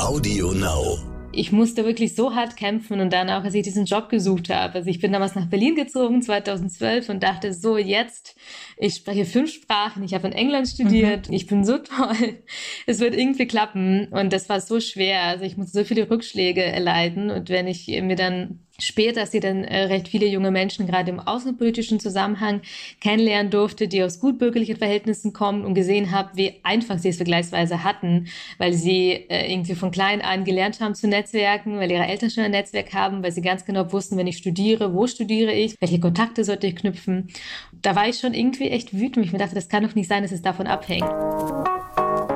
Audio 0.00 0.52
Now. 0.52 0.98
Ich 1.32 1.52
musste 1.52 1.84
wirklich 1.84 2.16
so 2.16 2.34
hart 2.34 2.56
kämpfen 2.56 3.00
und 3.00 3.12
dann 3.12 3.30
auch, 3.30 3.44
als 3.44 3.54
ich 3.54 3.62
diesen 3.62 3.84
Job 3.84 4.08
gesucht 4.08 4.50
habe. 4.50 4.74
Also 4.74 4.90
ich 4.90 5.00
bin 5.00 5.12
damals 5.12 5.34
nach 5.34 5.46
Berlin 5.46 5.76
gezogen, 5.76 6.22
2012 6.22 7.08
und 7.08 7.22
dachte 7.22 7.54
so, 7.54 7.78
jetzt, 7.78 8.36
ich 8.76 8.96
spreche 8.96 9.24
fünf 9.24 9.52
Sprachen, 9.52 10.02
ich 10.02 10.12
habe 10.14 10.26
in 10.26 10.32
England 10.32 10.68
studiert, 10.68 11.28
mhm. 11.28 11.34
ich 11.34 11.46
bin 11.46 11.64
so 11.64 11.78
toll, 11.78 12.42
es 12.86 12.98
wird 12.98 13.14
irgendwie 13.14 13.46
klappen 13.46 14.08
und 14.08 14.32
das 14.32 14.48
war 14.48 14.60
so 14.60 14.80
schwer. 14.80 15.22
Also 15.22 15.44
ich 15.44 15.56
musste 15.56 15.78
so 15.78 15.84
viele 15.84 16.10
Rückschläge 16.10 16.62
erleiden 16.62 17.30
und 17.30 17.48
wenn 17.48 17.66
ich 17.66 17.86
mir 17.86 18.16
dann 18.16 18.66
später, 18.82 19.20
dass 19.20 19.32
sie 19.32 19.40
dann 19.40 19.64
äh, 19.64 19.84
recht 19.84 20.08
viele 20.08 20.26
junge 20.26 20.50
Menschen 20.50 20.86
gerade 20.86 21.10
im 21.10 21.20
außenpolitischen 21.20 22.00
Zusammenhang 22.00 22.60
kennenlernen 23.00 23.50
durfte, 23.50 23.88
die 23.88 24.02
aus 24.02 24.20
gutbürgerlichen 24.20 24.76
Verhältnissen 24.76 25.32
kommen 25.32 25.64
und 25.64 25.74
gesehen 25.74 26.10
habe, 26.10 26.30
wie 26.34 26.54
einfach 26.62 26.98
sie 26.98 27.08
es 27.08 27.16
vergleichsweise 27.16 27.84
hatten, 27.84 28.28
weil 28.58 28.72
sie 28.72 29.10
äh, 29.28 29.52
irgendwie 29.52 29.74
von 29.74 29.90
klein 29.90 30.20
an 30.22 30.44
gelernt 30.44 30.80
haben 30.80 30.94
zu 30.94 31.08
netzwerken, 31.08 31.78
weil 31.78 31.90
ihre 31.90 32.06
Eltern 32.06 32.30
schon 32.30 32.44
ein 32.44 32.50
Netzwerk 32.50 32.92
haben, 32.92 33.22
weil 33.22 33.32
sie 33.32 33.42
ganz 33.42 33.64
genau 33.64 33.92
wussten, 33.92 34.16
wenn 34.16 34.26
ich 34.26 34.38
studiere, 34.38 34.94
wo 34.94 35.06
studiere 35.06 35.52
ich, 35.52 35.80
welche 35.80 36.00
Kontakte 36.00 36.44
sollte 36.44 36.66
ich 36.66 36.76
knüpfen. 36.76 37.28
Da 37.82 37.94
war 37.96 38.08
ich 38.08 38.18
schon 38.18 38.34
irgendwie 38.34 38.68
echt 38.68 38.94
wütend. 38.98 39.26
Ich 39.26 39.32
mir 39.32 39.38
dachte, 39.38 39.54
das 39.54 39.68
kann 39.68 39.82
doch 39.82 39.94
nicht 39.94 40.08
sein, 40.08 40.22
dass 40.22 40.32
es 40.32 40.42
davon 40.42 40.66
abhängt. 40.66 41.04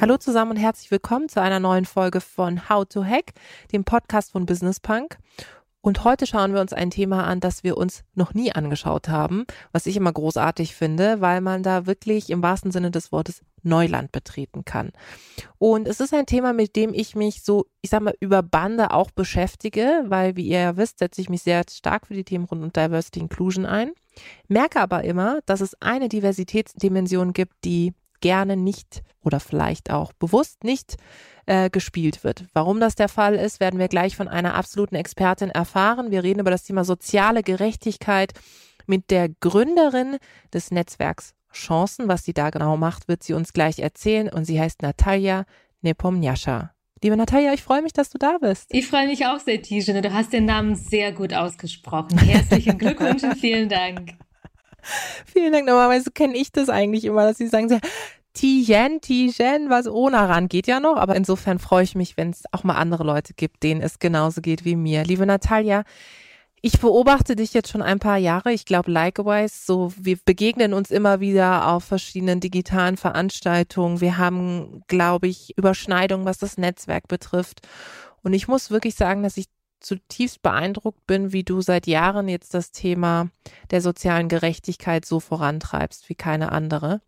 Hallo 0.00 0.16
zusammen 0.16 0.52
und 0.52 0.56
herzlich 0.56 0.90
willkommen 0.90 1.28
zu 1.28 1.42
einer 1.42 1.60
neuen 1.60 1.84
Folge 1.84 2.22
von 2.22 2.70
How 2.70 2.86
to 2.88 3.04
Hack, 3.04 3.34
dem 3.70 3.84
Podcast 3.84 4.32
von 4.32 4.46
Business 4.46 4.80
Punk. 4.80 5.18
Und 5.82 6.04
heute 6.04 6.26
schauen 6.26 6.54
wir 6.54 6.62
uns 6.62 6.72
ein 6.72 6.88
Thema 6.88 7.24
an, 7.24 7.40
das 7.40 7.64
wir 7.64 7.76
uns 7.76 8.02
noch 8.14 8.32
nie 8.32 8.50
angeschaut 8.50 9.10
haben, 9.10 9.44
was 9.72 9.84
ich 9.84 9.98
immer 9.98 10.10
großartig 10.10 10.74
finde, 10.74 11.20
weil 11.20 11.42
man 11.42 11.62
da 11.62 11.84
wirklich 11.84 12.30
im 12.30 12.42
wahrsten 12.42 12.70
Sinne 12.70 12.90
des 12.90 13.12
Wortes 13.12 13.42
Neuland 13.62 14.10
betreten 14.10 14.64
kann. 14.64 14.92
Und 15.58 15.86
es 15.86 16.00
ist 16.00 16.14
ein 16.14 16.24
Thema, 16.24 16.54
mit 16.54 16.76
dem 16.76 16.94
ich 16.94 17.14
mich 17.14 17.42
so, 17.42 17.66
ich 17.82 17.90
sag 17.90 18.00
mal, 18.00 18.14
über 18.20 18.42
Bande 18.42 18.92
auch 18.92 19.10
beschäftige, 19.10 20.04
weil, 20.06 20.34
wie 20.34 20.46
ihr 20.46 20.60
ja 20.60 20.76
wisst, 20.78 21.00
setze 21.00 21.20
ich 21.20 21.28
mich 21.28 21.42
sehr 21.42 21.62
stark 21.70 22.06
für 22.06 22.14
die 22.14 22.24
Themen 22.24 22.46
rund 22.46 22.62
um 22.62 22.72
Diversity 22.72 23.20
Inclusion 23.20 23.66
ein. 23.66 23.92
Merke 24.48 24.80
aber 24.80 25.04
immer, 25.04 25.40
dass 25.44 25.60
es 25.60 25.76
eine 25.82 26.08
Diversitätsdimension 26.08 27.34
gibt, 27.34 27.52
die 27.66 27.92
gerne 28.20 28.56
nicht 28.56 29.02
oder 29.22 29.40
vielleicht 29.40 29.90
auch 29.90 30.12
bewusst 30.12 30.64
nicht 30.64 30.96
äh, 31.46 31.70
gespielt 31.70 32.24
wird. 32.24 32.46
Warum 32.52 32.80
das 32.80 32.94
der 32.94 33.08
Fall 33.08 33.34
ist, 33.34 33.60
werden 33.60 33.78
wir 33.78 33.88
gleich 33.88 34.16
von 34.16 34.28
einer 34.28 34.54
absoluten 34.54 34.94
Expertin 34.94 35.50
erfahren. 35.50 36.10
Wir 36.10 36.22
reden 36.22 36.40
über 36.40 36.50
das 36.50 36.64
Thema 36.64 36.84
soziale 36.84 37.42
Gerechtigkeit 37.42 38.32
mit 38.86 39.10
der 39.10 39.28
Gründerin 39.28 40.18
des 40.52 40.70
Netzwerks 40.70 41.34
Chancen. 41.52 42.08
Was 42.08 42.24
sie 42.24 42.32
da 42.32 42.50
genau 42.50 42.76
macht, 42.76 43.08
wird 43.08 43.22
sie 43.22 43.34
uns 43.34 43.52
gleich 43.52 43.78
erzählen 43.78 44.28
und 44.28 44.44
sie 44.44 44.60
heißt 44.60 44.82
Natalia 44.82 45.44
Nepomniascha. 45.82 46.72
Liebe 47.02 47.16
Natalia, 47.16 47.54
ich 47.54 47.62
freue 47.62 47.80
mich, 47.80 47.94
dass 47.94 48.10
du 48.10 48.18
da 48.18 48.36
bist. 48.38 48.66
Ich 48.68 48.86
freue 48.86 49.06
mich 49.06 49.24
auch 49.24 49.40
sehr, 49.40 49.62
Tijane. 49.62 50.02
Du 50.02 50.12
hast 50.12 50.34
den 50.34 50.44
Namen 50.44 50.74
sehr 50.74 51.12
gut 51.12 51.32
ausgesprochen. 51.32 52.18
Herzlichen 52.18 52.76
Glückwunsch 52.78 53.22
und 53.22 53.38
vielen 53.38 53.70
Dank. 53.70 54.12
Vielen 55.26 55.52
Dank. 55.52 55.66
Normalerweise 55.66 56.10
kenne 56.10 56.36
ich 56.36 56.52
das 56.52 56.68
eigentlich 56.68 57.04
immer, 57.04 57.26
dass 57.26 57.38
sie 57.38 57.48
sagen, 57.48 57.80
Tijen, 58.32 59.00
Tijen, 59.00 59.70
was 59.70 59.88
ohne 59.88 60.16
ran 60.16 60.48
geht 60.48 60.66
ja 60.66 60.78
noch, 60.78 60.96
aber 60.96 61.16
insofern 61.16 61.58
freue 61.58 61.82
ich 61.82 61.94
mich, 61.94 62.16
wenn 62.16 62.30
es 62.30 62.44
auch 62.52 62.62
mal 62.62 62.76
andere 62.76 63.02
Leute 63.02 63.34
gibt, 63.34 63.62
denen 63.62 63.80
es 63.80 63.98
genauso 63.98 64.40
geht 64.40 64.64
wie 64.64 64.76
mir. 64.76 65.02
Liebe 65.02 65.26
Natalia, 65.26 65.82
ich 66.62 66.78
beobachte 66.78 67.36
dich 67.36 67.54
jetzt 67.54 67.70
schon 67.70 67.82
ein 67.82 67.98
paar 67.98 68.18
Jahre. 68.18 68.52
Ich 68.52 68.66
glaube, 68.66 68.90
likewise, 68.90 69.64
so 69.64 69.92
wir 69.96 70.18
begegnen 70.24 70.74
uns 70.74 70.90
immer 70.90 71.18
wieder 71.20 71.68
auf 71.68 71.84
verschiedenen 71.84 72.38
digitalen 72.40 72.96
Veranstaltungen. 72.98 74.00
Wir 74.00 74.18
haben, 74.18 74.82
glaube 74.86 75.26
ich, 75.26 75.56
Überschneidungen, 75.56 76.26
was 76.26 76.38
das 76.38 76.58
Netzwerk 76.58 77.08
betrifft. 77.08 77.66
Und 78.22 78.34
ich 78.34 78.46
muss 78.46 78.70
wirklich 78.70 78.94
sagen, 78.94 79.22
dass 79.22 79.38
ich 79.38 79.46
zutiefst 79.80 80.42
beeindruckt 80.42 81.06
bin, 81.06 81.32
wie 81.32 81.42
du 81.42 81.60
seit 81.60 81.86
Jahren 81.86 82.28
jetzt 82.28 82.54
das 82.54 82.70
Thema 82.70 83.28
der 83.70 83.80
sozialen 83.80 84.28
Gerechtigkeit 84.28 85.04
so 85.04 85.20
vorantreibst 85.20 86.08
wie 86.08 86.14
keine 86.14 86.52
andere. 86.52 87.00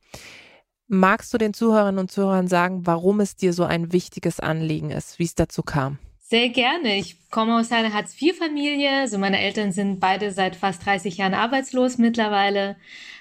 Magst 0.88 1.32
du 1.32 1.38
den 1.38 1.54
Zuhörerinnen 1.54 2.00
und 2.00 2.10
Zuhörern 2.10 2.48
sagen, 2.48 2.86
warum 2.86 3.20
es 3.20 3.36
dir 3.36 3.52
so 3.52 3.64
ein 3.64 3.92
wichtiges 3.92 4.40
Anliegen 4.40 4.90
ist, 4.90 5.18
wie 5.18 5.24
es 5.24 5.34
dazu 5.34 5.62
kam? 5.62 5.98
Sehr 6.18 6.48
gerne. 6.48 6.96
Ich 6.96 7.21
komme 7.32 7.58
aus 7.58 7.72
einer 7.72 7.92
Hartz-IV-Familie. 7.92 9.00
Also 9.00 9.18
meine 9.18 9.40
Eltern 9.40 9.72
sind 9.72 9.98
beide 9.98 10.30
seit 10.30 10.54
fast 10.54 10.86
30 10.86 11.16
Jahren 11.16 11.34
arbeitslos 11.34 11.98
mittlerweile. 11.98 12.76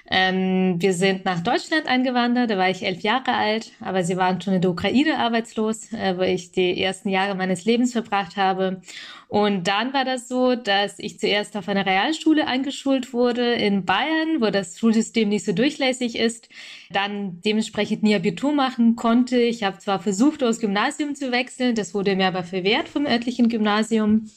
Ähm, 0.08 0.76
wir 0.78 0.92
sind 0.92 1.24
nach 1.24 1.40
Deutschland 1.40 1.86
eingewandert, 1.86 2.50
da 2.50 2.58
war 2.58 2.68
ich 2.68 2.84
elf 2.84 3.00
Jahre 3.00 3.32
alt, 3.32 3.70
aber 3.80 4.04
sie 4.04 4.16
waren 4.16 4.40
schon 4.40 4.52
in 4.52 4.60
der 4.60 4.70
Ukraine 4.70 5.18
arbeitslos, 5.18 5.92
äh, 5.92 6.18
wo 6.18 6.22
ich 6.22 6.52
die 6.52 6.82
ersten 6.82 7.08
Jahre 7.08 7.34
meines 7.34 7.64
Lebens 7.64 7.92
verbracht 7.92 8.36
habe. 8.36 8.82
Und 9.28 9.66
dann 9.66 9.94
war 9.94 10.04
das 10.04 10.28
so, 10.28 10.56
dass 10.56 10.98
ich 10.98 11.18
zuerst 11.18 11.56
auf 11.56 11.66
einer 11.66 11.86
Realschule 11.86 12.46
eingeschult 12.46 13.14
wurde 13.14 13.54
in 13.54 13.86
Bayern, 13.86 14.42
wo 14.42 14.50
das 14.50 14.78
Schulsystem 14.78 15.30
nicht 15.30 15.46
so 15.46 15.52
durchlässig 15.52 16.18
ist, 16.18 16.50
dann 16.90 17.40
dementsprechend 17.40 18.02
nie 18.02 18.14
Abitur 18.14 18.52
machen 18.52 18.94
konnte. 18.94 19.38
Ich 19.38 19.62
habe 19.62 19.78
zwar 19.78 20.00
versucht, 20.00 20.42
aus 20.44 20.58
Gymnasium 20.58 21.14
zu 21.14 21.32
wechseln, 21.32 21.74
das 21.74 21.94
wurde 21.94 22.14
mir 22.14 22.26
aber 22.26 22.42
verwehrt 22.42 22.90
vom 22.90 23.06
örtlichen 23.06 23.48
Gymnasium. 23.48 24.01
perfume 24.02 24.28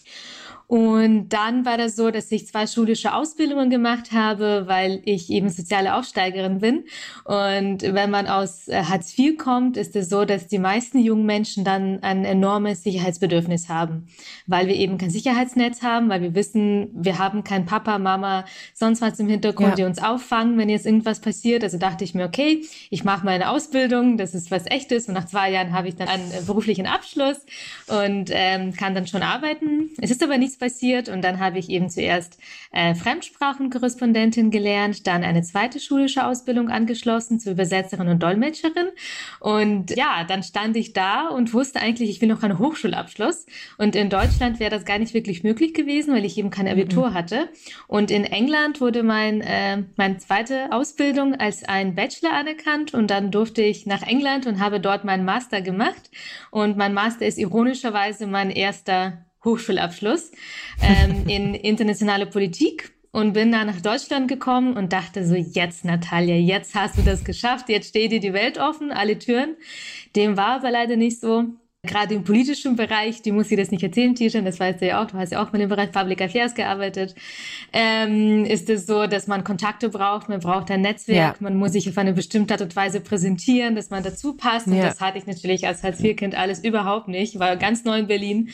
Und 0.68 1.30
dann 1.30 1.66
war 1.66 1.78
das 1.78 1.96
so, 1.96 2.10
dass 2.10 2.32
ich 2.32 2.48
zwei 2.48 2.66
schulische 2.66 3.14
Ausbildungen 3.14 3.70
gemacht 3.70 4.12
habe, 4.12 4.64
weil 4.66 5.02
ich 5.06 5.30
eben 5.30 5.50
soziale 5.50 5.96
Aufsteigerin 5.96 6.60
bin. 6.60 6.86
Und 7.24 7.84
wenn 7.84 8.10
man 8.10 8.28
aus 8.28 8.68
äh, 8.68 8.84
Hartz 8.84 9.18
IV 9.18 9.38
kommt, 9.38 9.78
ist 9.78 9.96
es 9.96 10.10
so, 10.10 10.26
dass 10.26 10.48
die 10.48 10.58
meisten 10.58 11.00
jungen 11.00 11.26
Menschen 11.26 11.64
dann 11.64 12.02
ein 12.02 12.26
enormes 12.26 12.84
Sicherheitsbedürfnis 12.84 13.70
haben, 13.70 14.08
weil 14.48 14.68
wir 14.68 14.76
eben 14.76 14.98
kein 14.98 15.12
Sicherheitsnetz 15.12 15.84
haben, 15.84 16.10
weil 16.10 16.22
wir 16.22 16.34
wissen, 16.34 16.90
wir 16.94 17.20
haben 17.20 17.44
kein 17.44 17.66
Papa, 17.66 18.00
Mama, 18.00 18.46
sonst 18.74 19.02
was 19.02 19.20
im 19.20 19.28
Hintergrund, 19.28 19.70
ja. 19.70 19.76
die 19.76 19.84
uns 19.84 20.02
auffangen, 20.02 20.58
wenn 20.58 20.70
jetzt 20.70 20.86
irgendwas 20.86 21.20
passiert. 21.20 21.64
Also 21.64 21.78
dachte 21.78 22.04
ich 22.04 22.16
mir, 22.16 22.26
okay, 22.26 22.64
ich 22.90 23.04
mache 23.04 23.26
meine 23.26 23.50
Ausbildung, 23.50 24.18
das 24.18 24.34
ist 24.34 24.50
was 24.50 24.66
echtes. 24.66 25.08
Und 25.08 25.14
nach 25.14 25.26
zwei 25.26 25.52
Jahren 25.52 25.74
habe 25.74 25.88
ich 25.88 25.96
dann 25.96 26.08
einen 26.08 26.46
beruflichen 26.46 26.88
Abschluss 26.88 27.38
und 27.88 28.30
ähm, 28.32 28.74
kann 28.74 28.96
dann 28.96 29.06
schon 29.06 29.22
arbeiten. 29.22 29.92
Es 30.02 30.10
ist 30.10 30.24
aber 30.24 30.38
nicht 30.38 30.55
nichts 30.56 30.58
passiert. 30.58 31.10
Und 31.10 31.24
dann 31.24 31.40
habe 31.40 31.60
ich 31.60 31.70
eben 31.70 31.90
zuerst 31.90 32.40
äh, 32.72 32.96
Fremdsprachenkorrespondentin 32.96 34.52
gelernt, 34.52 35.08
dann 35.08 35.24
eine 35.24 35.42
zweite 35.44 35.80
schulische 35.80 36.26
Ausbildung 36.26 36.70
angeschlossen 36.70 37.40
zur 37.40 37.54
Übersetzerin 37.54 38.08
und 38.08 38.24
Dolmetscherin. 38.24 38.90
Und 39.40 39.96
ja, 39.96 40.24
dann 40.28 40.44
stand 40.44 40.76
ich 40.78 40.94
da 40.94 41.28
und 41.28 41.54
wusste 41.54 41.80
eigentlich, 41.80 42.10
ich 42.10 42.22
will 42.22 42.30
noch 42.30 42.44
einen 42.44 42.60
Hochschulabschluss. 42.60 43.46
Und 43.78 43.96
in 43.96 44.10
Deutschland 44.10 44.60
wäre 44.60 44.72
das 44.72 44.86
gar 44.86 45.00
nicht 45.00 45.14
wirklich 45.14 45.44
möglich 45.44 45.74
gewesen, 45.74 46.14
weil 46.14 46.26
ich 46.26 46.38
eben 46.38 46.50
kein 46.50 46.68
Abitur 46.68 47.10
mhm. 47.10 47.14
hatte. 47.14 47.50
Und 47.88 48.12
in 48.12 48.24
England 48.24 48.82
wurde 48.82 49.04
mein, 49.04 49.42
äh, 49.42 49.84
meine 49.96 50.18
zweite 50.18 50.72
Ausbildung 50.72 51.36
als 51.36 51.64
ein 51.64 51.96
Bachelor 51.96 52.34
anerkannt. 52.34 52.94
Und 52.94 53.12
dann 53.12 53.32
durfte 53.32 53.62
ich 53.62 53.86
nach 53.86 54.04
England 54.04 54.48
und 54.48 54.60
habe 54.60 54.80
dort 54.80 55.04
meinen 55.04 55.26
Master 55.26 55.62
gemacht. 55.62 56.10
Und 56.52 56.78
mein 56.78 56.94
Master 56.94 57.26
ist 57.26 57.38
ironischerweise 57.38 58.28
mein 58.28 58.50
erster 58.50 59.26
Hochschulabschluss 59.46 60.32
ähm, 60.82 61.24
in 61.28 61.54
internationale 61.54 62.26
Politik 62.26 62.92
und 63.16 63.32
bin 63.32 63.54
dann 63.54 63.68
nach 63.68 63.80
Deutschland 63.80 64.28
gekommen 64.28 64.76
und 64.76 64.92
dachte 64.92 65.26
so, 65.26 65.36
jetzt 65.36 65.86
Natalia, 65.86 66.36
jetzt 66.36 66.76
hast 66.76 66.98
du 66.98 67.02
das 67.02 67.24
geschafft, 67.24 67.70
jetzt 67.70 67.88
steht 67.88 68.12
dir 68.12 68.20
die 68.20 68.34
Welt 68.34 68.58
offen, 68.58 68.92
alle 68.92 69.18
Türen. 69.18 69.56
Dem 70.18 70.36
war 70.36 70.58
aber 70.58 70.70
leider 70.70 70.98
nicht 70.98 71.22
so. 71.22 71.46
Gerade 71.86 72.14
im 72.14 72.26
politischen 72.26 72.76
Bereich, 72.76 73.22
die 73.22 73.32
muss 73.32 73.50
ich 73.52 73.58
das 73.58 73.72
nicht 73.72 73.84
erzählen, 73.84 74.16
Tishan, 74.16 74.44
das 74.44 74.60
weißt 74.60 74.82
du 74.82 74.88
ja 74.88 75.02
auch, 75.02 75.08
du 75.08 75.18
hast 75.18 75.32
ja 75.32 75.42
auch 75.42 75.54
mal 75.54 75.62
im 75.62 75.70
Bereich 75.70 75.94
Public 75.94 76.22
Affairs 76.22 76.56
gearbeitet, 76.56 77.16
ähm, 77.72 78.44
ist 78.44 78.70
es 78.70 78.86
so, 78.86 79.08
dass 79.08 79.28
man 79.28 79.46
Kontakte 79.46 79.88
braucht, 79.88 80.28
man 80.28 80.42
braucht 80.42 80.70
ein 80.72 80.82
Netzwerk, 80.82 81.36
ja. 81.36 81.36
man 81.40 81.56
muss 81.56 81.72
sich 81.72 81.88
auf 81.88 81.98
eine 81.98 82.12
bestimmte 82.12 82.56
Art 82.56 82.62
und 82.62 82.76
Weise 82.76 83.00
präsentieren, 83.00 83.76
dass 83.76 83.92
man 83.92 84.04
dazu 84.04 84.34
passt. 84.34 84.68
Und 84.68 84.78
ja. 84.78 84.88
das 84.88 85.00
hatte 85.00 85.20
ich 85.20 85.26
natürlich 85.26 85.68
als 85.68 85.84
Hartz-IV-Kind 85.84 86.36
alles 86.36 86.64
überhaupt 86.64 87.08
nicht, 87.08 87.40
war 87.40 87.56
ganz 87.56 87.86
neu 87.86 88.00
in 88.00 88.08
Berlin 88.08 88.50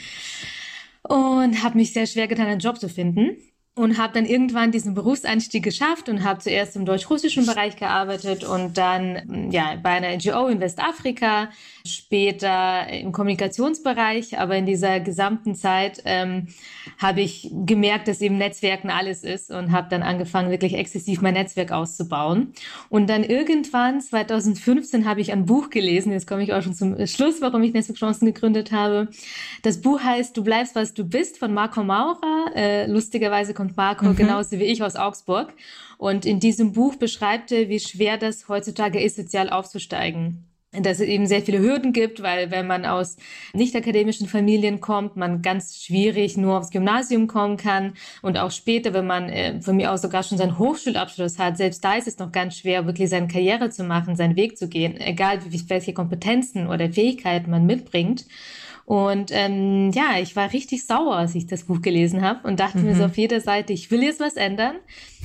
und 1.07 1.63
habe 1.63 1.77
mich 1.77 1.93
sehr 1.93 2.05
schwer 2.05 2.27
getan, 2.27 2.47
einen 2.47 2.59
Job 2.59 2.79
zu 2.79 2.89
finden. 2.89 3.37
und 3.73 3.97
habe 3.97 4.13
dann 4.13 4.25
irgendwann 4.25 4.71
diesen 4.71 4.93
Berufseinstieg 4.93 5.63
geschafft 5.63 6.09
und 6.09 6.25
habe 6.25 6.39
zuerst 6.41 6.75
im 6.75 6.85
deutsch-russischen 6.85 7.45
Bereich 7.45 7.77
gearbeitet 7.77 8.43
und 8.43 8.77
dann 8.77 9.49
ja 9.49 9.77
bei 9.81 9.91
einer 9.91 10.13
NGO 10.15 10.47
in 10.47 10.59
Westafrika, 10.59 11.49
später 11.85 12.87
im 12.89 13.11
Kommunikationsbereich, 13.11 14.37
aber 14.37 14.55
in 14.55 14.65
dieser 14.65 14.99
gesamten 14.99 15.55
Zeit 15.55 16.01
ähm, 16.05 16.47
habe 16.97 17.21
ich 17.21 17.51
gemerkt, 17.65 18.07
dass 18.07 18.21
eben 18.21 18.37
Netzwerken 18.37 18.89
alles 18.89 19.23
ist 19.23 19.51
und 19.51 19.71
habe 19.71 19.87
dann 19.89 20.03
angefangen, 20.03 20.51
wirklich 20.51 20.75
exzessiv 20.75 21.21
mein 21.21 21.33
Netzwerk 21.33 21.71
auszubauen. 21.71 22.53
Und 22.89 23.09
dann 23.09 23.23
irgendwann 23.23 24.01
2015 24.01 25.07
habe 25.07 25.21
ich 25.21 25.31
ein 25.31 25.45
Buch 25.45 25.69
gelesen, 25.69 26.11
jetzt 26.11 26.27
komme 26.27 26.43
ich 26.43 26.53
auch 26.53 26.61
schon 26.61 26.73
zum 26.73 27.07
Schluss, 27.07 27.41
warum 27.41 27.63
ich 27.63 27.73
Netzwerkchancen 27.73 28.25
gegründet 28.25 28.71
habe. 28.71 29.07
Das 29.63 29.81
Buch 29.81 30.01
heißt 30.01 30.35
Du 30.37 30.43
bleibst, 30.43 30.75
was 30.75 30.93
du 30.93 31.03
bist 31.03 31.37
von 31.37 31.53
Marco 31.53 31.83
Maurer. 31.83 32.51
Äh, 32.55 32.87
lustigerweise 32.87 33.53
kommt 33.53 33.75
Marco 33.75 34.05
mhm. 34.05 34.15
genauso 34.15 34.59
wie 34.59 34.63
ich 34.63 34.83
aus 34.83 34.95
Augsburg. 34.95 35.53
Und 35.97 36.25
in 36.25 36.39
diesem 36.39 36.73
Buch 36.73 36.95
beschreibt 36.95 37.51
er, 37.51 37.69
wie 37.69 37.79
schwer 37.79 38.17
das 38.17 38.47
heutzutage 38.49 38.99
ist, 38.99 39.17
sozial 39.17 39.49
aufzusteigen 39.49 40.50
dass 40.71 40.99
es 40.99 41.07
eben 41.07 41.27
sehr 41.27 41.41
viele 41.41 41.59
Hürden 41.59 41.91
gibt, 41.91 42.21
weil 42.23 42.49
wenn 42.49 42.65
man 42.65 42.85
aus 42.85 43.17
nicht 43.53 43.75
akademischen 43.75 44.27
Familien 44.27 44.79
kommt, 44.79 45.17
man 45.17 45.41
ganz 45.41 45.83
schwierig 45.83 46.37
nur 46.37 46.57
aufs 46.57 46.69
Gymnasium 46.69 47.27
kommen 47.27 47.57
kann 47.57 47.93
und 48.21 48.37
auch 48.37 48.51
später, 48.51 48.93
wenn 48.93 49.05
man 49.05 49.29
äh, 49.29 49.61
von 49.61 49.75
mir 49.75 49.91
aus 49.91 50.01
sogar 50.01 50.23
schon 50.23 50.37
seinen 50.37 50.57
Hochschulabschluss 50.57 51.39
hat, 51.39 51.57
selbst 51.57 51.83
da 51.83 51.95
ist 51.95 52.07
es 52.07 52.19
noch 52.19 52.31
ganz 52.31 52.57
schwer, 52.57 52.85
wirklich 52.85 53.09
seine 53.09 53.27
Karriere 53.27 53.69
zu 53.69 53.83
machen, 53.83 54.15
seinen 54.15 54.37
Weg 54.37 54.57
zu 54.57 54.69
gehen, 54.69 54.95
egal 54.99 55.39
wie, 55.49 55.69
welche 55.69 55.93
Kompetenzen 55.93 56.67
oder 56.67 56.89
Fähigkeiten 56.89 57.51
man 57.51 57.65
mitbringt. 57.65 58.25
Und 58.91 59.31
ähm, 59.31 59.91
ja, 59.93 60.19
ich 60.21 60.35
war 60.35 60.51
richtig 60.51 60.85
sauer, 60.85 61.15
als 61.15 61.33
ich 61.33 61.47
das 61.47 61.63
Buch 61.63 61.81
gelesen 61.81 62.23
habe 62.23 62.45
und 62.45 62.59
dachte 62.59 62.79
mhm. 62.79 62.87
mir 62.87 62.95
so 62.97 63.05
auf 63.05 63.15
jeder 63.15 63.39
Seite, 63.39 63.71
ich 63.71 63.89
will 63.89 64.03
jetzt 64.03 64.19
was 64.19 64.33
ändern. 64.33 64.75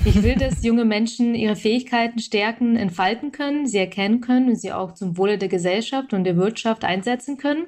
Ich 0.04 0.22
will, 0.22 0.36
dass 0.36 0.62
junge 0.62 0.84
Menschen 0.84 1.34
ihre 1.34 1.56
Fähigkeiten 1.56 2.20
stärken, 2.20 2.76
entfalten 2.76 3.32
können, 3.32 3.66
sie 3.66 3.78
erkennen 3.78 4.20
können 4.20 4.50
und 4.50 4.54
sie 4.54 4.72
auch 4.72 4.94
zum 4.94 5.16
Wohle 5.16 5.36
der 5.36 5.48
Gesellschaft 5.48 6.12
und 6.12 6.22
der 6.22 6.36
Wirtschaft 6.36 6.84
einsetzen 6.84 7.38
können. 7.38 7.66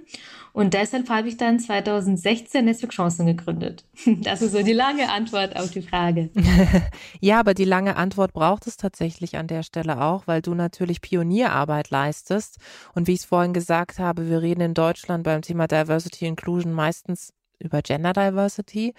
Und 0.59 0.75
deshalb 0.75 1.09
habe 1.09 1.29
ich 1.29 1.37
dann 1.37 1.61
2016 1.61 2.65
Netzwerk 2.65 2.91
Chancen 2.91 3.27
gegründet. 3.27 3.85
Das 4.25 4.43
ist 4.43 4.51
so 4.51 4.63
die 4.65 4.73
lange 4.73 5.09
Antwort 5.09 5.55
auf 5.55 5.71
die 5.71 5.83
Frage. 5.83 6.31
ja, 7.21 7.39
aber 7.39 7.55
die 7.55 7.65
lange 7.65 7.95
Antwort 7.95 8.33
braucht 8.33 8.67
es 8.67 8.77
tatsächlich 8.77 9.37
an 9.37 9.47
der 9.47 9.63
Stelle 9.63 10.03
auch, 10.03 10.27
weil 10.27 10.43
du 10.43 10.55
natürlich 10.55 11.01
Pionierarbeit 11.01 11.91
leistest. 11.91 12.57
Und 12.93 13.07
wie 13.07 13.13
ich 13.13 13.21
es 13.21 13.25
vorhin 13.25 13.53
gesagt 13.53 14.01
habe, 14.01 14.29
wir 14.29 14.43
reden 14.43 14.61
in 14.61 14.75
Deutschland 14.75 15.23
beim 15.23 15.43
Thema 15.43 15.69
Diversity 15.69 16.27
Inclusion 16.27 16.73
meistens 16.73 17.33
über 17.61 17.81
Gender 17.81 18.13
Diversity 18.13 18.95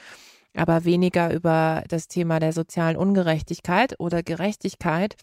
aber 0.55 0.83
weniger 0.83 1.31
über 1.31 1.83
das 1.87 2.07
Thema 2.07 2.39
der 2.39 2.53
sozialen 2.53 2.97
Ungerechtigkeit 2.97 3.99
oder 3.99 4.23
Gerechtigkeit. 4.23 5.15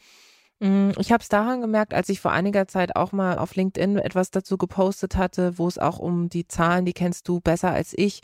Mm, 0.61 0.91
ich 0.99 1.13
habe 1.13 1.23
es 1.23 1.29
daran 1.29 1.61
gemerkt, 1.61 1.93
als 1.93 2.09
ich 2.09 2.21
vor 2.21 2.33
einiger 2.33 2.67
Zeit 2.67 2.97
auch 2.97 3.13
mal 3.13 3.39
auf 3.39 3.55
LinkedIn 3.55 3.99
etwas 3.99 4.31
dazu 4.31 4.57
gepostet 4.57 5.17
hatte, 5.17 5.59
wo 5.59 5.69
es 5.69 5.79
auch 5.79 5.99
um 5.99 6.29
die 6.29 6.49
Zahlen, 6.49 6.85
die 6.85 6.95
kennst 6.95 7.29
du 7.29 7.41
besser 7.41 7.71
als 7.73 7.93
ich, 7.97 8.21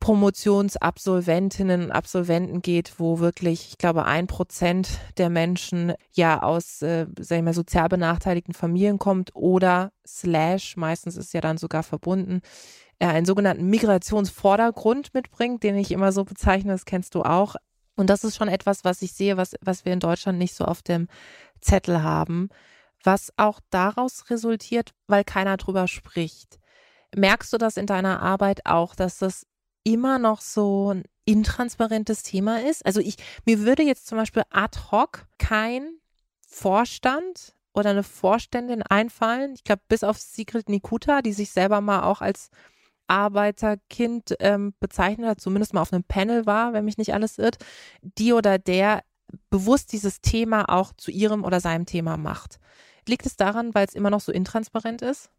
Promotionsabsolventinnen 0.00 1.84
und 1.84 1.90
Absolventen 1.90 2.60
geht, 2.60 2.94
wo 2.98 3.20
wirklich, 3.20 3.68
ich 3.70 3.78
glaube, 3.78 4.04
ein 4.04 4.26
Prozent 4.26 4.98
der 5.16 5.30
Menschen 5.30 5.94
ja 6.12 6.42
aus, 6.42 6.82
äh, 6.82 7.06
sag 7.18 7.38
ich 7.38 7.44
mal, 7.44 7.54
sozial 7.54 7.88
benachteiligten 7.88 8.52
Familien 8.52 8.98
kommt 8.98 9.30
oder 9.34 9.92
slash, 10.06 10.76
meistens 10.76 11.16
ist 11.16 11.32
ja 11.32 11.40
dann 11.40 11.56
sogar 11.56 11.82
verbunden, 11.82 12.42
äh, 12.98 13.06
einen 13.06 13.24
sogenannten 13.24 13.70
Migrationsvordergrund 13.70 15.14
mitbringt, 15.14 15.62
den 15.62 15.76
ich 15.76 15.90
immer 15.90 16.12
so 16.12 16.24
bezeichne, 16.24 16.72
das 16.72 16.84
kennst 16.84 17.14
du 17.14 17.22
auch. 17.22 17.56
Und 17.96 18.10
das 18.10 18.24
ist 18.24 18.36
schon 18.36 18.48
etwas, 18.48 18.84
was 18.84 19.02
ich 19.02 19.12
sehe, 19.12 19.36
was, 19.36 19.54
was 19.60 19.84
wir 19.84 19.92
in 19.92 20.00
Deutschland 20.00 20.38
nicht 20.38 20.54
so 20.54 20.64
auf 20.64 20.82
dem 20.82 21.08
Zettel 21.64 22.02
haben, 22.02 22.50
was 23.02 23.32
auch 23.36 23.60
daraus 23.70 24.30
resultiert, 24.30 24.90
weil 25.06 25.24
keiner 25.24 25.56
drüber 25.56 25.88
spricht. 25.88 26.58
Merkst 27.14 27.52
du 27.52 27.58
das 27.58 27.76
in 27.76 27.86
deiner 27.86 28.20
Arbeit 28.20 28.66
auch, 28.66 28.94
dass 28.94 29.18
das 29.18 29.46
immer 29.84 30.18
noch 30.18 30.40
so 30.40 30.92
ein 30.92 31.04
intransparentes 31.24 32.22
Thema 32.22 32.62
ist? 32.62 32.84
Also 32.84 33.00
ich, 33.00 33.16
mir 33.44 33.60
würde 33.60 33.82
jetzt 33.82 34.06
zum 34.06 34.18
Beispiel 34.18 34.42
ad 34.50 34.78
hoc 34.90 35.26
kein 35.38 35.98
Vorstand 36.46 37.54
oder 37.72 37.90
eine 37.90 38.02
Vorständin 38.02 38.82
einfallen. 38.82 39.54
Ich 39.54 39.64
glaube, 39.64 39.82
bis 39.88 40.04
auf 40.04 40.18
Sigrid 40.18 40.68
Nikuta, 40.68 41.22
die 41.22 41.32
sich 41.32 41.50
selber 41.50 41.80
mal 41.80 42.02
auch 42.02 42.20
als 42.20 42.50
Arbeiterkind 43.06 44.34
ähm, 44.40 44.74
bezeichnet 44.80 45.28
hat, 45.28 45.40
zumindest 45.40 45.74
mal 45.74 45.82
auf 45.82 45.92
einem 45.92 46.04
Panel 46.04 46.46
war, 46.46 46.72
wenn 46.72 46.84
mich 46.84 46.96
nicht 46.96 47.12
alles 47.12 47.38
irrt, 47.38 47.58
die 48.02 48.32
oder 48.32 48.58
der 48.58 49.02
bewusst 49.50 49.92
dieses 49.92 50.20
Thema 50.20 50.68
auch 50.68 50.92
zu 50.92 51.10
ihrem 51.10 51.44
oder 51.44 51.60
seinem 51.60 51.86
Thema 51.86 52.16
macht. 52.16 52.58
Liegt 53.06 53.26
es 53.26 53.36
daran, 53.36 53.74
weil 53.74 53.86
es 53.86 53.94
immer 53.94 54.10
noch 54.10 54.20
so 54.20 54.32
intransparent 54.32 55.02
ist? 55.02 55.30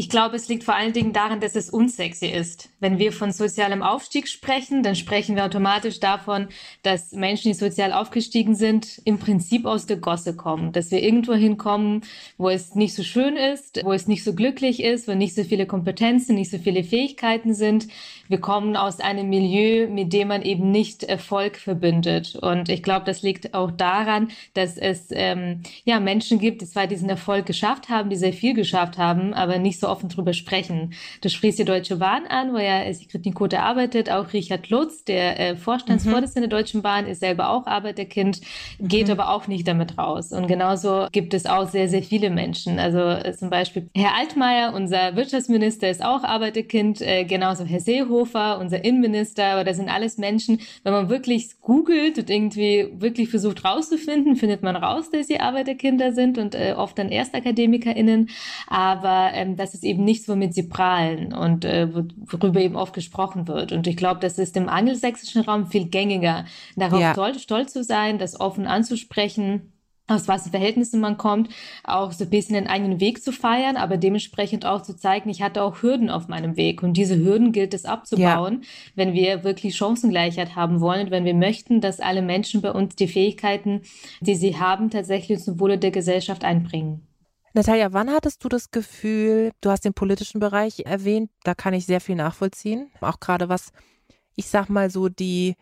Ich 0.00 0.08
glaube, 0.08 0.36
es 0.36 0.48
liegt 0.48 0.64
vor 0.64 0.74
allen 0.74 0.94
Dingen 0.94 1.12
daran, 1.12 1.40
dass 1.40 1.54
es 1.56 1.68
unsexy 1.68 2.28
ist. 2.28 2.70
Wenn 2.80 2.98
wir 2.98 3.12
von 3.12 3.32
sozialem 3.32 3.82
Aufstieg 3.82 4.28
sprechen, 4.28 4.82
dann 4.82 4.96
sprechen 4.96 5.36
wir 5.36 5.44
automatisch 5.44 6.00
davon, 6.00 6.48
dass 6.82 7.12
Menschen, 7.12 7.52
die 7.52 7.58
sozial 7.58 7.92
aufgestiegen 7.92 8.54
sind, 8.54 9.02
im 9.04 9.18
Prinzip 9.18 9.66
aus 9.66 9.84
der 9.84 9.98
Gosse 9.98 10.34
kommen. 10.34 10.72
Dass 10.72 10.90
wir 10.90 11.02
irgendwo 11.02 11.34
hinkommen, 11.34 12.00
wo 12.38 12.48
es 12.48 12.74
nicht 12.74 12.94
so 12.94 13.02
schön 13.02 13.36
ist, 13.36 13.84
wo 13.84 13.92
es 13.92 14.08
nicht 14.08 14.24
so 14.24 14.32
glücklich 14.32 14.82
ist, 14.82 15.06
wo 15.06 15.12
nicht 15.12 15.34
so 15.34 15.44
viele 15.44 15.66
Kompetenzen, 15.66 16.34
nicht 16.34 16.50
so 16.50 16.56
viele 16.56 16.82
Fähigkeiten 16.82 17.52
sind. 17.52 17.86
Wir 18.26 18.40
kommen 18.40 18.76
aus 18.76 19.00
einem 19.00 19.28
Milieu, 19.28 19.86
mit 19.86 20.14
dem 20.14 20.28
man 20.28 20.40
eben 20.40 20.70
nicht 20.70 21.02
Erfolg 21.02 21.58
verbindet. 21.58 22.36
Und 22.36 22.70
ich 22.70 22.82
glaube, 22.82 23.04
das 23.04 23.20
liegt 23.20 23.52
auch 23.52 23.70
daran, 23.70 24.28
dass 24.54 24.78
es 24.78 25.08
ähm, 25.10 25.60
ja 25.84 26.00
Menschen 26.00 26.38
gibt, 26.38 26.62
die 26.62 26.66
zwar 26.66 26.86
diesen 26.86 27.10
Erfolg 27.10 27.44
geschafft 27.44 27.90
haben, 27.90 28.08
die 28.08 28.16
sehr 28.16 28.32
viel 28.32 28.54
geschafft 28.54 28.96
haben, 28.96 29.34
aber 29.34 29.58
nicht 29.58 29.78
so 29.78 29.89
offen 29.90 30.08
drüber 30.08 30.32
sprechen. 30.32 30.94
Du 31.20 31.28
sprichst 31.28 31.58
die 31.58 31.64
Deutsche 31.64 31.96
Bahn 31.96 32.26
an, 32.26 32.52
wo 32.52 32.58
ja 32.58 32.92
Sigrid 32.92 33.26
Nikote 33.26 33.60
arbeitet, 33.60 34.10
auch 34.10 34.32
Richard 34.32 34.70
Lutz, 34.70 35.04
der 35.04 35.38
äh, 35.38 35.56
Vorstandsvorsitzende 35.56 36.46
mhm. 36.46 36.50
der 36.50 36.58
Deutschen 36.58 36.82
Bahn, 36.82 37.06
ist 37.06 37.20
selber 37.20 37.50
auch 37.50 37.66
Arbeiterkind, 37.66 38.40
geht 38.78 39.06
mhm. 39.06 39.12
aber 39.12 39.30
auch 39.30 39.46
nicht 39.46 39.66
damit 39.66 39.98
raus. 39.98 40.32
Und 40.32 40.46
genauso 40.46 41.08
gibt 41.12 41.34
es 41.34 41.46
auch 41.46 41.68
sehr, 41.68 41.88
sehr 41.88 42.02
viele 42.02 42.30
Menschen. 42.30 42.78
Also 42.78 42.98
äh, 42.98 43.32
zum 43.36 43.50
Beispiel 43.50 43.88
Herr 43.94 44.14
Altmaier, 44.16 44.72
unser 44.74 45.16
Wirtschaftsminister, 45.16 45.90
ist 45.90 46.04
auch 46.04 46.24
Arbeiterkind, 46.24 47.00
äh, 47.00 47.24
genauso 47.24 47.64
Herr 47.64 47.80
Seehofer, 47.80 48.58
unser 48.58 48.84
Innenminister, 48.84 49.44
aber 49.44 49.64
das 49.64 49.76
sind 49.76 49.88
alles 49.88 50.18
Menschen, 50.18 50.60
wenn 50.84 50.92
man 50.92 51.08
wirklich 51.08 51.60
googelt 51.60 52.18
und 52.18 52.30
irgendwie 52.30 52.88
wirklich 52.94 53.30
versucht 53.30 53.64
rauszufinden, 53.64 54.36
findet 54.36 54.62
man 54.62 54.76
raus, 54.76 55.10
dass 55.10 55.26
sie 55.26 55.40
Arbeiterkinder 55.40 56.12
sind 56.12 56.38
und 56.38 56.54
äh, 56.54 56.74
oft 56.76 56.98
dann 56.98 57.10
ErstakademikerInnen. 57.10 58.30
Aber 58.68 59.30
ähm, 59.34 59.56
das 59.56 59.74
ist 59.74 59.79
ist 59.80 59.84
eben 59.84 60.04
nichts, 60.04 60.28
womit 60.28 60.54
sie 60.54 60.64
prahlen 60.64 61.32
und 61.32 61.64
äh, 61.64 61.88
worüber 61.92 62.60
eben 62.60 62.76
oft 62.76 62.92
gesprochen 62.92 63.48
wird. 63.48 63.72
Und 63.72 63.86
ich 63.86 63.96
glaube, 63.96 64.20
das 64.20 64.38
ist 64.38 64.56
im 64.56 64.68
angelsächsischen 64.68 65.42
Raum 65.42 65.66
viel 65.66 65.86
gängiger, 65.86 66.44
darauf 66.76 67.00
ja. 67.00 67.12
stolz, 67.12 67.42
stolz 67.42 67.72
zu 67.72 67.82
sein, 67.82 68.18
das 68.18 68.38
offen 68.38 68.66
anzusprechen 68.66 69.72
aus 70.10 70.26
was 70.26 70.48
Verhältnissen 70.48 71.00
man 71.00 71.16
kommt, 71.16 71.50
auch 71.84 72.10
so 72.10 72.24
ein 72.24 72.30
bisschen 72.30 72.54
den 72.54 72.66
eigenen 72.66 72.98
Weg 72.98 73.22
zu 73.22 73.32
feiern, 73.32 73.76
aber 73.76 73.96
dementsprechend 73.96 74.66
auch 74.66 74.82
zu 74.82 74.96
zeigen, 74.96 75.30
ich 75.30 75.40
hatte 75.40 75.62
auch 75.62 75.82
Hürden 75.82 76.10
auf 76.10 76.26
meinem 76.26 76.56
Weg 76.56 76.82
und 76.82 76.94
diese 76.94 77.16
Hürden 77.16 77.52
gilt 77.52 77.74
es 77.74 77.84
abzubauen, 77.84 78.62
ja. 78.62 78.68
wenn 78.96 79.12
wir 79.12 79.44
wirklich 79.44 79.76
Chancengleichheit 79.76 80.56
haben 80.56 80.80
wollen, 80.80 81.12
wenn 81.12 81.24
wir 81.24 81.34
möchten, 81.34 81.80
dass 81.80 82.00
alle 82.00 82.22
Menschen 82.22 82.60
bei 82.60 82.72
uns 82.72 82.96
die 82.96 83.06
Fähigkeiten, 83.06 83.82
die 84.20 84.34
sie 84.34 84.58
haben, 84.58 84.90
tatsächlich 84.90 85.38
zum 85.38 85.60
Wohle 85.60 85.78
der 85.78 85.92
Gesellschaft 85.92 86.44
einbringen. 86.44 87.06
Natalia, 87.52 87.92
wann 87.92 88.10
hattest 88.10 88.44
du 88.44 88.48
das 88.48 88.70
Gefühl, 88.70 89.50
du 89.60 89.70
hast 89.70 89.84
den 89.84 89.94
politischen 89.94 90.38
Bereich 90.40 90.80
erwähnt, 90.86 91.30
da 91.42 91.54
kann 91.54 91.74
ich 91.74 91.86
sehr 91.86 92.00
viel 92.00 92.14
nachvollziehen, 92.14 92.90
auch 93.00 93.18
gerade 93.18 93.48
was, 93.48 93.72
ich 94.36 94.48
sag 94.48 94.68
mal 94.68 94.90
so, 94.90 95.08
die 95.08 95.56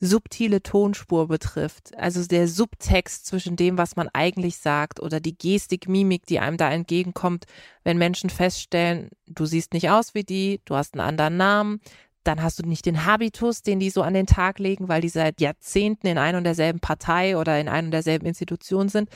subtile 0.00 0.62
Tonspur 0.62 1.28
betrifft, 1.28 1.96
also 1.96 2.26
der 2.26 2.48
Subtext 2.48 3.26
zwischen 3.26 3.56
dem, 3.56 3.78
was 3.78 3.96
man 3.96 4.08
eigentlich 4.12 4.58
sagt 4.58 5.00
oder 5.00 5.20
die 5.20 5.36
Gestik, 5.38 5.88
Mimik, 5.88 6.26
die 6.26 6.40
einem 6.40 6.56
da 6.56 6.70
entgegenkommt, 6.70 7.44
wenn 7.84 7.96
Menschen 7.96 8.28
feststellen, 8.28 9.10
du 9.26 9.46
siehst 9.46 9.72
nicht 9.72 9.90
aus 9.90 10.14
wie 10.14 10.24
die, 10.24 10.60
du 10.64 10.74
hast 10.74 10.94
einen 10.94 11.06
anderen 11.06 11.36
Namen, 11.36 11.80
dann 12.24 12.42
hast 12.42 12.58
du 12.58 12.68
nicht 12.68 12.86
den 12.86 13.04
Habitus, 13.04 13.62
den 13.62 13.78
die 13.80 13.90
so 13.90 14.02
an 14.02 14.14
den 14.14 14.26
Tag 14.26 14.58
legen, 14.58 14.88
weil 14.88 15.00
die 15.00 15.08
seit 15.08 15.40
Jahrzehnten 15.40 16.06
in 16.06 16.18
ein 16.18 16.36
und 16.36 16.44
derselben 16.44 16.80
Partei 16.80 17.36
oder 17.36 17.58
in 17.60 17.68
ein 17.68 17.86
und 17.86 17.90
derselben 17.90 18.26
Institution 18.26 18.88
sind. 18.88 19.08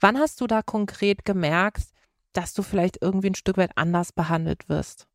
Wann 0.00 0.18
hast 0.18 0.40
du 0.40 0.46
da 0.46 0.62
konkret 0.62 1.24
gemerkt, 1.24 1.84
dass 2.32 2.54
du 2.54 2.62
vielleicht 2.62 2.98
irgendwie 3.00 3.30
ein 3.30 3.34
Stück 3.34 3.56
weit 3.56 3.72
anders 3.76 4.12
behandelt 4.12 4.68
wirst? 4.68 5.07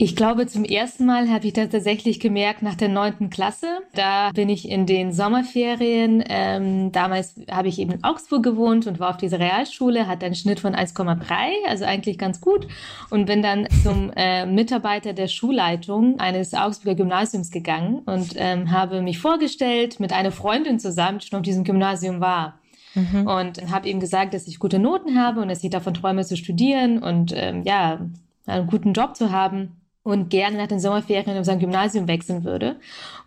Ich 0.00 0.14
glaube, 0.14 0.46
zum 0.46 0.62
ersten 0.62 1.06
Mal 1.06 1.28
habe 1.28 1.48
ich 1.48 1.54
das 1.54 1.70
tatsächlich 1.70 2.20
gemerkt 2.20 2.62
nach 2.62 2.76
der 2.76 2.88
neunten 2.88 3.30
Klasse. 3.30 3.80
Da 3.94 4.30
bin 4.30 4.48
ich 4.48 4.68
in 4.68 4.86
den 4.86 5.12
Sommerferien. 5.12 6.22
Ähm, 6.28 6.92
damals 6.92 7.34
habe 7.50 7.66
ich 7.66 7.80
eben 7.80 7.90
in 7.90 8.04
Augsburg 8.04 8.44
gewohnt 8.44 8.86
und 8.86 9.00
war 9.00 9.10
auf 9.10 9.16
dieser 9.16 9.40
Realschule, 9.40 10.06
hatte 10.06 10.24
einen 10.24 10.36
Schnitt 10.36 10.60
von 10.60 10.76
1,3, 10.76 11.24
also 11.66 11.84
eigentlich 11.84 12.16
ganz 12.16 12.40
gut. 12.40 12.68
Und 13.10 13.26
bin 13.26 13.42
dann 13.42 13.66
zum 13.82 14.12
äh, 14.14 14.46
Mitarbeiter 14.46 15.14
der 15.14 15.26
Schulleitung 15.26 16.20
eines 16.20 16.54
Augsburger 16.54 16.94
Gymnasiums 16.94 17.50
gegangen 17.50 18.02
und 18.06 18.34
ähm, 18.36 18.70
habe 18.70 19.02
mich 19.02 19.18
vorgestellt 19.18 19.98
mit 19.98 20.12
einer 20.12 20.30
Freundin 20.30 20.78
zusammen, 20.78 21.18
die 21.18 21.26
schon 21.26 21.40
auf 21.40 21.44
diesem 21.44 21.64
Gymnasium 21.64 22.20
war. 22.20 22.60
Mhm. 22.94 23.26
Und 23.26 23.68
habe 23.68 23.88
ihm 23.88 23.98
gesagt, 23.98 24.32
dass 24.32 24.46
ich 24.46 24.60
gute 24.60 24.78
Noten 24.78 25.20
habe 25.20 25.40
und 25.40 25.48
dass 25.48 25.64
ich 25.64 25.70
davon 25.70 25.94
träume 25.94 26.24
zu 26.24 26.36
studieren 26.36 27.02
und 27.02 27.32
ähm, 27.34 27.64
ja, 27.64 27.98
einen 28.46 28.68
guten 28.68 28.92
Job 28.92 29.16
zu 29.16 29.32
haben 29.32 29.77
und 30.08 30.30
gerne 30.30 30.56
nach 30.56 30.68
den 30.68 30.80
Sommerferien 30.80 31.36
in 31.36 31.44
sein 31.44 31.58
Gymnasium 31.58 32.08
wechseln 32.08 32.42
würde. 32.44 32.76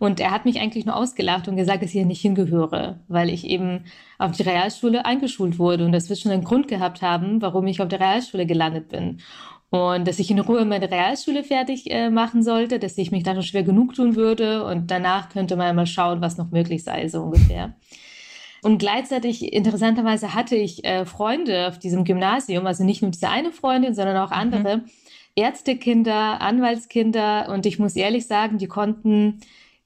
Und 0.00 0.18
er 0.18 0.32
hat 0.32 0.44
mich 0.44 0.60
eigentlich 0.60 0.84
nur 0.84 0.96
ausgelacht 0.96 1.46
und 1.46 1.56
gesagt, 1.56 1.82
dass 1.82 1.90
ich 1.90 1.92
hier 1.92 2.06
nicht 2.06 2.20
hingehöre, 2.20 2.98
weil 3.06 3.30
ich 3.30 3.46
eben 3.46 3.84
auf 4.18 4.32
die 4.32 4.42
Realschule 4.42 5.04
eingeschult 5.04 5.60
wurde 5.60 5.84
und 5.84 5.92
das 5.92 6.08
wird 6.08 6.18
schon 6.18 6.32
einen 6.32 6.44
Grund 6.44 6.66
gehabt 6.66 7.00
haben, 7.00 7.40
warum 7.40 7.66
ich 7.68 7.80
auf 7.80 7.88
der 7.88 8.00
Realschule 8.00 8.46
gelandet 8.46 8.88
bin. 8.88 9.18
Und 9.70 10.08
dass 10.08 10.18
ich 10.18 10.30
in 10.30 10.40
Ruhe 10.40 10.64
meine 10.64 10.90
Realschule 10.90 11.44
fertig 11.44 11.90
äh, 11.90 12.10
machen 12.10 12.42
sollte, 12.42 12.78
dass 12.78 12.98
ich 12.98 13.12
mich 13.12 13.22
da 13.22 13.32
schon 13.32 13.42
schwer 13.42 13.62
genug 13.62 13.94
tun 13.94 14.16
würde 14.16 14.64
und 14.64 14.90
danach 14.90 15.28
könnte 15.28 15.56
man 15.56 15.76
mal 15.76 15.86
schauen, 15.86 16.20
was 16.20 16.36
noch 16.36 16.50
möglich 16.50 16.82
sei, 16.82 17.08
so 17.08 17.22
ungefähr. 17.22 17.74
Und 18.62 18.78
gleichzeitig, 18.78 19.52
interessanterweise, 19.52 20.34
hatte 20.34 20.56
ich 20.56 20.84
äh, 20.84 21.04
Freunde 21.04 21.68
auf 21.68 21.78
diesem 21.78 22.04
Gymnasium, 22.04 22.66
also 22.66 22.84
nicht 22.84 23.02
nur 23.02 23.10
diese 23.10 23.28
eine 23.28 23.52
Freundin, 23.52 23.94
sondern 23.94 24.16
auch 24.16 24.30
andere, 24.30 24.78
mhm 24.78 24.84
Ärztekinder, 25.34 26.40
Anwaltskinder. 26.40 27.48
Und 27.48 27.66
ich 27.66 27.78
muss 27.78 27.96
ehrlich 27.96 28.26
sagen, 28.26 28.58
die 28.58 28.66
konnten 28.66 29.40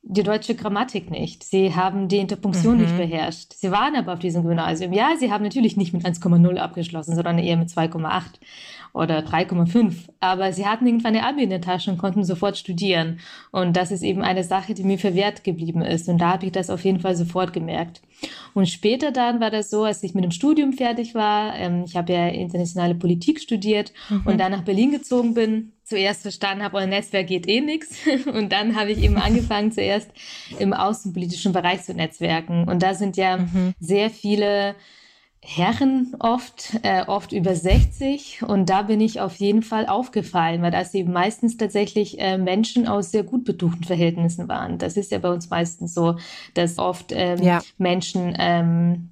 die 0.08 0.22
deutsche 0.22 0.54
Grammatik 0.54 1.10
nicht. 1.10 1.42
Sie 1.42 1.74
haben 1.74 2.06
die 2.06 2.18
Interpunktion 2.18 2.76
mhm. 2.76 2.82
nicht 2.82 2.96
beherrscht. 2.96 3.52
Sie 3.54 3.72
waren 3.72 3.96
aber 3.96 4.12
auf 4.12 4.20
diesem 4.20 4.44
Gymnasium. 4.44 4.92
Ja, 4.92 5.16
sie 5.18 5.32
haben 5.32 5.42
natürlich 5.42 5.76
nicht 5.76 5.92
mit 5.92 6.06
1,0 6.06 6.56
abgeschlossen, 6.58 7.16
sondern 7.16 7.38
eher 7.38 7.56
mit 7.56 7.70
2,8 7.70 8.22
oder 8.92 9.18
3,5. 9.18 9.94
Aber 10.20 10.52
sie 10.52 10.64
hatten 10.64 10.86
irgendwann 10.86 11.16
eine 11.16 11.26
Abi 11.26 11.42
in 11.42 11.50
der 11.50 11.60
Tasche 11.60 11.90
und 11.90 11.98
konnten 11.98 12.22
sofort 12.22 12.56
studieren. 12.56 13.18
Und 13.50 13.76
das 13.76 13.90
ist 13.90 14.02
eben 14.02 14.22
eine 14.22 14.44
Sache, 14.44 14.74
die 14.74 14.84
mir 14.84 14.98
verwehrt 14.98 15.42
geblieben 15.42 15.82
ist. 15.82 16.08
Und 16.08 16.18
da 16.18 16.34
habe 16.34 16.46
ich 16.46 16.52
das 16.52 16.70
auf 16.70 16.84
jeden 16.84 17.00
Fall 17.00 17.16
sofort 17.16 17.52
gemerkt. 17.52 18.00
Und 18.54 18.68
später 18.68 19.10
dann 19.10 19.40
war 19.40 19.50
das 19.50 19.70
so, 19.70 19.82
als 19.82 20.04
ich 20.04 20.14
mit 20.14 20.22
dem 20.22 20.30
Studium 20.30 20.72
fertig 20.72 21.16
war. 21.16 21.56
Ähm, 21.56 21.82
ich 21.84 21.96
habe 21.96 22.12
ja 22.12 22.28
internationale 22.28 22.94
Politik 22.94 23.40
studiert 23.40 23.92
mhm. 24.08 24.22
und 24.24 24.38
dann 24.38 24.52
nach 24.52 24.62
Berlin 24.62 24.92
gezogen 24.92 25.34
bin. 25.34 25.72
Zuerst 25.88 26.22
verstanden 26.22 26.64
habe, 26.64 26.78
euer 26.78 26.86
Netzwerk 26.86 27.28
geht 27.28 27.46
eh 27.46 27.60
nix. 27.60 27.90
Und 28.26 28.50
dann 28.50 28.74
habe 28.74 28.90
ich 28.90 28.98
eben 28.98 29.18
angefangen, 29.18 29.70
zuerst 29.70 30.10
im 30.58 30.72
außenpolitischen 30.72 31.52
Bereich 31.52 31.84
zu 31.84 31.94
netzwerken. 31.94 32.68
Und 32.68 32.82
da 32.82 32.94
sind 32.94 33.16
ja 33.16 33.36
mhm. 33.36 33.72
sehr 33.78 34.10
viele 34.10 34.74
Herren 35.40 36.16
oft, 36.18 36.72
äh, 36.82 37.04
oft 37.06 37.30
über 37.30 37.54
60. 37.54 38.42
Und 38.42 38.68
da 38.68 38.82
bin 38.82 39.00
ich 39.00 39.20
auf 39.20 39.36
jeden 39.36 39.62
Fall 39.62 39.86
aufgefallen, 39.86 40.60
weil 40.60 40.72
das 40.72 40.92
eben 40.92 41.12
meistens 41.12 41.56
tatsächlich 41.56 42.18
äh, 42.18 42.36
Menschen 42.36 42.88
aus 42.88 43.12
sehr 43.12 43.22
gut 43.22 43.44
betuchten 43.44 43.84
Verhältnissen 43.84 44.48
waren. 44.48 44.78
Das 44.78 44.96
ist 44.96 45.12
ja 45.12 45.20
bei 45.20 45.30
uns 45.30 45.50
meistens 45.50 45.94
so, 45.94 46.16
dass 46.54 46.80
oft 46.80 47.12
ähm, 47.12 47.40
ja. 47.40 47.62
Menschen 47.78 48.34
ähm, 48.36 49.10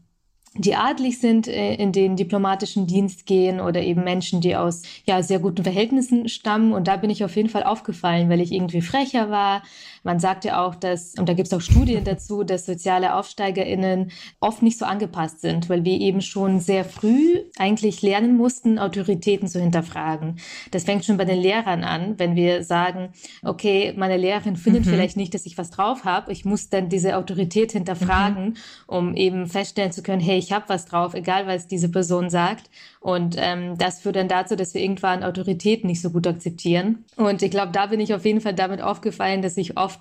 die 0.56 0.76
adlig 0.76 1.18
sind, 1.18 1.48
äh, 1.48 1.74
in 1.74 1.92
den 1.92 2.16
diplomatischen 2.16 2.86
Dienst 2.86 3.26
gehen 3.26 3.60
oder 3.60 3.82
eben 3.82 4.04
Menschen, 4.04 4.40
die 4.40 4.54
aus 4.54 4.82
ja 5.04 5.22
sehr 5.22 5.40
guten 5.40 5.64
Verhältnissen 5.64 6.28
stammen. 6.28 6.72
Und 6.72 6.86
da 6.86 6.96
bin 6.96 7.10
ich 7.10 7.24
auf 7.24 7.34
jeden 7.36 7.48
Fall 7.48 7.64
aufgefallen, 7.64 8.28
weil 8.28 8.40
ich 8.40 8.52
irgendwie 8.52 8.82
frecher 8.82 9.30
war. 9.30 9.62
Man 10.04 10.20
sagt 10.20 10.44
ja 10.44 10.64
auch, 10.64 10.74
dass, 10.74 11.14
und 11.18 11.28
da 11.28 11.32
gibt 11.32 11.48
es 11.48 11.52
auch 11.54 11.60
Studien 11.60 12.04
dazu, 12.04 12.44
dass 12.44 12.66
soziale 12.66 13.14
AufsteigerInnen 13.14 14.12
oft 14.38 14.62
nicht 14.62 14.78
so 14.78 14.84
angepasst 14.84 15.40
sind, 15.40 15.68
weil 15.68 15.84
wir 15.84 15.98
eben 15.98 16.20
schon 16.20 16.60
sehr 16.60 16.84
früh 16.84 17.40
eigentlich 17.58 18.02
lernen 18.02 18.36
mussten, 18.36 18.78
Autoritäten 18.78 19.48
zu 19.48 19.60
hinterfragen. 19.60 20.38
Das 20.70 20.84
fängt 20.84 21.04
schon 21.04 21.16
bei 21.16 21.24
den 21.24 21.40
Lehrern 21.40 21.84
an, 21.84 22.18
wenn 22.18 22.36
wir 22.36 22.62
sagen, 22.62 23.12
okay, 23.42 23.94
meine 23.96 24.16
Lehrerin 24.16 24.56
findet 24.56 24.84
mhm. 24.84 24.90
vielleicht 24.90 25.16
nicht, 25.16 25.34
dass 25.34 25.46
ich 25.46 25.58
was 25.58 25.70
drauf 25.70 26.04
habe. 26.04 26.32
Ich 26.32 26.44
muss 26.44 26.68
dann 26.68 26.88
diese 26.88 27.16
Autorität 27.16 27.72
hinterfragen, 27.72 28.44
mhm. 28.44 28.54
um 28.86 29.14
eben 29.14 29.46
feststellen 29.46 29.92
zu 29.92 30.02
können, 30.02 30.20
hey, 30.20 30.38
ich 30.38 30.52
habe 30.52 30.68
was 30.68 30.84
drauf, 30.84 31.14
egal 31.14 31.46
was 31.46 31.66
diese 31.66 31.88
Person 31.88 32.28
sagt. 32.28 32.70
Und 33.00 33.36
ähm, 33.38 33.76
das 33.76 34.00
führt 34.00 34.16
dann 34.16 34.28
dazu, 34.28 34.56
dass 34.56 34.72
wir 34.72 34.80
irgendwann 34.80 35.24
Autorität 35.24 35.84
nicht 35.84 36.00
so 36.00 36.10
gut 36.10 36.26
akzeptieren. 36.26 37.04
Und 37.16 37.42
ich 37.42 37.50
glaube, 37.50 37.72
da 37.72 37.86
bin 37.86 38.00
ich 38.00 38.14
auf 38.14 38.24
jeden 38.24 38.40
Fall 38.40 38.54
damit 38.54 38.80
aufgefallen, 38.80 39.42
dass 39.42 39.56
ich 39.56 39.76
oft 39.76 39.93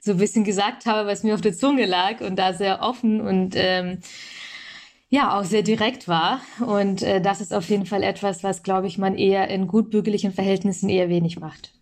so 0.00 0.12
ein 0.12 0.18
bisschen 0.18 0.44
gesagt 0.44 0.86
habe, 0.86 1.08
was 1.08 1.22
mir 1.22 1.34
auf 1.34 1.40
der 1.40 1.54
Zunge 1.54 1.86
lag 1.86 2.20
und 2.20 2.36
da 2.36 2.52
sehr 2.52 2.82
offen 2.82 3.20
und 3.20 3.54
ähm, 3.56 3.98
ja, 5.10 5.38
auch 5.38 5.44
sehr 5.44 5.62
direkt 5.62 6.06
war. 6.06 6.40
Und 6.60 7.02
äh, 7.02 7.20
das 7.20 7.40
ist 7.40 7.54
auf 7.54 7.68
jeden 7.68 7.86
Fall 7.86 8.02
etwas, 8.02 8.42
was, 8.42 8.62
glaube 8.62 8.86
ich, 8.86 8.98
man 8.98 9.16
eher 9.16 9.48
in 9.48 9.66
gutbürgerlichen 9.66 10.32
Verhältnissen 10.32 10.88
eher 10.88 11.08
wenig 11.08 11.40
macht. 11.40 11.72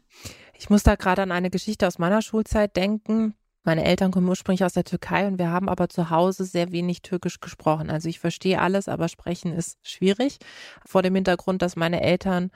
Ich 0.58 0.70
muss 0.70 0.82
da 0.82 0.94
gerade 0.94 1.23
an 1.23 1.32
eine 1.32 1.50
Geschichte 1.50 1.87
aus 1.87 1.99
meiner 1.99 2.23
Schulzeit 2.23 2.76
denken. 2.76 3.35
Meine 3.64 3.85
Eltern 3.85 4.12
kommen 4.12 4.28
ursprünglich 4.28 4.64
aus 4.64 4.75
der 4.75 4.85
Türkei 4.85 5.26
und 5.26 5.40
wir 5.40 5.50
haben 5.50 5.68
aber 5.68 5.88
zu 5.88 6.08
Hause 6.08 6.44
sehr 6.44 6.70
wenig 6.70 7.02
Türkisch 7.02 7.40
gesprochen. 7.40 7.90
Also 7.90 8.08
ich 8.08 8.20
verstehe 8.20 8.61
alles, 8.61 8.88
aber 8.88 9.08
sprechen 9.08 9.52
ist 9.52 9.78
schwierig. 9.82 10.38
Vor 10.87 11.02
dem 11.02 11.16
Hintergrund, 11.16 11.62
dass 11.62 11.75
meine 11.75 12.00
Eltern 12.00 12.52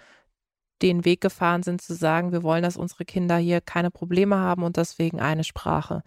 den 0.82 1.04
Weg 1.04 1.20
gefahren 1.20 1.62
sind 1.62 1.80
zu 1.80 1.94
sagen, 1.94 2.32
wir 2.32 2.42
wollen, 2.42 2.62
dass 2.62 2.76
unsere 2.76 3.04
Kinder 3.04 3.36
hier 3.36 3.60
keine 3.60 3.90
Probleme 3.90 4.36
haben 4.36 4.62
und 4.62 4.76
deswegen 4.76 5.20
eine 5.20 5.44
Sprache. 5.44 6.02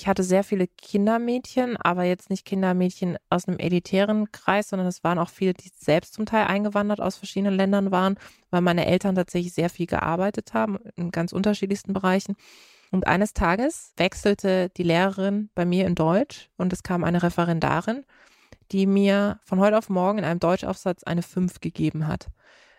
Ich 0.00 0.06
hatte 0.06 0.22
sehr 0.22 0.44
viele 0.44 0.68
Kindermädchen, 0.68 1.76
aber 1.76 2.04
jetzt 2.04 2.30
nicht 2.30 2.44
Kindermädchen 2.44 3.18
aus 3.30 3.48
einem 3.48 3.58
elitären 3.58 4.30
Kreis, 4.30 4.68
sondern 4.68 4.86
es 4.86 5.02
waren 5.02 5.18
auch 5.18 5.28
viele, 5.28 5.54
die 5.54 5.70
selbst 5.76 6.14
zum 6.14 6.24
Teil 6.24 6.46
eingewandert 6.46 7.00
aus 7.00 7.16
verschiedenen 7.16 7.56
Ländern 7.56 7.90
waren, 7.90 8.16
weil 8.50 8.60
meine 8.60 8.86
Eltern 8.86 9.16
tatsächlich 9.16 9.54
sehr 9.54 9.70
viel 9.70 9.86
gearbeitet 9.86 10.54
haben 10.54 10.78
in 10.94 11.10
ganz 11.10 11.32
unterschiedlichsten 11.32 11.94
Bereichen. 11.94 12.36
Und 12.92 13.08
eines 13.08 13.34
Tages 13.34 13.92
wechselte 13.96 14.70
die 14.70 14.84
Lehrerin 14.84 15.50
bei 15.56 15.64
mir 15.64 15.86
in 15.86 15.96
Deutsch 15.96 16.48
und 16.56 16.72
es 16.72 16.84
kam 16.84 17.02
eine 17.02 17.24
Referendarin, 17.24 18.04
die 18.70 18.86
mir 18.86 19.40
von 19.44 19.58
heute 19.58 19.76
auf 19.76 19.88
morgen 19.88 20.18
in 20.18 20.24
einem 20.24 20.40
Deutschaufsatz 20.40 21.02
eine 21.02 21.22
5 21.22 21.60
gegeben 21.60 22.06
hat. 22.06 22.28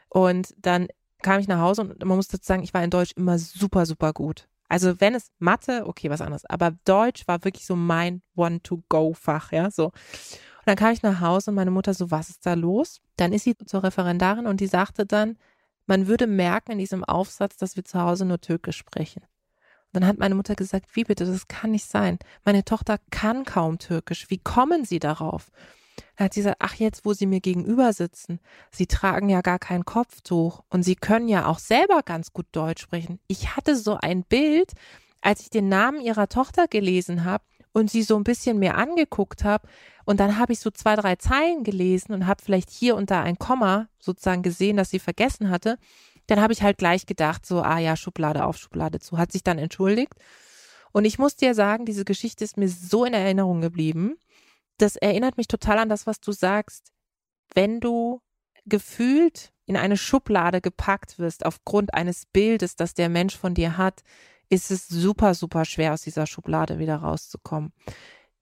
Und 0.08 0.56
dann 0.58 0.88
kam 1.22 1.40
ich 1.40 1.48
nach 1.48 1.60
Hause 1.60 1.82
und 1.82 2.04
man 2.04 2.18
muss 2.18 2.28
dazu 2.28 2.46
sagen, 2.46 2.64
ich 2.64 2.74
war 2.74 2.84
in 2.84 2.90
Deutsch 2.90 3.14
immer 3.16 3.38
super, 3.38 3.86
super 3.86 4.14
gut. 4.14 4.48
Also 4.70 5.00
wenn 5.02 5.16
es 5.16 5.32
Mathe, 5.40 5.86
okay, 5.88 6.10
was 6.10 6.22
anderes, 6.22 6.46
aber 6.46 6.72
Deutsch 6.86 7.28
war 7.28 7.44
wirklich 7.44 7.66
so 7.66 7.76
mein 7.76 8.22
One-to-Go-Fach, 8.36 9.52
ja, 9.52 9.72
so. 9.72 9.86
Und 9.86 10.68
dann 10.68 10.76
kam 10.76 10.92
ich 10.92 11.02
nach 11.02 11.22
Hause 11.22 11.52
und 11.52 11.56
meine 11.56 11.72
Mutter 11.72 11.94
so, 11.94 12.12
was 12.12 12.30
ist 12.30 12.46
da 12.46 12.54
los? 12.54 13.02
Dann 13.18 13.34
ist 13.34 13.44
sie 13.44 13.58
zur 13.58 13.84
Referendarin 13.84 14.46
und 14.46 14.60
die 14.60 14.68
sagte 14.68 15.06
dann, 15.06 15.38
man 15.88 16.06
würde 16.06 16.28
merken 16.28 16.74
in 16.74 16.78
diesem 16.78 17.04
Aufsatz, 17.04 17.58
dass 17.58 17.76
wir 17.76 17.84
zu 17.84 18.00
Hause 18.00 18.26
nur 18.26 18.40
Türkisch 18.40 18.78
sprechen. 18.78 19.24
Dann 19.92 20.06
hat 20.06 20.20
meine 20.20 20.36
Mutter 20.36 20.54
gesagt, 20.54 20.96
wie 20.96 21.04
bitte, 21.04 21.26
das 21.26 21.48
kann 21.48 21.72
nicht 21.72 21.88
sein. 21.88 22.20
Meine 22.46 22.64
Tochter 22.64 23.00
kann 23.10 23.44
kaum 23.44 23.80
Türkisch. 23.80 24.30
Wie 24.30 24.38
kommen 24.38 24.86
Sie 24.86 25.00
darauf? 25.00 25.50
Dann 26.16 26.26
hat 26.26 26.34
sie 26.34 26.42
gesagt, 26.42 26.58
ach 26.60 26.76
jetzt, 26.76 27.06
wo 27.06 27.14
Sie 27.14 27.26
mir 27.26 27.40
gegenüber 27.40 27.94
sitzen, 27.94 28.40
Sie 28.72 28.88
tragen 28.88 29.30
ja 29.30 29.42
gar 29.42 29.60
kein 29.60 29.86
Kopftuch 29.86 30.62
und 30.70 30.84
Sie 30.84 30.96
können 30.96 31.28
ja 31.28 31.46
auch 31.46 31.60
selber 31.60 32.02
ganz 32.04 32.34
gut 32.34 32.48
Deutsch 32.52 32.82
sprechen. 32.82 33.20
Ich 33.28 33.56
hatte 33.56 33.76
so 33.76 33.96
ein 33.96 34.24
Bild, 34.24 34.72
als 35.22 35.42
ich 35.42 35.50
den 35.50 35.70
Namen 35.70 36.02
ihrer 36.02 36.30
Tochter 36.30 36.68
gelesen 36.68 37.24
habe 37.26 37.44
und 37.72 37.92
sie 37.92 38.04
so 38.04 38.16
ein 38.16 38.24
bisschen 38.24 38.58
mehr 38.58 38.78
angeguckt 38.78 39.44
habe 39.44 39.68
und 40.06 40.20
dann 40.20 40.38
habe 40.38 40.54
ich 40.54 40.60
so 40.60 40.72
zwei, 40.72 40.96
drei 40.96 41.18
Zeilen 41.18 41.64
gelesen 41.64 42.14
und 42.14 42.26
habe 42.26 42.42
vielleicht 42.44 42.70
hier 42.70 42.96
und 42.96 43.12
da 43.12 43.22
ein 43.22 43.38
Komma 43.38 43.88
sozusagen 44.00 44.42
gesehen, 44.42 44.78
das 44.78 44.90
sie 44.90 45.00
vergessen 45.00 45.50
hatte 45.50 45.78
dann 46.30 46.42
habe 46.42 46.54
ich 46.54 46.62
halt 46.62 46.78
gleich 46.78 47.06
gedacht, 47.06 47.46
so, 47.46 47.62
ah 47.62 47.80
ja, 47.80 47.96
Schublade 47.96 48.46
auf, 48.46 48.58
Schublade 48.58 49.00
zu, 49.00 49.18
hat 49.18 49.32
sich 49.32 49.44
dann 49.44 49.58
entschuldigt. 49.58 50.14
Und 50.92 51.06
ich 51.06 51.20
muss 51.20 51.36
dir 51.36 51.54
sagen, 51.54 51.86
diese 51.86 52.06
Geschichte 52.06 52.44
ist 52.44 52.58
mir 52.58 52.70
so 52.70 53.06
in 53.06 53.14
Erinnerung 53.14 53.62
geblieben. 53.62 54.16
Das 54.80 54.96
erinnert 54.96 55.38
mich 55.38 55.48
total 55.48 55.78
an 55.78 55.90
das, 55.90 56.08
was 56.08 56.20
du 56.20 56.32
sagst. 56.32 56.92
Wenn 57.54 57.80
du 57.80 58.22
gefühlt 58.66 59.52
in 59.66 59.78
eine 59.78 59.98
Schublade 59.98 60.62
gepackt 60.62 61.20
wirst 61.20 61.46
aufgrund 61.46 61.94
eines 61.94 62.26
Bildes, 62.26 62.76
das 62.76 62.94
der 62.96 63.10
Mensch 63.10 63.38
von 63.38 63.54
dir 63.54 63.78
hat, 63.78 64.02
ist 64.50 64.72
es 64.72 64.88
super, 64.88 65.36
super 65.36 65.66
schwer, 65.66 65.94
aus 65.94 66.02
dieser 66.02 66.26
Schublade 66.26 66.80
wieder 66.80 66.96
rauszukommen. 66.96 67.72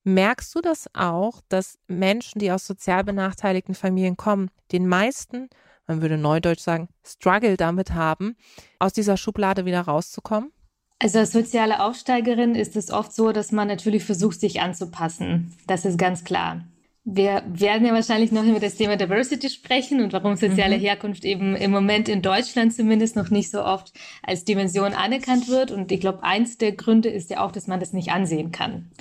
Merkst 0.03 0.55
du 0.55 0.61
das 0.61 0.89
auch, 0.93 1.41
dass 1.49 1.77
Menschen, 1.87 2.39
die 2.39 2.51
aus 2.51 2.65
sozial 2.65 3.03
benachteiligten 3.03 3.75
Familien 3.75 4.15
kommen, 4.15 4.49
den 4.71 4.87
meisten 4.87 5.49
man 5.87 6.01
würde 6.01 6.17
neudeutsch 6.17 6.59
sagen, 6.59 6.89
Struggle 7.05 7.55
damit 7.55 7.93
haben, 7.93 8.35
aus 8.77 8.93
dieser 8.93 9.17
Schublade 9.17 9.65
wieder 9.65 9.81
rauszukommen? 9.81 10.51
Also 10.99 11.19
als 11.19 11.31
soziale 11.31 11.83
Aufsteigerin 11.83 12.55
ist 12.55 12.75
es 12.75 12.89
oft 12.89 13.13
so, 13.13 13.31
dass 13.31 13.51
man 13.51 13.67
natürlich 13.67 14.03
versucht, 14.03 14.39
sich 14.39 14.61
anzupassen. 14.61 15.53
Das 15.67 15.85
ist 15.85 15.97
ganz 15.97 16.23
klar. 16.23 16.63
wir 17.09 17.41
werden 17.47 17.87
ja 17.87 17.93
wahrscheinlich 17.93 18.33
noch 18.33 18.43
über 18.43 18.59
das 18.59 18.75
Thema 18.75 18.97
Diversity 18.97 19.49
sprechen 19.49 20.01
und 20.01 20.11
warum 20.11 20.35
soziale 20.35 20.77
mhm. 20.77 20.81
Herkunft 20.81 21.23
eben 21.23 21.55
im 21.55 21.71
Moment 21.71 22.09
in 22.09 22.21
Deutschland 22.21 22.73
zumindest 22.73 23.15
noch 23.15 23.29
nicht 23.29 23.49
so 23.49 23.63
oft 23.63 23.93
als 24.23 24.43
Dimension 24.43 24.93
anerkannt 24.93 25.47
wird. 25.47 25.71
Und 25.71 25.89
ich 25.91 26.01
glaube, 26.01 26.23
eins 26.23 26.57
der 26.57 26.73
Gründe 26.73 27.07
ist 27.07 27.29
ja 27.29 27.45
auch, 27.45 27.53
dass 27.53 27.67
man 27.67 27.79
das 27.79 27.93
nicht 27.93 28.11
ansehen 28.11 28.51
kann. 28.51 28.91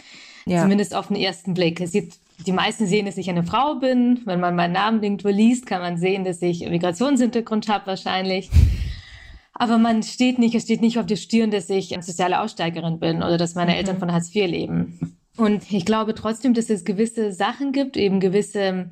Ja. 0.46 0.62
Zumindest 0.62 0.94
auf 0.94 1.08
den 1.08 1.16
ersten 1.16 1.54
Blick. 1.54 1.80
Es 1.80 1.90
sieht, 1.90 2.12
die 2.46 2.52
meisten 2.52 2.86
sehen, 2.86 3.06
dass 3.06 3.16
ich 3.16 3.28
eine 3.28 3.42
Frau 3.42 3.74
bin. 3.74 4.20
Wenn 4.24 4.38
man 4.38 4.54
meinen 4.54 4.74
Namen 4.74 5.02
irgendwo 5.02 5.28
liest, 5.28 5.66
kann 5.66 5.80
man 5.80 5.96
sehen, 5.96 6.24
dass 6.24 6.40
ich 6.42 6.60
Migrationshintergrund 6.60 7.68
habe 7.68 7.86
wahrscheinlich. 7.88 8.50
Aber 9.58 9.78
man 9.78 10.02
steht 10.02 10.38
nicht, 10.38 10.54
es 10.54 10.64
steht 10.64 10.82
nicht 10.82 10.98
auf 10.98 11.06
der 11.06 11.16
Stirn, 11.16 11.50
dass 11.50 11.70
ich 11.70 11.94
eine 11.94 12.02
soziale 12.02 12.40
Aussteigerin 12.40 12.98
bin 12.98 13.18
oder 13.18 13.38
dass 13.38 13.54
meine 13.54 13.72
mhm. 13.72 13.78
Eltern 13.78 13.98
von 13.98 14.12
Hartz 14.12 14.34
IV 14.34 14.46
leben. 14.46 15.18
Und 15.36 15.70
ich 15.70 15.84
glaube 15.84 16.14
trotzdem, 16.14 16.54
dass 16.54 16.70
es 16.70 16.84
gewisse 16.84 17.32
Sachen 17.32 17.72
gibt, 17.72 17.96
eben 17.96 18.20
gewisse 18.20 18.90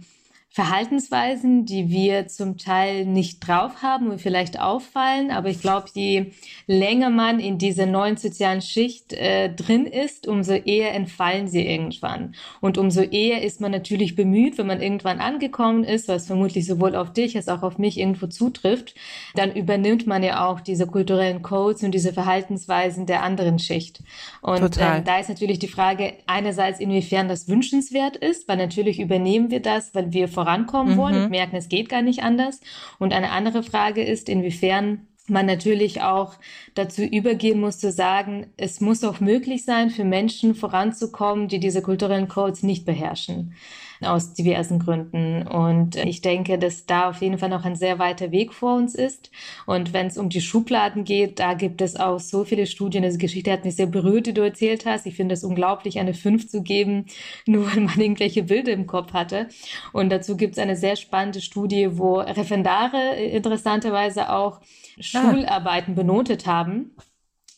Verhaltensweisen, 0.55 1.65
die 1.65 1.91
wir 1.91 2.29
zum 2.29 2.59
Teil 2.59 3.07
nicht 3.07 3.41
drauf 3.41 3.83
haben 3.83 4.09
und 4.13 4.21
vielleicht 4.21 4.61
auffallen. 4.61 5.33
Aber 5.33 5.49
ich 5.49 5.61
glaube, 5.61 5.89
je 5.95 6.27
länger 6.69 7.11
man 7.11 7.41
in 7.41 7.59
dieser 7.59 7.87
neuen 7.87 8.17
sozialen 8.17 8.63
Schicht 8.63 9.15
äh, 9.15 9.53
drin 9.53 9.85
ist, 9.85 10.29
umso 10.29 10.53
eher 10.53 10.95
entfallen 10.95 11.49
sie 11.49 11.67
irgendwann. 11.67 12.37
Und 12.61 12.79
umso 12.79 13.01
eher 13.01 13.43
ist 13.43 13.61
man 13.61 13.73
natürlich 13.73 14.15
bemüht, 14.15 14.57
wenn 14.57 14.69
man 14.69 14.81
irgendwann 14.81 15.19
angekommen 15.19 15.83
ist, 15.83 16.07
was 16.07 16.29
vermutlich 16.29 16.67
sowohl 16.67 16.95
auf 16.95 17.13
dich 17.13 17.37
als 17.37 17.49
auch 17.49 17.65
auf 17.65 17.79
mich 17.79 17.99
irgendwo 17.99 18.29
zutrifft, 18.29 18.95
dann 19.35 19.57
übernimmt 19.57 20.07
man 20.07 20.23
ja 20.23 20.47
auch 20.47 20.61
diese 20.61 20.87
kulturellen 20.87 21.43
Codes 21.43 21.83
und 21.83 21.91
diese 21.91 22.13
Verhaltensweisen 22.13 23.07
der 23.07 23.25
anderen 23.25 23.59
Schicht. 23.59 24.05
Und 24.41 24.77
äh, 24.77 25.03
da 25.03 25.19
ist 25.19 25.31
natürlich 25.31 25.59
die 25.59 25.67
Frage 25.67 26.13
einerseits, 26.29 26.79
inwiefern 26.79 27.27
das 27.27 27.49
wünschenswert 27.49 28.17
ist, 28.17 28.47
weil 28.47 28.59
natürlich 28.59 29.01
übernehmen 29.01 29.51
wir 29.51 29.61
das, 29.61 29.93
weil 29.97 30.13
wir 30.13 30.29
vor 30.29 30.44
vorankommen 30.45 30.95
mhm. 30.95 30.99
wollen 30.99 31.23
und 31.25 31.31
merken, 31.31 31.57
es 31.57 31.69
geht 31.69 31.89
gar 31.89 32.03
nicht 32.03 32.23
anders. 32.23 32.61
Und 32.99 33.13
eine 33.13 33.31
andere 33.31 33.63
Frage 33.63 34.03
ist, 34.03 34.29
inwiefern 34.29 35.07
man 35.27 35.47
natürlich 35.47 36.03
auch 36.03 36.35
dazu 36.75 37.03
übergehen 37.03 37.59
muss 37.59 37.79
zu 37.79 37.91
sagen, 37.91 38.49
es 38.59 38.83
muss 38.83 39.03
auch 39.05 39.21
möglich 39.21 39.65
sein, 39.65 39.89
für 39.89 40.05
Menschen 40.05 40.55
voranzukommen, 40.55 41.49
die 41.49 41.61
diese 41.61 41.81
kulturellen 41.81 42.29
Codes 42.29 42.63
nicht 42.63 42.85
beherrschen 42.85 43.55
aus 44.01 44.35
diversen 44.35 44.79
Gründen. 44.79 45.47
Und 45.47 45.97
ich 45.97 46.21
denke, 46.21 46.59
dass 46.59 46.87
da 46.87 47.09
auf 47.09 47.21
jeden 47.21 47.39
Fall 47.39 47.49
noch 47.49 47.65
ein 47.65 47.77
sehr 47.77 47.99
weiter 47.99 48.31
Weg 48.31 48.53
vor 48.53 48.77
uns 48.77 48.95
ist. 48.95 49.31
Und 49.67 49.93
wenn 49.93 50.07
es 50.07 50.19
um 50.19 50.29
die 50.29 50.41
Schubladen 50.41 51.05
geht, 51.05 51.39
da 51.39 51.55
gibt 51.55 51.81
es 51.81 51.97
auch 51.97 52.19
so 52.19 52.45
viele 52.45 52.67
Studien. 52.67 53.03
Diese 53.03 53.19
Geschichte 53.19 53.53
hat 53.53 53.65
mich 53.65 53.77
sehr 53.77 53.87
berührt, 53.87 54.27
die 54.27 54.35
du 54.35 54.43
erzählt 54.43 54.87
hast. 54.87 55.07
Ich 55.07 55.17
finde 55.17 55.35
es 55.35 55.45
unglaublich, 55.45 55.99
eine 55.99 56.15
5 56.15 56.49
zu 56.49 56.63
geben, 56.63 57.07
nur 57.47 57.71
weil 57.71 57.81
man 57.81 58.01
irgendwelche 58.01 58.43
Bilder 58.43 58.73
im 58.73 58.87
Kopf 58.87 59.13
hatte. 59.13 59.49
Und 59.93 60.11
dazu 60.11 60.37
gibt 60.37 60.55
es 60.55 60.59
eine 60.59 60.77
sehr 60.77 60.97
spannende 60.97 61.41
Studie, 61.41 61.99
wo 61.99 62.17
Referendare 62.17 63.15
interessanterweise 63.17 64.31
auch 64.31 64.61
ah. 64.61 64.65
Schularbeiten 65.01 65.95
benotet 65.95 66.47
haben. 66.47 66.93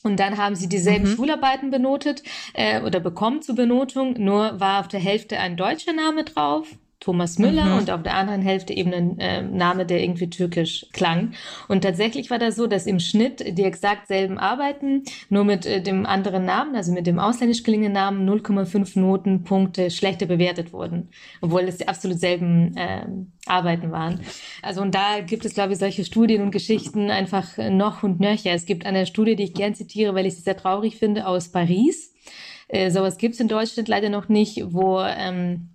Und 0.06 0.20
dann 0.20 0.36
haben 0.38 0.54
sie 0.54 0.68
dieselben 0.68 1.10
mhm. 1.10 1.16
Schularbeiten 1.16 1.70
benotet 1.70 2.22
äh, 2.54 2.80
oder 2.80 3.00
bekommen 3.00 3.42
zur 3.42 3.56
Benotung, 3.56 4.14
nur 4.22 4.60
war 4.60 4.80
auf 4.80 4.88
der 4.88 5.00
Hälfte 5.00 5.38
ein 5.38 5.56
deutscher 5.56 5.92
Name 5.92 6.22
drauf 6.22 6.68
Thomas 7.00 7.38
Müller 7.38 7.66
mhm. 7.66 7.78
und 7.78 7.90
auf 7.90 8.02
der 8.02 8.14
anderen 8.14 8.40
Hälfte 8.40 8.72
eben 8.72 8.92
ein 8.92 9.18
äh, 9.18 9.42
Name, 9.42 9.84
der 9.84 10.02
irgendwie 10.02 10.30
türkisch 10.30 10.86
klang. 10.92 11.34
Und 11.68 11.82
tatsächlich 11.82 12.30
war 12.30 12.38
das 12.38 12.56
so, 12.56 12.66
dass 12.66 12.86
im 12.86 13.00
Schnitt 13.00 13.58
die 13.58 13.64
exakt 13.64 14.08
selben 14.08 14.38
Arbeiten, 14.38 15.02
nur 15.28 15.44
mit 15.44 15.66
äh, 15.66 15.82
dem 15.82 16.06
anderen 16.06 16.46
Namen, 16.46 16.74
also 16.74 16.92
mit 16.92 17.06
dem 17.06 17.18
ausländisch 17.18 17.62
klingenden 17.62 17.92
Namen, 17.92 18.28
0,5 18.28 18.98
Notenpunkte 18.98 19.90
schlechter 19.90 20.26
bewertet 20.26 20.72
wurden, 20.72 21.10
obwohl 21.42 21.62
es 21.62 21.76
die 21.76 21.88
absolut 21.88 22.18
selben 22.18 22.74
äh, 22.76 23.06
Arbeiten 23.46 23.92
waren. 23.92 24.20
Also 24.62 24.80
und 24.80 24.94
da 24.94 25.20
gibt 25.20 25.44
es, 25.44 25.54
glaube 25.54 25.74
ich, 25.74 25.78
solche 25.78 26.04
Studien 26.04 26.42
und 26.42 26.50
Geschichten 26.50 27.10
einfach 27.10 27.58
noch 27.70 28.02
und 28.02 28.20
nöcher. 28.20 28.52
Es 28.52 28.64
gibt 28.64 28.86
eine 28.86 29.04
Studie, 29.06 29.36
die 29.36 29.44
ich 29.44 29.54
gern 29.54 29.74
zitiere, 29.74 30.14
weil 30.14 30.26
ich 30.26 30.34
sie 30.34 30.42
sehr 30.42 30.56
traurig 30.56 30.96
finde, 30.96 31.26
aus 31.26 31.50
Paris. 31.50 32.14
Äh, 32.68 32.90
sowas 32.90 33.18
gibt 33.18 33.34
es 33.34 33.40
in 33.40 33.48
Deutschland 33.48 33.88
leider 33.88 34.08
noch 34.08 34.28
nicht, 34.28 34.62
wo 34.72 35.00
ähm, 35.00 35.68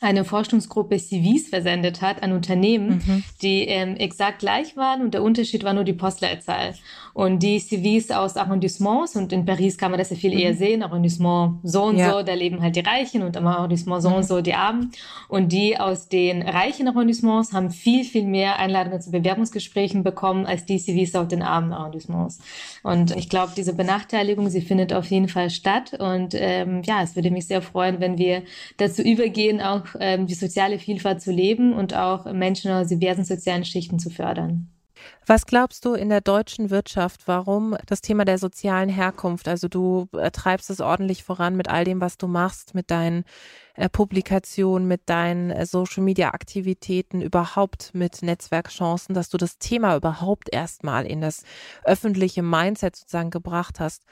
eine 0.00 0.24
Forschungsgruppe 0.24 0.98
CVs 0.98 1.48
versendet 1.48 2.02
hat 2.02 2.22
an 2.22 2.32
Unternehmen, 2.32 3.02
mhm. 3.06 3.24
die 3.40 3.62
ähm, 3.62 3.96
exakt 3.96 4.40
gleich 4.40 4.76
waren 4.76 5.02
und 5.02 5.14
der 5.14 5.22
Unterschied 5.22 5.64
war 5.64 5.72
nur 5.72 5.84
die 5.84 5.94
Postleitzahl. 5.94 6.74
Und 7.16 7.42
die 7.42 7.58
CVs 7.58 8.10
aus 8.10 8.36
Arrondissements, 8.36 9.16
und 9.16 9.32
in 9.32 9.46
Paris 9.46 9.78
kann 9.78 9.90
man 9.90 9.96
das 9.96 10.10
ja 10.10 10.16
viel 10.16 10.34
mhm. 10.34 10.38
eher 10.38 10.54
sehen, 10.54 10.82
Arrondissement 10.82 11.60
so 11.62 11.84
und 11.84 11.96
ja. 11.96 12.12
so, 12.12 12.22
da 12.22 12.34
leben 12.34 12.60
halt 12.60 12.76
die 12.76 12.80
Reichen 12.80 13.22
und 13.22 13.34
Arrondissement 13.38 14.02
so 14.02 14.10
mhm. 14.10 14.16
und 14.16 14.24
so 14.24 14.42
die 14.42 14.52
Armen. 14.52 14.92
Und 15.26 15.50
die 15.50 15.80
aus 15.80 16.10
den 16.10 16.42
reichen 16.42 16.88
Arrondissements 16.88 17.54
haben 17.54 17.70
viel, 17.70 18.04
viel 18.04 18.26
mehr 18.26 18.58
Einladungen 18.58 19.00
zu 19.00 19.10
Bewerbungsgesprächen 19.12 20.02
bekommen 20.02 20.44
als 20.44 20.66
die 20.66 20.76
CVs 20.76 21.14
aus 21.14 21.28
den 21.28 21.40
armen 21.40 21.72
Arrondissements. 21.72 22.38
Und 22.82 23.16
ich 23.16 23.30
glaube, 23.30 23.52
diese 23.56 23.72
Benachteiligung, 23.72 24.50
sie 24.50 24.60
findet 24.60 24.92
auf 24.92 25.06
jeden 25.06 25.28
Fall 25.28 25.48
statt. 25.48 25.98
Und 25.98 26.34
ähm, 26.34 26.82
ja, 26.84 27.02
es 27.02 27.16
würde 27.16 27.30
mich 27.30 27.46
sehr 27.46 27.62
freuen, 27.62 27.98
wenn 27.98 28.18
wir 28.18 28.42
dazu 28.76 29.00
übergehen, 29.00 29.62
auch 29.62 29.86
ähm, 30.00 30.26
die 30.26 30.34
soziale 30.34 30.78
Vielfalt 30.78 31.22
zu 31.22 31.32
leben 31.32 31.72
und 31.72 31.94
auch 31.94 32.30
Menschen 32.30 32.70
aus 32.72 32.88
diversen 32.88 33.24
sozialen 33.24 33.64
Schichten 33.64 33.98
zu 33.98 34.10
fördern. 34.10 34.68
Was 35.26 35.46
glaubst 35.46 35.84
du 35.84 35.94
in 35.94 36.08
der 36.08 36.20
deutschen 36.20 36.70
Wirtschaft, 36.70 37.22
warum 37.26 37.76
das 37.86 38.00
Thema 38.00 38.24
der 38.24 38.38
sozialen 38.38 38.88
Herkunft, 38.88 39.48
also 39.48 39.68
du 39.68 40.08
äh, 40.12 40.30
treibst 40.30 40.70
es 40.70 40.80
ordentlich 40.80 41.24
voran 41.24 41.56
mit 41.56 41.68
all 41.68 41.84
dem, 41.84 42.00
was 42.00 42.16
du 42.16 42.26
machst, 42.28 42.74
mit 42.74 42.90
deinen 42.90 43.24
äh, 43.74 43.88
Publikationen, 43.88 44.86
mit 44.86 45.02
deinen 45.06 45.50
äh, 45.50 45.66
Social-Media-Aktivitäten, 45.66 47.20
überhaupt 47.20 47.90
mit 47.92 48.22
Netzwerkchancen, 48.22 49.14
dass 49.14 49.28
du 49.28 49.36
das 49.36 49.58
Thema 49.58 49.96
überhaupt 49.96 50.48
erstmal 50.52 51.06
in 51.06 51.20
das 51.20 51.42
öffentliche 51.84 52.42
Mindset 52.42 52.96
sozusagen 52.96 53.30
gebracht 53.30 53.80
hast. 53.80 54.04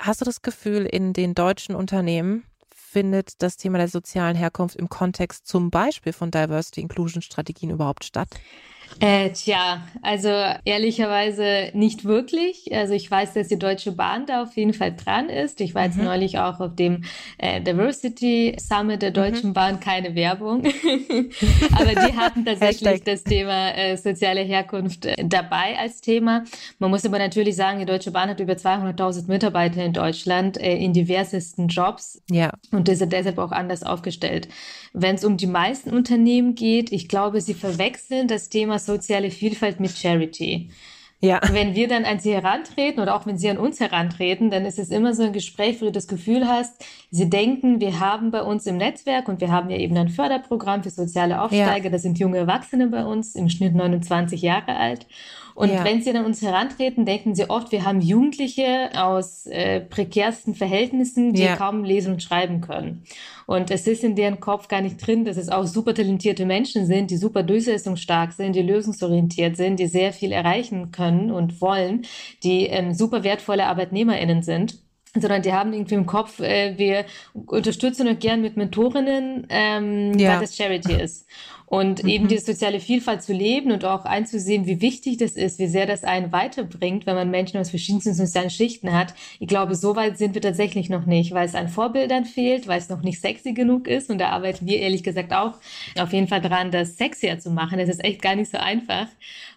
Hast 0.00 0.20
du 0.20 0.24
das 0.24 0.42
Gefühl, 0.42 0.84
in 0.84 1.12
den 1.12 1.34
deutschen 1.34 1.74
Unternehmen 1.74 2.44
findet 2.74 3.42
das 3.42 3.56
Thema 3.56 3.78
der 3.78 3.88
sozialen 3.88 4.36
Herkunft 4.36 4.76
im 4.76 4.88
Kontext 4.88 5.46
zum 5.46 5.70
Beispiel 5.70 6.12
von 6.12 6.30
Diversity 6.30 6.80
Inclusion 6.80 7.22
Strategien 7.22 7.70
überhaupt 7.70 8.04
statt? 8.04 8.28
Äh, 9.00 9.30
tja, 9.30 9.82
also 10.02 10.28
ehrlicherweise 10.64 11.70
nicht 11.74 12.04
wirklich. 12.04 12.72
Also 12.72 12.94
ich 12.94 13.10
weiß, 13.10 13.34
dass 13.34 13.48
die 13.48 13.58
Deutsche 13.58 13.92
Bahn 13.92 14.26
da 14.26 14.42
auf 14.42 14.56
jeden 14.56 14.72
Fall 14.72 14.94
dran 14.94 15.28
ist. 15.28 15.60
Ich 15.60 15.74
war 15.74 15.84
jetzt 15.84 15.98
mhm. 15.98 16.04
neulich 16.04 16.38
auch 16.38 16.60
auf 16.60 16.76
dem 16.76 17.02
äh, 17.38 17.60
Diversity 17.60 18.56
Summit 18.58 19.02
der. 19.02 19.16
Deutschen 19.16 19.50
mhm. 19.50 19.54
Bahn, 19.54 19.80
keine 19.80 20.14
Werbung. 20.14 20.62
Aber 21.72 21.90
die 21.90 22.16
hatten 22.16 22.44
tatsächlich 22.44 23.02
das 23.02 23.24
Thema 23.24 23.70
äh, 23.74 23.96
soziale 23.96 24.42
Herkunft 24.42 25.06
äh, 25.06 25.16
dabei 25.24 25.78
als 25.78 26.00
Thema. 26.00 26.44
Man 26.78 26.90
muss 26.90 27.04
aber 27.04 27.18
natürlich 27.18 27.56
sagen, 27.56 27.78
die 27.78 27.86
Deutsche 27.86 28.10
Bahn 28.10 28.28
hat 28.28 28.40
über 28.40 28.52
200.000 28.52 29.28
Mitarbeiter 29.28 29.84
in 29.84 29.92
Deutschland 29.92 30.58
äh, 30.58 30.76
in 30.76 30.92
diversesten 30.92 31.68
Jobs. 31.68 32.22
Ja. 32.30 32.52
Und 32.70 32.88
ist 32.88 33.04
deshalb 33.10 33.38
auch 33.38 33.52
anders 33.52 33.82
aufgestellt. 33.82 34.48
Wenn 34.92 35.16
es 35.16 35.24
um 35.24 35.36
die 35.36 35.46
meisten 35.46 35.90
Unternehmen 35.90 36.54
geht, 36.54 36.92
ich 36.92 37.08
glaube, 37.08 37.40
sie 37.40 37.54
verwechseln 37.54 38.28
das 38.28 38.48
Thema 38.48 38.75
soziale 38.78 39.30
Vielfalt 39.30 39.80
mit 39.80 39.92
Charity. 39.92 40.70
Ja. 41.20 41.40
Wenn 41.50 41.74
wir 41.74 41.88
dann 41.88 42.04
an 42.04 42.18
sie 42.18 42.34
herantreten 42.34 43.00
oder 43.00 43.16
auch 43.16 43.24
wenn 43.24 43.38
sie 43.38 43.48
an 43.48 43.56
uns 43.56 43.80
herantreten, 43.80 44.50
dann 44.50 44.66
ist 44.66 44.78
es 44.78 44.90
immer 44.90 45.14
so 45.14 45.22
ein 45.22 45.32
Gespräch, 45.32 45.80
wo 45.80 45.86
du 45.86 45.92
das 45.92 46.08
Gefühl 46.08 46.46
hast, 46.46 46.84
sie 47.10 47.30
denken, 47.30 47.80
wir 47.80 48.00
haben 48.00 48.30
bei 48.30 48.42
uns 48.42 48.66
im 48.66 48.76
Netzwerk 48.76 49.26
und 49.28 49.40
wir 49.40 49.50
haben 49.50 49.70
ja 49.70 49.78
eben 49.78 49.96
ein 49.96 50.10
Förderprogramm 50.10 50.82
für 50.82 50.90
soziale 50.90 51.40
Aufsteiger, 51.40 51.86
ja. 51.86 51.90
das 51.90 52.02
sind 52.02 52.18
junge 52.18 52.36
Erwachsene 52.36 52.88
bei 52.88 53.04
uns, 53.04 53.34
im 53.34 53.48
Schnitt 53.48 53.74
29 53.74 54.42
Jahre 54.42 54.76
alt. 54.76 55.06
Und 55.56 55.72
ja. 55.72 55.84
wenn 55.84 56.02
sie 56.02 56.10
an 56.10 56.26
uns 56.26 56.42
herantreten, 56.42 57.06
denken 57.06 57.34
sie 57.34 57.48
oft, 57.48 57.72
wir 57.72 57.86
haben 57.86 58.02
Jugendliche 58.02 58.90
aus 58.94 59.46
äh, 59.46 59.80
prekärsten 59.80 60.54
Verhältnissen, 60.54 61.32
die 61.32 61.44
ja. 61.44 61.56
kaum 61.56 61.82
lesen 61.82 62.12
und 62.12 62.22
schreiben 62.22 62.60
können. 62.60 63.04
Und 63.46 63.70
es 63.70 63.86
ist 63.86 64.04
in 64.04 64.16
deren 64.16 64.38
Kopf 64.38 64.68
gar 64.68 64.82
nicht 64.82 64.98
drin, 64.98 65.24
dass 65.24 65.38
es 65.38 65.48
auch 65.48 65.64
super 65.64 65.94
talentierte 65.94 66.44
Menschen 66.44 66.84
sind, 66.84 67.10
die 67.10 67.16
super 67.16 67.42
durchsetzungsstark 67.42 68.34
sind, 68.34 68.54
die 68.54 68.60
lösungsorientiert 68.60 69.56
sind, 69.56 69.80
die 69.80 69.86
sehr 69.86 70.12
viel 70.12 70.30
erreichen 70.30 70.90
können 70.90 71.30
und 71.30 71.58
wollen, 71.62 72.02
die 72.42 72.66
ähm, 72.66 72.92
super 72.92 73.24
wertvolle 73.24 73.64
ArbeitnehmerInnen 73.66 74.42
sind 74.42 74.78
sondern 75.18 75.40
die 75.40 75.54
haben 75.54 75.72
irgendwie 75.72 75.94
im 75.94 76.04
Kopf, 76.04 76.40
äh, 76.40 76.74
wir 76.76 77.06
unterstützen 77.32 78.06
euch 78.06 78.18
gern 78.18 78.42
mit 78.42 78.58
Mentorinnen, 78.58 79.46
ähm, 79.48 80.12
ja. 80.18 80.34
weil 80.34 80.40
das 80.40 80.54
Charity 80.54 80.92
ist. 80.92 81.26
Und 81.66 82.04
mhm. 82.04 82.08
eben 82.08 82.28
diese 82.28 82.46
soziale 82.46 82.78
Vielfalt 82.78 83.22
zu 83.22 83.32
leben 83.32 83.72
und 83.72 83.84
auch 83.84 84.04
einzusehen, 84.04 84.66
wie 84.66 84.80
wichtig 84.80 85.16
das 85.16 85.32
ist, 85.32 85.58
wie 85.58 85.66
sehr 85.66 85.86
das 85.86 86.04
einen 86.04 86.30
weiterbringt, 86.30 87.06
wenn 87.06 87.16
man 87.16 87.30
Menschen 87.30 87.58
aus 87.58 87.70
verschiedensten 87.70 88.14
sozialen 88.14 88.50
Schichten 88.50 88.92
hat. 88.92 89.14
Ich 89.40 89.48
glaube, 89.48 89.74
so 89.74 89.96
weit 89.96 90.16
sind 90.16 90.34
wir 90.34 90.42
tatsächlich 90.42 90.90
noch 90.90 91.06
nicht, 91.06 91.32
weil 91.32 91.44
es 91.44 91.56
an 91.56 91.68
Vorbildern 91.68 92.24
fehlt, 92.24 92.68
weil 92.68 92.78
es 92.78 92.88
noch 92.88 93.02
nicht 93.02 93.20
sexy 93.20 93.52
genug 93.52 93.88
ist. 93.88 94.10
Und 94.10 94.18
da 94.18 94.28
arbeiten 94.28 94.66
wir 94.66 94.78
ehrlich 94.78 95.02
gesagt 95.02 95.32
auch 95.32 95.54
auf 95.98 96.12
jeden 96.12 96.28
Fall 96.28 96.40
dran, 96.40 96.70
das 96.70 96.96
sexier 96.96 97.40
zu 97.40 97.50
machen. 97.50 97.78
Das 97.78 97.88
ist 97.88 98.04
echt 98.04 98.22
gar 98.22 98.36
nicht 98.36 98.50
so 98.50 98.58
einfach. 98.58 99.08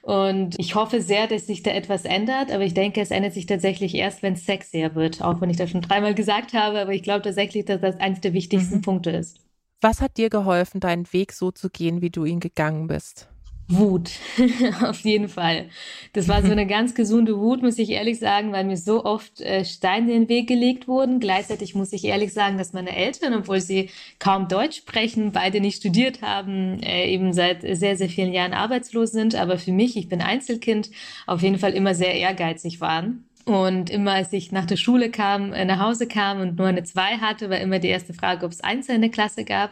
Und 0.02 0.56
ich 0.58 0.74
hoffe 0.74 1.02
sehr, 1.02 1.28
dass 1.28 1.46
sich 1.46 1.62
da 1.62 1.72
etwas 1.72 2.06
ändert. 2.06 2.52
Aber 2.52 2.64
ich 2.64 2.74
denke, 2.74 3.02
es 3.02 3.12
ändert 3.12 3.34
sich 3.34 3.46
tatsächlich 3.46 3.94
erst, 3.94 4.24
wenn 4.24 4.34
es 4.34 4.48
sexier 4.48 4.96
wird. 4.96 5.22
Auch 5.22 5.42
wenn 5.42 5.52
ich 5.52 5.58
das 5.58 5.70
schon 5.70 5.82
dreimal 5.82 6.16
gesagt 6.16 6.54
habe. 6.54 6.80
Aber 6.80 6.94
ich 6.94 7.04
glaube 7.04 7.22
tatsächlich, 7.22 7.66
dass 7.66 7.82
das 7.82 8.00
eines 8.00 8.22
der 8.22 8.34
wichtigsten 8.34 8.78
mhm. 8.78 8.82
Punkte 8.82 9.12
ist. 9.12 9.40
Was 9.82 10.02
hat 10.02 10.18
dir 10.18 10.30
geholfen, 10.30 10.82
deinen 10.82 11.12
Weg 11.14 11.32
so 11.32 11.52
zu 11.52 11.70
gehen, 11.70 12.02
wie 12.02 12.10
du 12.10 12.26
ihn 12.26 12.42
gegangen 12.42 12.88
bist? 12.88 13.30
Wut, 13.72 14.10
auf 14.82 15.00
jeden 15.02 15.30
Fall. 15.30 15.70
Das 16.14 16.28
war 16.28 16.42
so 16.42 16.52
eine 16.52 16.66
ganz 16.68 16.96
gesunde 16.96 17.38
Wut, 17.38 17.62
muss 17.62 17.78
ich 17.78 17.92
ehrlich 17.92 18.18
sagen, 18.18 18.52
weil 18.52 18.66
mir 18.66 18.78
so 18.78 19.06
oft 19.06 19.40
äh, 19.42 19.64
Steine 19.64 20.12
in 20.12 20.24
den 20.24 20.30
Weg 20.30 20.48
gelegt 20.48 20.88
wurden. 20.88 21.20
Gleichzeitig 21.20 21.76
muss 21.76 21.94
ich 21.94 22.04
ehrlich 22.04 22.34
sagen, 22.34 22.58
dass 22.58 22.74
meine 22.74 22.96
Eltern, 22.96 23.36
obwohl 23.36 23.62
sie 23.62 23.90
kaum 24.18 24.48
Deutsch 24.48 24.78
sprechen, 24.78 25.32
beide 25.32 25.62
nicht 25.62 25.78
studiert 25.78 26.24
haben, 26.24 26.82
äh, 26.82 27.06
eben 27.06 27.32
seit 27.32 27.62
sehr, 27.62 27.96
sehr 27.96 28.10
vielen 28.10 28.34
Jahren 28.34 28.54
arbeitslos 28.54 29.12
sind, 29.12 29.36
aber 29.36 29.60
für 29.60 29.72
mich, 29.72 29.96
ich 29.96 30.10
bin 30.10 30.22
Einzelkind, 30.22 30.90
auf 31.28 31.44
jeden 31.44 31.60
Fall 31.60 31.74
immer 31.74 31.94
sehr 31.94 32.16
ehrgeizig 32.16 32.82
waren. 32.82 33.29
Und 33.50 33.90
immer 33.90 34.12
als 34.12 34.32
ich 34.32 34.52
nach 34.52 34.68
der 34.68 34.76
Schule 34.76 35.10
kam, 35.10 35.54
äh, 35.54 35.66
nach 35.66 35.80
Hause 35.80 36.06
kam 36.06 36.40
und 36.40 36.60
nur 36.60 36.68
eine 36.68 36.84
zwei 36.84 37.18
hatte, 37.18 37.50
war 37.50 37.58
immer 37.58 37.80
die 37.80 37.88
erste 37.88 38.14
Frage, 38.14 38.46
ob 38.46 38.52
es 38.52 38.62
Einzel 38.62 38.94
in 38.94 39.02
der 39.02 39.10
Klasse 39.10 39.44
gab. 39.44 39.72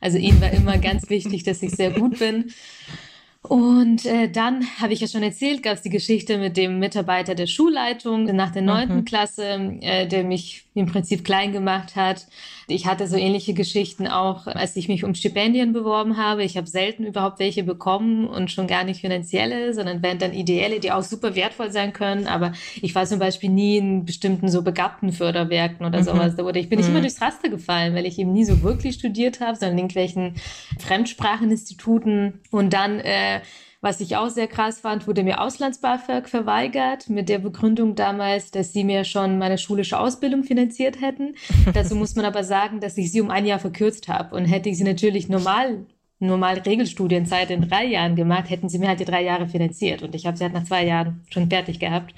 Also 0.00 0.16
ihnen 0.16 0.40
war 0.40 0.52
immer 0.52 0.78
ganz 0.78 1.10
wichtig, 1.10 1.42
dass 1.42 1.60
ich 1.60 1.72
sehr 1.72 1.90
gut 1.90 2.20
bin. 2.20 2.52
Und 3.42 4.06
äh, 4.06 4.30
dann 4.30 4.64
habe 4.80 4.92
ich 4.92 5.00
ja 5.00 5.08
schon 5.08 5.24
erzählt, 5.24 5.64
gab 5.64 5.74
es 5.74 5.82
die 5.82 5.90
Geschichte 5.90 6.38
mit 6.38 6.56
dem 6.56 6.78
Mitarbeiter 6.78 7.34
der 7.34 7.48
Schulleitung 7.48 8.26
nach 8.26 8.52
der 8.52 8.62
neunten 8.62 8.98
mhm. 8.98 9.04
Klasse, 9.04 9.78
äh, 9.80 10.06
der 10.06 10.22
mich 10.22 10.64
im 10.74 10.86
Prinzip 10.86 11.24
klein 11.24 11.50
gemacht 11.50 11.96
hat. 11.96 12.28
Ich 12.68 12.86
hatte 12.86 13.06
so 13.06 13.16
ähnliche 13.16 13.54
Geschichten 13.54 14.08
auch, 14.08 14.48
als 14.48 14.74
ich 14.74 14.88
mich 14.88 15.04
um 15.04 15.14
Stipendien 15.14 15.72
beworben 15.72 16.16
habe. 16.16 16.42
Ich 16.42 16.56
habe 16.56 16.66
selten 16.66 17.04
überhaupt 17.04 17.38
welche 17.38 17.62
bekommen 17.62 18.26
und 18.26 18.50
schon 18.50 18.66
gar 18.66 18.82
nicht 18.82 19.00
finanzielle, 19.00 19.72
sondern 19.72 20.02
wären 20.02 20.18
dann 20.18 20.32
ideelle, 20.32 20.80
die 20.80 20.90
auch 20.90 21.02
super 21.02 21.36
wertvoll 21.36 21.70
sein 21.70 21.92
können. 21.92 22.26
Aber 22.26 22.52
ich 22.82 22.94
war 22.96 23.06
zum 23.06 23.20
Beispiel 23.20 23.50
nie 23.50 23.76
in 23.76 24.04
bestimmten 24.04 24.48
so 24.48 24.62
begabten 24.62 25.12
Förderwerken 25.12 25.86
oder 25.86 26.00
mhm. 26.00 26.04
sowas. 26.04 26.38
Oder 26.38 26.58
ich 26.58 26.68
bin 26.68 26.78
nicht 26.78 26.88
mhm. 26.88 26.96
immer 26.96 27.02
durchs 27.02 27.20
Raster 27.22 27.48
gefallen, 27.48 27.94
weil 27.94 28.04
ich 28.04 28.18
eben 28.18 28.32
nie 28.32 28.44
so 28.44 28.62
wirklich 28.62 28.96
studiert 28.96 29.40
habe, 29.40 29.56
sondern 29.56 29.74
in 29.74 29.84
irgendwelchen 29.84 30.34
Fremdspracheninstituten 30.80 32.40
und 32.50 32.72
dann 32.72 32.98
äh, 32.98 33.42
was 33.86 34.00
ich 34.00 34.16
auch 34.16 34.30
sehr 34.30 34.48
krass 34.48 34.80
fand, 34.80 35.06
wurde 35.06 35.22
mir 35.22 35.40
Auslands-BAföG 35.40 36.28
verweigert 36.28 37.08
mit 37.08 37.28
der 37.28 37.38
Begründung 37.38 37.94
damals, 37.94 38.50
dass 38.50 38.72
sie 38.72 38.82
mir 38.82 39.04
schon 39.04 39.38
meine 39.38 39.58
schulische 39.58 40.00
Ausbildung 40.00 40.42
finanziert 40.42 41.00
hätten. 41.00 41.36
Dazu 41.72 41.94
muss 41.94 42.16
man 42.16 42.24
aber 42.24 42.42
sagen, 42.42 42.80
dass 42.80 42.98
ich 42.98 43.12
sie 43.12 43.20
um 43.20 43.30
ein 43.30 43.46
Jahr 43.46 43.60
verkürzt 43.60 44.08
habe 44.08 44.34
und 44.34 44.46
hätte 44.46 44.68
ich 44.68 44.76
sie 44.76 44.82
natürlich 44.82 45.28
normal 45.28 45.86
normal 46.18 46.58
Regelstudienzeit 46.58 47.50
in 47.50 47.68
drei 47.68 47.84
Jahren 47.84 48.16
gemacht, 48.16 48.50
hätten 48.50 48.68
sie 48.68 48.80
mir 48.80 48.88
halt 48.88 48.98
die 48.98 49.04
drei 49.04 49.22
Jahre 49.22 49.46
finanziert 49.46 50.02
und 50.02 50.16
ich 50.16 50.26
habe 50.26 50.36
sie 50.36 50.42
halt 50.42 50.54
nach 50.54 50.64
zwei 50.64 50.84
Jahren 50.84 51.20
schon 51.30 51.48
fertig 51.48 51.78
gehabt. 51.78 52.12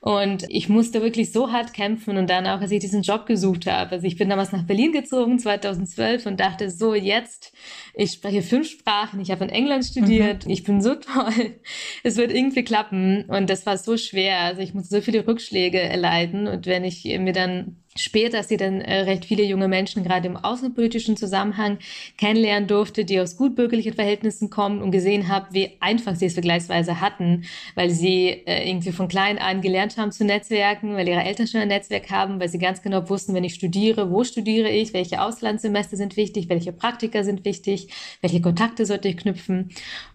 Und 0.00 0.44
ich 0.48 0.68
musste 0.68 1.02
wirklich 1.02 1.32
so 1.32 1.50
hart 1.50 1.72
kämpfen 1.72 2.16
und 2.16 2.28
dann 2.28 2.46
auch, 2.46 2.60
als 2.60 2.70
ich 2.70 2.80
diesen 2.80 3.02
Job 3.02 3.26
gesucht 3.26 3.66
habe. 3.66 3.92
Also 3.92 4.06
ich 4.06 4.16
bin 4.16 4.28
damals 4.28 4.52
nach 4.52 4.64
Berlin 4.64 4.92
gezogen, 4.92 5.38
2012 5.38 6.26
und 6.26 6.40
dachte 6.40 6.70
so, 6.70 6.94
jetzt, 6.94 7.52
ich 7.94 8.12
spreche 8.12 8.42
fünf 8.42 8.68
Sprachen, 8.68 9.20
ich 9.20 9.30
habe 9.30 9.44
in 9.44 9.50
England 9.50 9.84
studiert, 9.84 10.46
mhm. 10.46 10.52
ich 10.52 10.64
bin 10.64 10.80
so 10.80 10.94
toll, 10.94 11.58
es 12.02 12.16
wird 12.16 12.32
irgendwie 12.32 12.64
klappen. 12.64 13.24
Und 13.24 13.50
das 13.50 13.66
war 13.66 13.78
so 13.78 13.96
schwer. 13.96 14.40
Also 14.40 14.62
ich 14.62 14.74
musste 14.74 14.96
so 14.96 15.00
viele 15.00 15.26
Rückschläge 15.26 15.80
erleiden 15.80 16.46
und 16.46 16.66
wenn 16.66 16.84
ich 16.84 17.04
mir 17.04 17.32
dann 17.32 17.76
später, 18.00 18.38
dass 18.38 18.48
sie 18.48 18.56
dann 18.56 18.80
äh, 18.80 19.00
recht 19.00 19.24
viele 19.24 19.42
junge 19.42 19.68
Menschen 19.68 20.02
gerade 20.04 20.26
im 20.26 20.36
außenpolitischen 20.36 21.16
Zusammenhang 21.16 21.78
kennenlernen 22.18 22.68
durfte, 22.68 23.04
die 23.04 23.20
aus 23.20 23.36
gutbürgerlichen 23.36 23.94
Verhältnissen 23.94 24.50
kommen 24.50 24.82
und 24.82 24.90
gesehen 24.90 25.28
habe, 25.28 25.46
wie 25.52 25.72
einfach 25.80 26.14
sie 26.14 26.26
es 26.26 26.34
vergleichsweise 26.34 27.00
hatten, 27.00 27.44
weil 27.74 27.90
sie 27.90 28.28
äh, 28.28 28.68
irgendwie 28.68 28.92
von 28.92 29.08
klein 29.08 29.38
an 29.38 29.60
gelernt 29.60 29.96
haben 29.96 30.12
zu 30.12 30.24
netzwerken, 30.24 30.96
weil 30.96 31.08
ihre 31.08 31.22
Eltern 31.22 31.46
schon 31.46 31.60
ein 31.60 31.68
Netzwerk 31.68 32.10
haben, 32.10 32.40
weil 32.40 32.48
sie 32.48 32.58
ganz 32.58 32.82
genau 32.82 33.08
wussten, 33.08 33.34
wenn 33.34 33.44
ich 33.44 33.54
studiere, 33.54 34.10
wo 34.10 34.24
studiere 34.24 34.70
ich, 34.70 34.92
welche 34.92 35.22
Auslandssemester 35.22 35.96
sind 35.96 36.16
wichtig, 36.16 36.48
welche 36.48 36.72
Praktika 36.72 37.24
sind 37.24 37.44
wichtig, 37.44 37.88
welche 38.20 38.40
Kontakte 38.40 38.86
sollte 38.86 39.08
ich 39.08 39.16
knüpfen. 39.16 39.70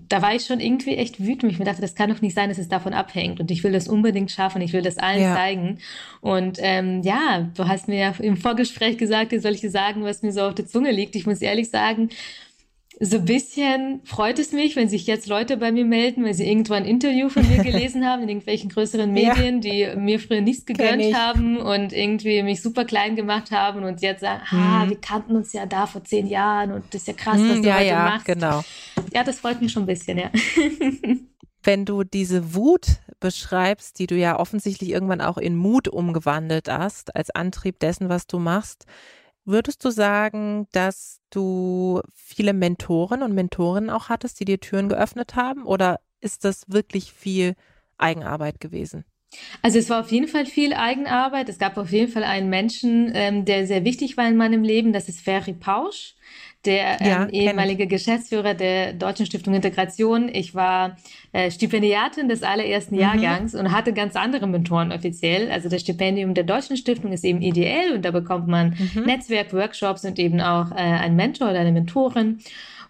Da 0.10 0.22
war 0.22 0.36
ich 0.36 0.46
schon 0.46 0.60
irgendwie 0.60 0.96
echt 0.96 1.20
wütend. 1.20 1.52
Ich 1.52 1.60
mir 1.60 1.66
dachte, 1.66 1.82
das 1.82 1.96
kann 1.96 2.10
doch 2.10 2.22
nicht 2.22 2.36
sein, 2.36 2.50
dass 2.50 2.58
es 2.58 2.70
davon 2.70 2.94
abhängt 2.94 3.40
und 3.40 3.52
ich 3.52 3.64
will 3.64 3.72
das 3.72 3.88
unbedingt 3.88 4.32
schaffen, 4.32 4.62
ich 4.62 4.74
will 4.74 4.82
das 4.82 4.98
allen 4.98 5.22
ja. 5.22 5.36
zeigen. 5.36 5.80
Und 6.22 6.58
ähm, 6.62 7.02
ja, 7.04 7.50
du 7.56 7.68
hast 7.72 7.88
mir 7.88 8.00
ja 8.00 8.14
im 8.20 8.38
Vorgespräch 8.38 8.98
gesagt, 8.98 9.32
dir 9.32 9.42
soll 9.42 9.54
ich 9.54 9.62
dir 9.62 9.72
sagen, 9.72 10.04
was 10.04 10.22
mir 10.22 10.32
so 10.32 10.42
auf 10.42 10.56
der 10.56 10.68
Zunge 10.68 10.92
liegt. 10.92 11.16
Ich 11.16 11.26
muss 11.26 11.42
ehrlich 11.42 11.70
sagen, 11.70 12.10
so 13.04 13.18
ein 13.18 13.26
bisschen 13.26 14.02
freut 14.04 14.38
es 14.38 14.52
mich, 14.52 14.76
wenn 14.76 14.88
sich 14.88 15.08
jetzt 15.08 15.26
Leute 15.28 15.58
bei 15.58 15.72
mir 15.72 15.86
melden, 15.86 16.24
weil 16.24 16.36
sie 16.36 16.48
irgendwann 16.48 16.84
ein 16.84 16.90
Interview 16.90 17.30
von 17.30 17.48
mir 17.50 17.64
gelesen 17.64 18.06
haben 18.06 18.22
in 18.22 18.30
irgendwelchen 18.30 18.70
größeren 18.70 19.12
Medien, 19.12 19.62
ja. 19.62 19.94
die 19.94 20.00
mir 20.00 20.20
früher 20.20 20.42
nichts 20.42 20.68
gegönnt 20.68 21.16
haben 21.16 21.58
und 21.58 21.94
irgendwie 21.94 22.44
mich 22.44 22.62
super 22.62 22.86
klein 22.86 23.16
gemacht 23.16 23.50
haben 23.50 23.84
und 23.84 24.02
jetzt 24.04 24.22
sagen, 24.22 24.42
ah, 24.52 24.88
wir 24.88 24.98
kannten 25.02 25.36
uns 25.36 25.52
ja 25.52 25.66
da 25.66 25.88
vor 25.88 26.04
zehn 26.04 26.28
Jahren 26.28 26.74
und 26.74 26.84
das 26.92 27.02
ist 27.02 27.08
ja 27.08 27.14
krass, 27.14 27.40
was 27.40 27.56
hm, 27.56 27.64
du 27.64 27.70
ja, 27.70 27.76
heute 27.76 27.88
ja, 27.88 28.04
machst. 28.04 28.26
Genau. 28.28 28.62
Ja, 29.12 29.24
das 29.24 29.40
freut 29.40 29.62
mich 29.62 29.72
schon 29.72 29.84
ein 29.84 29.88
bisschen, 29.88 30.20
ja. 30.20 30.30
wenn 31.64 31.86
du 31.86 32.04
diese 32.04 32.54
Wut 32.56 32.88
beschreibst, 33.20 34.00
die 34.00 34.08
du 34.08 34.16
ja 34.16 34.40
offensichtlich 34.40 34.90
irgendwann 34.90 35.22
auch 35.22 35.38
in 35.38 35.56
Mut 35.56 35.88
umgewandelt 35.88 36.70
hast, 36.70 37.16
als 37.16 37.30
Antrieb 37.30 37.80
dessen, 37.80 38.10
was 38.10 38.28
du 38.28 38.40
machst, 38.40 38.86
würdest 39.46 39.84
du 39.86 39.90
sagen, 39.90 40.68
dass 40.72 41.20
du 41.30 42.02
viele 42.14 42.54
Mentoren 42.54 43.24
und 43.24 43.34
Mentorinnen 43.34 43.90
auch 43.90 44.10
hattest, 44.10 44.40
die 44.40 44.46
dir 44.46 44.60
Türen 44.60 44.90
geöffnet 44.90 45.36
haben? 45.36 45.66
Oder 45.66 46.00
ist 46.20 46.46
das 46.46 46.64
wirklich 46.68 47.14
viel 47.14 47.56
Eigenarbeit 47.98 48.60
gewesen? 48.60 49.06
Also 49.62 49.80
es 49.80 49.90
war 49.90 50.02
auf 50.02 50.12
jeden 50.12 50.28
Fall 50.28 50.46
viel 50.46 50.74
Eigenarbeit. 50.74 51.48
Es 51.48 51.58
gab 51.58 51.78
auf 51.78 51.92
jeden 51.92 52.12
Fall 52.12 52.24
einen 52.24 52.50
Menschen, 52.50 53.12
ähm, 53.14 53.46
der 53.46 53.66
sehr 53.66 53.86
wichtig 53.86 54.18
war 54.18 54.28
in 54.28 54.36
meinem 54.36 54.64
Leben. 54.64 54.92
Das 54.92 55.08
ist 55.08 55.22
Ferry 55.22 55.54
Pausch 55.54 56.16
der 56.66 57.02
ja, 57.02 57.24
ähm, 57.24 57.30
ehemalige 57.32 57.88
Geschäftsführer 57.88 58.54
der 58.54 58.94
Deutschen 58.94 59.26
Stiftung 59.26 59.54
Integration. 59.54 60.30
Ich 60.32 60.54
war 60.54 60.98
äh, 61.32 61.50
Stipendiatin 61.50 62.30
des 62.30 62.44
allerersten 62.44 62.96
mhm. 62.96 63.02
Jahrgangs 63.02 63.56
und 63.56 63.72
hatte 63.72 63.94
ganz 63.94 64.16
andere 64.16 64.48
Mentoren 64.48 64.92
offiziell. 64.92 65.52
Also 65.52 65.70
das 65.70 65.82
Stipendium 65.82 66.34
der 66.34 66.44
Deutschen 66.44 66.78
Stiftung 66.78 67.12
ist 67.12 67.24
eben 67.24 67.42
ideell 67.42 67.94
und 67.94 68.06
da 68.06 68.12
bekommt 68.12 68.48
man 68.48 68.78
mhm. 68.96 69.04
Netzwerk, 69.04 69.54
Workshops 69.54 70.06
und 70.06 70.20
eben 70.20 70.40
auch 70.42 70.72
äh, 70.72 70.76
einen 70.76 71.16
Mentor 71.16 71.50
oder 71.50 71.60
eine 71.60 71.72
Mentorin. 71.72 72.40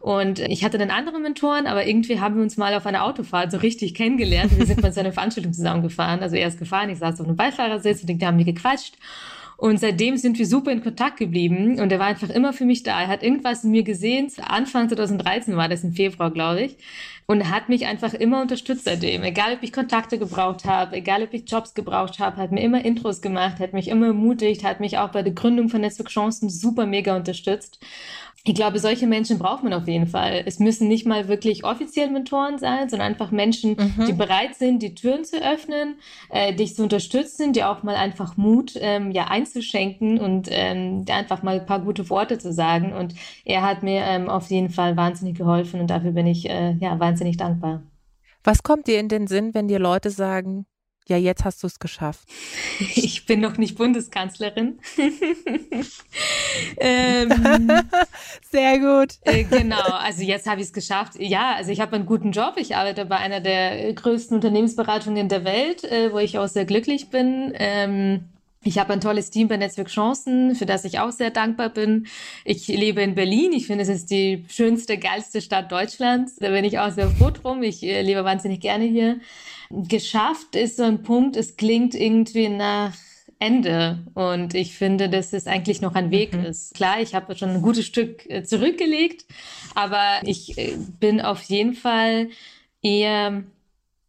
Und 0.01 0.39
ich 0.39 0.63
hatte 0.65 0.79
dann 0.79 0.89
andere 0.89 1.19
Mentoren, 1.19 1.67
aber 1.67 1.86
irgendwie 1.86 2.19
haben 2.19 2.36
wir 2.36 2.41
uns 2.41 2.57
mal 2.57 2.73
auf 2.73 2.88
einer 2.88 3.05
Autofahrt 3.05 3.51
so 3.51 3.57
richtig 3.57 3.93
kennengelernt. 3.93 4.57
Wir 4.57 4.65
sind 4.65 4.81
mal 4.81 4.91
zu 4.91 4.99
einer 4.99 5.13
Veranstaltung 5.13 5.53
zusammengefahren. 5.53 6.21
Also 6.21 6.36
er 6.36 6.47
ist 6.47 6.57
gefahren, 6.57 6.89
ich 6.89 6.97
saß 6.97 7.21
auf 7.21 7.27
einem 7.27 7.36
Beifahrersitz 7.36 8.01
und 8.01 8.07
die 8.07 8.25
haben 8.25 8.38
mir 8.38 8.45
gequatscht. 8.45 8.95
Und 9.62 9.80
seitdem 9.80 10.17
sind 10.17 10.39
wir 10.39 10.47
super 10.47 10.71
in 10.71 10.82
Kontakt 10.82 11.17
geblieben 11.17 11.80
und 11.80 11.91
er 11.91 12.00
war 12.00 12.08
einfach 12.08 12.32
immer 12.32 12.52
für 12.52 12.65
mich 12.65 12.82
da. 12.82 13.00
Er 13.00 13.08
hat 13.08 13.21
irgendwas 13.21 13.63
in 13.63 13.69
mir 13.69 13.84
gesehen. 13.84 14.28
Anfang 14.41 14.89
2013 14.89 15.56
war 15.56 15.69
das 15.69 15.84
im 15.84 15.93
Februar, 15.93 16.32
glaube 16.32 16.63
ich. 16.63 16.78
Und 17.28 17.47
hat 17.47 17.69
mich 17.69 17.86
einfach 17.86 18.15
immer 18.15 18.41
unterstützt 18.41 18.86
seitdem. 18.86 19.21
Egal, 19.21 19.54
ob 19.54 19.62
ich 19.62 19.71
Kontakte 19.71 20.17
gebraucht 20.17 20.65
habe, 20.65 20.95
egal, 20.95 21.21
ob 21.21 21.32
ich 21.36 21.43
Jobs 21.47 21.76
gebraucht 21.76 22.17
habe, 22.17 22.38
hat 22.38 22.52
mir 22.52 22.63
immer 22.63 22.84
Intros 22.84 23.21
gemacht, 23.21 23.60
hat 23.60 23.74
mich 23.74 23.88
immer 23.88 24.08
ermutigt, 24.08 24.63
hat 24.63 24.80
mich 24.80 24.97
auch 24.97 25.10
bei 25.10 25.21
der 25.21 25.34
Gründung 25.34 25.69
von 25.69 25.82
Netzwerk 25.82 26.10
Chancen 26.10 26.50
super 26.50 26.88
mega 26.88 27.15
unterstützt 27.15 27.80
ich 28.43 28.56
glaube, 28.56 28.80
solche 28.80 29.06
Menschen 29.06 29.38
braucht 29.38 29.63
man 29.63 29.73
auf 29.73 29.88
jeden 29.88 30.08
Fall. 30.08 30.43
Es 30.45 30.58
müssen 30.58 30.88
nicht 30.88 31.06
mal 31.06 31.27
wirklich 31.27 31.63
offiziell 31.63 32.10
Mentoren 32.10 32.58
sein, 32.58 32.89
sondern 32.89 33.10
einfach 33.10 33.30
Menschen, 33.32 33.71
mhm. 33.71 34.06
die 34.08 34.13
bereit 34.13 34.56
sind, 34.56 34.82
die 34.82 34.95
Türen 34.95 35.23
zu 35.23 35.38
öffnen, 35.43 35.95
äh, 36.30 36.54
dich 36.54 36.75
zu 36.75 36.82
unterstützen, 36.82 37.54
dir 37.54 37.69
auch 37.69 37.84
mal 37.84 37.95
einfach 37.95 38.38
Mut 38.38 38.73
ähm, 38.80 39.12
ja 39.12 39.25
einzuschenken 39.25 40.19
und 40.19 40.47
ähm, 40.49 41.06
dir 41.06 41.15
einfach 41.15 41.43
mal 41.43 41.60
ein 41.60 41.65
paar 41.67 41.82
gute 41.82 42.10
Worte 42.10 42.39
zu 42.39 42.51
sagen. 42.51 42.93
Und 42.93 43.13
er 43.45 43.62
hat 43.62 43.84
mir 43.84 44.01
ähm, 44.06 44.27
auf 44.27 44.49
jeden 44.49 44.69
Fall 44.69 44.97
wahnsinnig 44.97 45.38
geholfen 45.38 45.80
und 45.80 45.88
dafür 45.88 46.12
bin 46.12 46.25
ich 46.25 46.49
äh, 46.49 46.73
ja 46.80 46.99
wahnsinnig 46.99 47.38
dankbar. 47.38 47.84
Was 48.43 48.63
kommt 48.63 48.88
dir 48.88 48.99
in 48.99 49.08
den 49.08 49.27
Sinn, 49.27 49.54
wenn 49.54 49.67
dir 49.67 49.77
Leute 49.77 50.10
sagen, 50.10 50.65
ja, 51.07 51.17
jetzt 51.17 51.43
hast 51.43 51.61
du 51.63 51.67
es 51.67 51.79
geschafft. 51.79 52.27
Ich 52.95 53.25
bin 53.25 53.39
noch 53.39 53.57
nicht 53.57 53.77
Bundeskanzlerin. 53.77 54.79
ähm, 56.77 57.71
Sehr 58.51 58.79
gut. 58.79 59.13
Äh, 59.21 59.43
genau, 59.43 59.75
also 59.77 60.23
jetzt 60.23 60.47
habe 60.47 60.61
ich 60.61 60.67
es 60.67 60.73
geschafft. 60.73 61.13
Ja, 61.19 61.53
also 61.55 61.71
ich 61.71 61.79
habe 61.79 61.95
einen 61.95 62.05
guten 62.07 62.31
Job. 62.31 62.55
Ich 62.57 62.75
arbeite 62.75 63.05
bei 63.05 63.17
einer 63.17 63.39
der 63.39 63.93
größten 63.93 64.35
Unternehmensberatungen 64.35 65.29
der 65.29 65.45
Welt, 65.45 65.83
äh, 65.83 66.11
wo 66.11 66.17
ich 66.17 66.39
auch 66.39 66.47
sehr 66.47 66.65
glücklich 66.65 67.09
bin. 67.09 67.53
Ähm, 67.55 68.25
ich 68.63 68.77
habe 68.77 68.93
ein 68.93 69.01
tolles 69.01 69.31
Team 69.31 69.47
bei 69.47 69.57
Netzwerk 69.57 69.87
Chancen, 69.87 70.55
für 70.55 70.65
das 70.65 70.85
ich 70.85 70.99
auch 70.99 71.11
sehr 71.11 71.31
dankbar 71.31 71.69
bin. 71.69 72.07
Ich 72.45 72.67
lebe 72.67 73.01
in 73.01 73.15
Berlin. 73.15 73.53
Ich 73.53 73.67
finde, 73.67 73.83
es 73.83 73.89
ist 73.89 74.11
die 74.11 74.45
schönste, 74.49 74.97
geilste 74.97 75.41
Stadt 75.41 75.71
Deutschlands. 75.71 76.35
Da 76.35 76.49
bin 76.49 76.65
ich 76.65 76.77
auch 76.79 76.91
sehr 76.91 77.09
froh 77.09 77.31
drum. 77.31 77.63
Ich 77.63 77.83
äh, 77.83 78.01
lebe 78.01 78.23
wahnsinnig 78.23 78.59
gerne 78.59 78.85
hier 78.85 79.19
geschafft 79.88 80.55
ist 80.55 80.77
so 80.77 80.84
ein 80.84 81.03
Punkt, 81.03 81.36
es 81.36 81.57
klingt 81.57 81.95
irgendwie 81.95 82.49
nach 82.49 82.93
Ende. 83.39 84.05
Und 84.13 84.53
ich 84.53 84.77
finde, 84.77 85.10
dass 85.10 85.34
es 85.34 85.47
eigentlich 85.47 85.81
noch 85.81 85.95
ein 85.95 86.12
Weg 86.12 86.34
mhm. 86.34 86.45
ist. 86.45 86.75
Klar, 86.75 87.01
ich 87.01 87.15
habe 87.15 87.36
schon 87.36 87.49
ein 87.49 87.62
gutes 87.62 87.86
Stück 87.86 88.29
äh, 88.29 88.43
zurückgelegt, 88.43 89.25
aber 89.73 90.21
ich 90.23 90.57
äh, 90.57 90.75
bin 90.99 91.19
auf 91.19 91.41
jeden 91.43 91.73
Fall 91.73 92.29
eher 92.84 93.43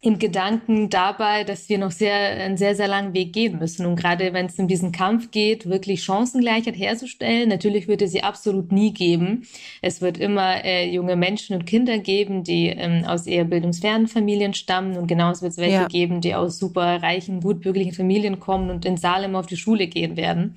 in 0.03 0.19
Gedanken 0.19 0.89
dabei, 0.89 1.45
dass 1.45 1.69
wir 1.69 1.77
noch 1.77 1.91
sehr, 1.91 2.13
einen 2.13 2.57
sehr, 2.57 2.75
sehr 2.75 2.89
langen 2.89 3.13
Weg 3.13 3.31
gehen 3.31 3.57
müssen. 3.57 3.85
Und 3.85 3.95
gerade 3.95 4.33
wenn 4.33 4.47
es 4.47 4.59
um 4.59 4.67
diesen 4.67 4.91
Kampf 4.91 5.31
geht, 5.31 5.69
wirklich 5.69 6.03
Chancengleichheit 6.03 6.77
herzustellen, 6.77 7.47
natürlich 7.47 7.87
wird 7.87 8.01
es 8.01 8.11
sie 8.11 8.21
absolut 8.21 8.73
nie 8.73 8.93
geben. 8.93 9.47
Es 9.81 10.01
wird 10.01 10.17
immer 10.17 10.65
äh, 10.65 10.89
junge 10.89 11.15
Menschen 11.15 11.55
und 11.55 11.65
Kinder 11.65 11.99
geben, 11.99 12.43
die 12.43 12.67
ähm, 12.67 13.05
aus 13.05 13.27
eher 13.27 13.45
bildungsfernen 13.45 14.09
Familien 14.09 14.53
stammen. 14.53 14.97
Und 14.97 15.07
genauso 15.07 15.43
wird 15.43 15.53
es 15.53 15.57
welche 15.57 15.75
ja. 15.75 15.87
geben, 15.87 16.19
die 16.19 16.35
aus 16.35 16.59
super 16.59 17.01
reichen, 17.01 17.39
gutbürgerlichen 17.39 17.93
Familien 17.93 18.41
kommen 18.41 18.71
und 18.71 18.83
in 18.83 18.97
Salem 18.97 19.37
auf 19.37 19.45
die 19.45 19.55
Schule 19.55 19.87
gehen 19.87 20.17
werden. 20.17 20.55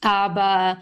Aber 0.00 0.78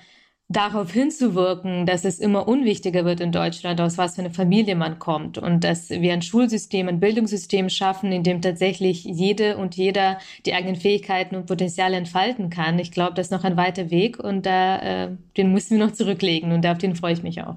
darauf 0.50 0.90
hinzuwirken, 0.90 1.86
dass 1.86 2.04
es 2.04 2.18
immer 2.18 2.48
unwichtiger 2.48 3.04
wird 3.04 3.20
in 3.20 3.30
Deutschland, 3.30 3.80
aus 3.80 3.96
was 3.98 4.16
für 4.16 4.22
eine 4.22 4.34
Familie 4.34 4.74
man 4.74 4.98
kommt 4.98 5.38
und 5.38 5.62
dass 5.62 5.90
wir 5.90 6.12
ein 6.12 6.22
Schulsystem, 6.22 6.88
ein 6.88 6.98
Bildungssystem 6.98 7.68
schaffen, 7.68 8.10
in 8.10 8.24
dem 8.24 8.42
tatsächlich 8.42 9.04
jede 9.04 9.56
und 9.56 9.76
jeder 9.76 10.18
die 10.44 10.52
eigenen 10.52 10.74
Fähigkeiten 10.74 11.36
und 11.36 11.46
Potenziale 11.46 11.96
entfalten 11.96 12.50
kann. 12.50 12.80
Ich 12.80 12.90
glaube, 12.90 13.14
das 13.14 13.28
ist 13.28 13.30
noch 13.30 13.44
ein 13.44 13.56
weiter 13.56 13.90
Weg 13.90 14.18
und 14.18 14.44
da, 14.44 14.78
äh, 14.78 15.16
den 15.36 15.52
müssen 15.52 15.78
wir 15.78 15.86
noch 15.86 15.94
zurücklegen 15.94 16.50
und 16.50 16.66
auf 16.66 16.78
den 16.78 16.96
freue 16.96 17.12
ich 17.12 17.22
mich 17.22 17.42
auch. 17.42 17.56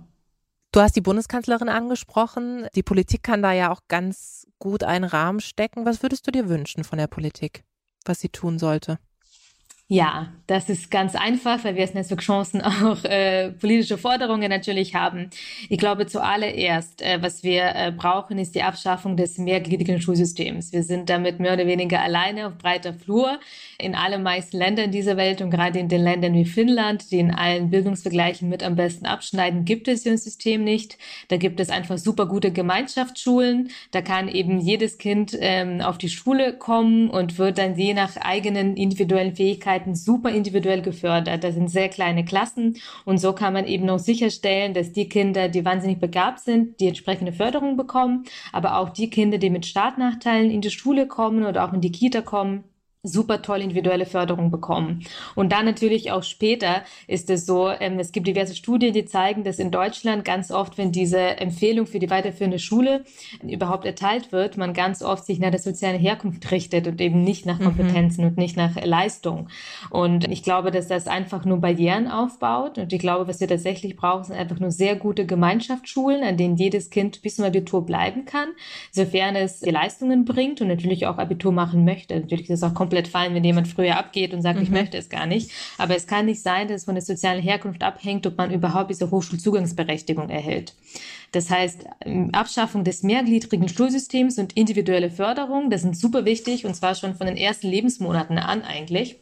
Du 0.71 0.79
hast 0.79 0.95
die 0.95 1.01
Bundeskanzlerin 1.01 1.69
angesprochen. 1.69 2.67
Die 2.75 2.83
Politik 2.83 3.23
kann 3.23 3.41
da 3.41 3.53
ja 3.53 3.71
auch 3.71 3.81
ganz 3.87 4.47
gut 4.59 4.83
einen 4.83 5.05
Rahmen 5.05 5.39
stecken. 5.39 5.85
Was 5.85 6.03
würdest 6.03 6.27
du 6.27 6.31
dir 6.31 6.47
wünschen 6.47 6.83
von 6.83 6.99
der 6.99 7.07
Politik, 7.07 7.63
was 8.05 8.19
sie 8.19 8.29
tun 8.29 8.59
sollte? 8.59 8.99
Ja, 9.93 10.33
das 10.47 10.69
ist 10.69 10.89
ganz 10.89 11.15
einfach, 11.15 11.63
weil 11.63 11.75
wir 11.75 11.83
als 11.83 11.93
Netzwerk 11.93 12.21
Chancen 12.21 12.61
auch 12.63 13.03
äh, 13.03 13.51
politische 13.51 13.99
Forderungen 13.99 14.49
natürlich 14.49 14.95
haben. 14.95 15.29
Ich 15.69 15.77
glaube 15.77 16.07
zuallererst, 16.07 17.03
äh, 17.03 17.21
was 17.21 17.43
wir 17.43 17.75
äh, 17.75 17.91
brauchen, 17.91 18.39
ist 18.39 18.55
die 18.55 18.63
Abschaffung 18.63 19.17
des 19.17 19.37
mehrgliedrigen 19.37 20.01
Schulsystems. 20.01 20.73
Wir 20.73 20.81
sind 20.81 21.11
damit 21.11 21.39
mehr 21.39 21.53
oder 21.53 21.67
weniger 21.67 22.01
alleine 22.01 22.47
auf 22.47 22.57
breiter 22.57 22.95
Flur 22.95 23.39
in 23.77 23.93
allen 23.93 24.23
meisten 24.23 24.57
Ländern 24.57 24.89
dieser 24.89 25.15
Welt 25.15 25.41
und 25.41 25.51
gerade 25.51 25.77
in 25.77 25.89
den 25.89 26.01
Ländern 26.01 26.33
wie 26.33 26.45
Finnland, 26.45 27.11
die 27.11 27.19
in 27.19 27.31
allen 27.31 27.69
Bildungsvergleichen 27.69 28.49
mit 28.49 28.63
am 28.63 28.75
besten 28.75 29.05
abschneiden, 29.05 29.63
gibt 29.63 29.87
es 29.87 30.07
ein 30.07 30.17
System 30.17 30.63
nicht. 30.63 30.97
Da 31.27 31.37
gibt 31.37 31.59
es 31.59 31.69
einfach 31.69 31.99
super 31.99 32.25
gute 32.25 32.51
Gemeinschaftsschulen. 32.51 33.69
Da 33.91 34.01
kann 34.01 34.27
eben 34.27 34.59
jedes 34.59 34.97
Kind 34.97 35.37
ähm, 35.39 35.81
auf 35.81 35.97
die 35.99 36.09
Schule 36.09 36.53
kommen 36.53 37.09
und 37.09 37.37
wird 37.37 37.59
dann 37.59 37.77
je 37.77 37.93
nach 37.93 38.17
eigenen 38.17 38.75
individuellen 38.75 39.35
Fähigkeiten 39.35 39.82
Fähigkeiten 39.83 39.95
super 39.95 40.29
individuell 40.29 40.81
gefördert. 40.81 41.43
Das 41.43 41.55
sind 41.55 41.69
sehr 41.69 41.89
kleine 41.89 42.25
Klassen 42.25 42.77
und 43.05 43.19
so 43.19 43.33
kann 43.33 43.53
man 43.53 43.67
eben 43.67 43.89
auch 43.89 43.99
sicherstellen, 43.99 44.73
dass 44.73 44.93
die 44.93 45.09
Kinder, 45.09 45.49
die 45.49 45.65
wahnsinnig 45.65 45.99
begabt 45.99 46.39
sind, 46.39 46.79
die 46.79 46.87
entsprechende 46.87 47.33
Förderung 47.33 47.77
bekommen, 47.77 48.25
aber 48.51 48.77
auch 48.77 48.89
die 48.89 49.09
Kinder, 49.09 49.37
die 49.37 49.49
mit 49.49 49.65
Startnachteilen 49.65 50.49
in 50.49 50.61
die 50.61 50.71
Schule 50.71 51.07
kommen 51.07 51.45
oder 51.45 51.65
auch 51.65 51.73
in 51.73 51.81
die 51.81 51.91
Kita 51.91 52.21
kommen, 52.21 52.63
super 53.05 53.41
toll 53.41 53.59
individuelle 53.59 54.05
Förderung 54.05 54.49
bekommen. 54.49 55.03
Und 55.35 55.51
dann 55.51 55.65
natürlich 55.65 56.11
auch 56.13 56.23
später 56.23 56.83
ist 57.05 57.29
es 57.29 57.45
so, 57.45 57.69
ähm, 57.69 57.99
es 57.99 58.13
gibt 58.13 58.27
diverse 58.27 58.55
Studien, 58.55 58.93
die 58.93 59.03
zeigen, 59.03 59.43
dass 59.43 59.59
in 59.59 59.71
Deutschland 59.71 60.23
ganz 60.23 60.51
oft, 60.51 60.77
wenn 60.77 60.93
diese 60.93 61.19
Empfehlung 61.19 61.85
für 61.85 61.99
die 61.99 62.09
weiterführende 62.09 62.59
Schule 62.59 63.03
überhaupt 63.45 63.85
erteilt 63.85 64.31
wird, 64.31 64.55
man 64.55 64.73
ganz 64.73 65.03
oft 65.03 65.25
sich 65.25 65.39
nach 65.39 65.51
der 65.51 65.59
sozialen 65.59 65.99
Herkunft 65.99 66.49
richtet 66.49 66.87
und 66.87 67.01
eben 67.01 67.25
nicht 67.25 67.45
nach 67.45 67.59
mhm. 67.59 67.65
Kompetenzen 67.65 68.21
mhm. 68.21 68.27
und 68.29 68.37
nicht 68.37 68.55
nach 68.55 68.81
Leistung. 68.81 69.49
Und 69.89 70.29
ich 70.29 70.41
glaube, 70.41 70.71
dass 70.71 70.87
das 70.87 71.07
einfach 71.07 71.43
nur 71.43 71.57
Barrieren 71.57 72.07
aufbaut. 72.07 72.77
Und 72.77 72.93
ich 72.93 72.99
glaube, 72.99 73.27
was 73.27 73.41
wir 73.41 73.49
tatsächlich 73.49 73.97
brauchen, 73.97 74.23
sind 74.23 74.37
einfach 74.37 74.61
nur 74.61 74.71
sehr 74.71 74.95
gute 74.95 75.25
Gemeinschaftsschulen, 75.25 76.23
an 76.23 76.37
denen 76.37 76.55
jedes 76.55 76.89
Kind 76.89 77.21
bis 77.21 77.35
zum 77.35 77.43
Abitur 77.43 77.85
bleiben 77.85 78.23
kann, 78.23 78.47
sofern 78.91 79.35
es 79.35 79.59
die 79.59 79.71
Leistungen 79.71 80.23
bringt 80.23 80.61
und 80.61 80.69
natürlich 80.69 81.05
auch 81.05 81.17
Abitur 81.17 81.51
machen 81.51 81.83
möchte. 81.83 82.17
Natürlich 82.17 82.49
ist 82.49 82.59
es 82.59 82.63
auch 82.63 82.73
komplett 82.73 82.92
fallen, 83.07 83.33
wenn 83.33 83.43
jemand 83.43 83.67
früher 83.67 83.97
abgeht 83.97 84.33
und 84.33 84.41
sagt, 84.41 84.57
mhm. 84.57 84.63
ich 84.63 84.69
möchte 84.69 84.97
es 84.97 85.09
gar 85.09 85.25
nicht. 85.25 85.51
Aber 85.77 85.95
es 85.95 86.07
kann 86.07 86.25
nicht 86.25 86.41
sein, 86.41 86.67
dass 86.67 86.81
es 86.81 86.85
von 86.85 86.95
der 86.95 87.03
sozialen 87.03 87.41
Herkunft 87.41 87.83
abhängt, 87.83 88.25
ob 88.27 88.37
man 88.37 88.51
überhaupt 88.51 88.89
diese 88.89 89.11
Hochschulzugangsberechtigung 89.11 90.29
erhält. 90.29 90.73
Das 91.31 91.49
heißt, 91.49 91.85
ähm, 92.05 92.29
Abschaffung 92.33 92.83
des 92.83 93.03
mehrgliedrigen 93.03 93.67
Schulsystems 93.67 94.37
und 94.37 94.53
individuelle 94.53 95.09
Förderung, 95.09 95.69
das 95.69 95.81
sind 95.81 95.97
super 95.97 96.25
wichtig 96.25 96.65
und 96.65 96.75
zwar 96.75 96.95
schon 96.95 97.15
von 97.15 97.27
den 97.27 97.37
ersten 97.37 97.67
Lebensmonaten 97.67 98.37
an 98.37 98.61
eigentlich. 98.61 99.17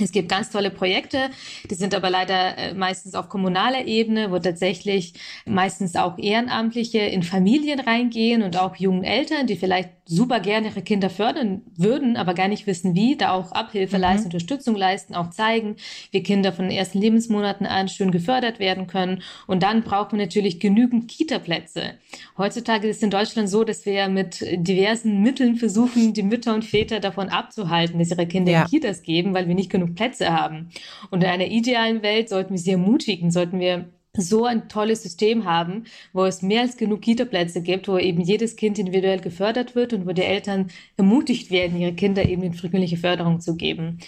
Es 0.00 0.12
gibt 0.12 0.28
ganz 0.28 0.50
tolle 0.50 0.70
Projekte, 0.70 1.30
die 1.68 1.74
sind 1.74 1.94
aber 1.94 2.08
leider 2.08 2.56
äh, 2.56 2.74
meistens 2.74 3.14
auf 3.14 3.28
kommunaler 3.28 3.86
Ebene, 3.86 4.30
wo 4.30 4.38
tatsächlich 4.38 5.14
meistens 5.44 5.96
auch 5.96 6.18
Ehrenamtliche 6.18 6.98
in 6.98 7.24
Familien 7.24 7.80
reingehen 7.80 8.42
und 8.42 8.56
auch 8.56 8.76
jungen 8.76 9.02
Eltern, 9.02 9.46
die 9.48 9.56
vielleicht 9.56 9.90
super 10.08 10.40
gerne 10.40 10.68
ihre 10.68 10.82
Kinder 10.82 11.10
fördern 11.10 11.62
würden, 11.76 12.16
aber 12.16 12.32
gar 12.32 12.48
nicht 12.48 12.66
wissen 12.66 12.94
wie, 12.94 13.16
da 13.16 13.32
auch 13.32 13.52
Abhilfe 13.52 13.96
mhm. 13.96 14.02
leisten, 14.02 14.26
Unterstützung 14.26 14.74
leisten, 14.74 15.14
auch 15.14 15.30
zeigen, 15.30 15.76
wie 16.12 16.22
Kinder 16.22 16.52
von 16.52 16.66
den 16.66 16.76
ersten 16.76 16.98
Lebensmonaten 16.98 17.66
an 17.66 17.88
schön 17.88 18.10
gefördert 18.10 18.58
werden 18.58 18.86
können. 18.86 19.22
Und 19.46 19.62
dann 19.62 19.82
braucht 19.82 20.12
man 20.12 20.20
natürlich 20.20 20.60
genügend 20.60 21.08
Kita-Plätze. 21.08 21.94
Heutzutage 22.38 22.88
ist 22.88 22.98
es 22.98 23.02
in 23.02 23.10
Deutschland 23.10 23.50
so, 23.50 23.64
dass 23.64 23.84
wir 23.84 23.92
ja 23.92 24.08
mit 24.08 24.42
diversen 24.56 25.22
Mitteln 25.22 25.56
versuchen, 25.56 26.14
die 26.14 26.22
Mütter 26.22 26.54
und 26.54 26.64
Väter 26.64 27.00
davon 27.00 27.28
abzuhalten, 27.28 27.98
dass 27.98 28.10
ihre 28.10 28.26
Kinder 28.26 28.52
ja. 28.52 28.62
in 28.62 28.68
Kitas 28.68 29.02
geben, 29.02 29.34
weil 29.34 29.46
wir 29.46 29.54
nicht 29.54 29.70
genug 29.70 29.87
Plätze 29.94 30.32
haben. 30.32 30.70
Und 31.10 31.22
in 31.22 31.30
einer 31.30 31.46
idealen 31.46 32.02
Welt 32.02 32.28
sollten 32.28 32.50
wir 32.50 32.58
sie 32.58 32.72
ermutigen, 32.72 33.30
sollten 33.30 33.60
wir 33.60 33.86
so 34.16 34.44
ein 34.44 34.68
tolles 34.68 35.02
System 35.02 35.44
haben, 35.44 35.84
wo 36.12 36.24
es 36.24 36.42
mehr 36.42 36.62
als 36.62 36.76
genug 36.76 37.02
Kita-Plätze 37.02 37.62
gibt, 37.62 37.88
wo 37.88 37.98
eben 37.98 38.20
jedes 38.20 38.56
Kind 38.56 38.78
individuell 38.78 39.20
gefördert 39.20 39.74
wird 39.74 39.92
und 39.92 40.06
wo 40.06 40.12
die 40.12 40.22
Eltern 40.22 40.70
ermutigt 40.96 41.50
werden, 41.50 41.78
ihre 41.78 41.92
Kinder 41.92 42.28
eben 42.28 42.42
in 42.42 42.54
frühkindliche 42.54 42.96
Förderung 42.96 43.40
zu 43.40 43.56
geben. 43.56 43.98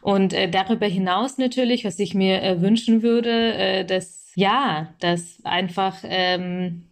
Und 0.00 0.32
äh, 0.32 0.48
darüber 0.48 0.86
hinaus 0.86 1.38
natürlich, 1.38 1.84
was 1.84 1.98
ich 1.98 2.14
mir 2.14 2.42
äh, 2.42 2.60
wünschen 2.62 3.02
würde, 3.02 3.54
äh, 3.54 3.84
dass 3.84 4.18
ja, 4.34 4.94
dass 5.00 5.44
einfach 5.44 5.96
ähm, 6.04 6.84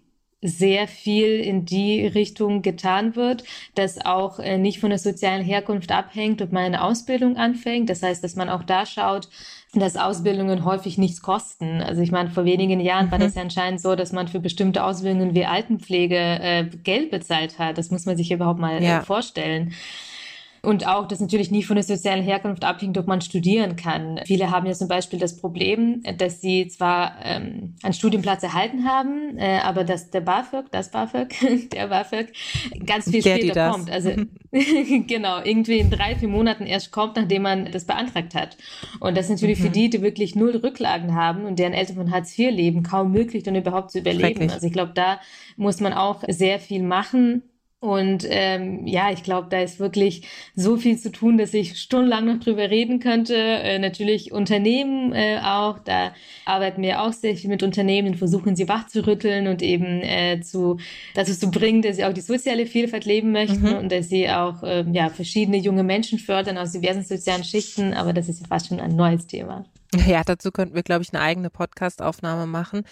sehr 0.42 0.86
viel 0.86 1.40
in 1.40 1.64
die 1.64 2.06
Richtung 2.06 2.62
getan 2.62 3.16
wird, 3.16 3.44
dass 3.74 4.04
auch 4.04 4.38
äh, 4.38 4.58
nicht 4.58 4.80
von 4.80 4.90
der 4.90 4.98
sozialen 4.98 5.42
Herkunft 5.42 5.90
abhängt, 5.90 6.42
ob 6.42 6.52
man 6.52 6.64
eine 6.64 6.82
Ausbildung 6.82 7.36
anfängt. 7.36 7.88
Das 7.88 8.02
heißt, 8.02 8.22
dass 8.22 8.36
man 8.36 8.48
auch 8.48 8.62
da 8.62 8.84
schaut, 8.84 9.28
dass 9.72 9.96
Ausbildungen 9.96 10.64
häufig 10.64 10.98
nichts 10.98 11.22
kosten. 11.22 11.82
Also 11.82 12.02
ich 12.02 12.12
meine, 12.12 12.30
vor 12.30 12.44
wenigen 12.44 12.80
Jahren 12.80 13.06
mhm. 13.06 13.10
war 13.12 13.18
das 13.18 13.34
ja 13.34 13.42
anscheinend 13.42 13.80
so, 13.80 13.96
dass 13.96 14.12
man 14.12 14.28
für 14.28 14.40
bestimmte 14.40 14.84
Ausbildungen 14.84 15.34
wie 15.34 15.46
Altenpflege 15.46 16.16
äh, 16.16 16.64
Geld 16.82 17.10
bezahlt 17.10 17.58
hat. 17.58 17.78
Das 17.78 17.90
muss 17.90 18.06
man 18.06 18.16
sich 18.16 18.30
überhaupt 18.30 18.60
mal 18.60 18.82
äh, 18.82 18.84
ja. 18.84 19.00
äh, 19.00 19.02
vorstellen. 19.02 19.72
Und 20.66 20.84
auch, 20.84 21.06
dass 21.06 21.20
natürlich 21.20 21.52
nie 21.52 21.62
von 21.62 21.76
der 21.76 21.84
sozialen 21.84 22.24
Herkunft 22.24 22.64
abhängt, 22.64 22.98
ob 22.98 23.06
man 23.06 23.20
studieren 23.20 23.76
kann. 23.76 24.20
Viele 24.24 24.50
haben 24.50 24.66
ja 24.66 24.72
zum 24.72 24.88
Beispiel 24.88 25.20
das 25.20 25.36
Problem, 25.36 26.02
dass 26.18 26.40
sie 26.40 26.66
zwar 26.66 27.14
ähm, 27.22 27.76
einen 27.84 27.92
Studienplatz 27.92 28.42
erhalten 28.42 28.84
haben, 28.84 29.38
äh, 29.38 29.60
aber 29.62 29.84
dass 29.84 30.10
der 30.10 30.22
BAföG, 30.22 30.64
das 30.72 30.90
BAföG, 30.90 31.70
der 31.72 31.86
BAföG 31.86 32.32
ganz 32.84 33.08
viel 33.08 33.22
der, 33.22 33.36
später 33.36 33.70
kommt. 33.70 33.92
Also 33.92 34.10
genau, 35.06 35.40
irgendwie 35.44 35.78
in 35.78 35.88
drei, 35.88 36.16
vier 36.16 36.28
Monaten 36.28 36.66
erst 36.66 36.90
kommt, 36.90 37.14
nachdem 37.14 37.42
man 37.42 37.70
das 37.70 37.84
beantragt 37.84 38.34
hat. 38.34 38.56
Und 38.98 39.16
das 39.16 39.26
ist 39.26 39.30
natürlich 39.30 39.60
mhm. 39.60 39.64
für 39.66 39.70
die, 39.70 39.88
die 39.88 40.02
wirklich 40.02 40.34
null 40.34 40.56
Rücklagen 40.56 41.14
haben 41.14 41.44
und 41.44 41.60
deren 41.60 41.74
Eltern 41.74 41.94
von 41.94 42.10
Hartz 42.10 42.36
IV 42.36 42.50
leben, 42.50 42.82
kaum 42.82 43.12
möglich, 43.12 43.44
dann 43.44 43.54
überhaupt 43.54 43.92
zu 43.92 44.00
überleben. 44.00 44.50
Also 44.50 44.66
ich 44.66 44.72
glaube, 44.72 44.94
da 44.96 45.20
muss 45.56 45.78
man 45.78 45.92
auch 45.92 46.24
sehr 46.26 46.58
viel 46.58 46.82
machen 46.82 47.44
und 47.86 48.26
ähm, 48.28 48.84
ja, 48.84 49.12
ich 49.12 49.22
glaube, 49.22 49.46
da 49.48 49.60
ist 49.60 49.78
wirklich 49.78 50.26
so 50.56 50.76
viel 50.76 50.98
zu 50.98 51.12
tun, 51.12 51.38
dass 51.38 51.54
ich 51.54 51.78
stundenlang 51.78 52.24
noch 52.24 52.40
drüber 52.40 52.68
reden 52.68 52.98
könnte. 52.98 53.36
Äh, 53.36 53.78
natürlich 53.78 54.32
Unternehmen 54.32 55.12
äh, 55.12 55.38
auch, 55.40 55.78
da 55.78 56.12
arbeiten 56.44 56.82
wir 56.82 57.00
auch 57.00 57.12
sehr 57.12 57.36
viel 57.36 57.48
mit 57.48 57.62
Unternehmen 57.62 58.08
und 58.08 58.16
versuchen 58.16 58.56
sie 58.56 58.68
wachzurütteln 58.68 59.46
und 59.46 59.62
eben 59.62 60.02
äh, 60.02 60.40
zu 60.40 60.78
dazu 61.14 61.32
zu 61.32 61.48
bringen, 61.48 61.80
dass 61.80 61.96
sie 61.96 62.04
auch 62.04 62.12
die 62.12 62.22
soziale 62.22 62.66
Vielfalt 62.66 63.04
leben 63.04 63.30
möchten 63.30 63.70
mhm. 63.70 63.76
und 63.76 63.92
dass 63.92 64.08
sie 64.08 64.28
auch 64.28 64.64
äh, 64.64 64.84
ja 64.90 65.08
verschiedene 65.08 65.58
junge 65.58 65.84
Menschen 65.84 66.18
fördern 66.18 66.58
aus 66.58 66.72
diversen 66.72 67.04
sozialen 67.04 67.44
Schichten. 67.44 67.94
Aber 67.94 68.12
das 68.12 68.28
ist 68.28 68.40
ja 68.40 68.48
fast 68.48 68.66
schon 68.66 68.80
ein 68.80 68.96
neues 68.96 69.28
Thema. 69.28 69.64
Ja, 70.08 70.24
dazu 70.24 70.50
könnten 70.50 70.74
wir, 70.74 70.82
glaube 70.82 71.02
ich, 71.02 71.14
eine 71.14 71.22
eigene 71.22 71.50
Podcast-Aufnahme 71.50 72.46
machen. 72.46 72.82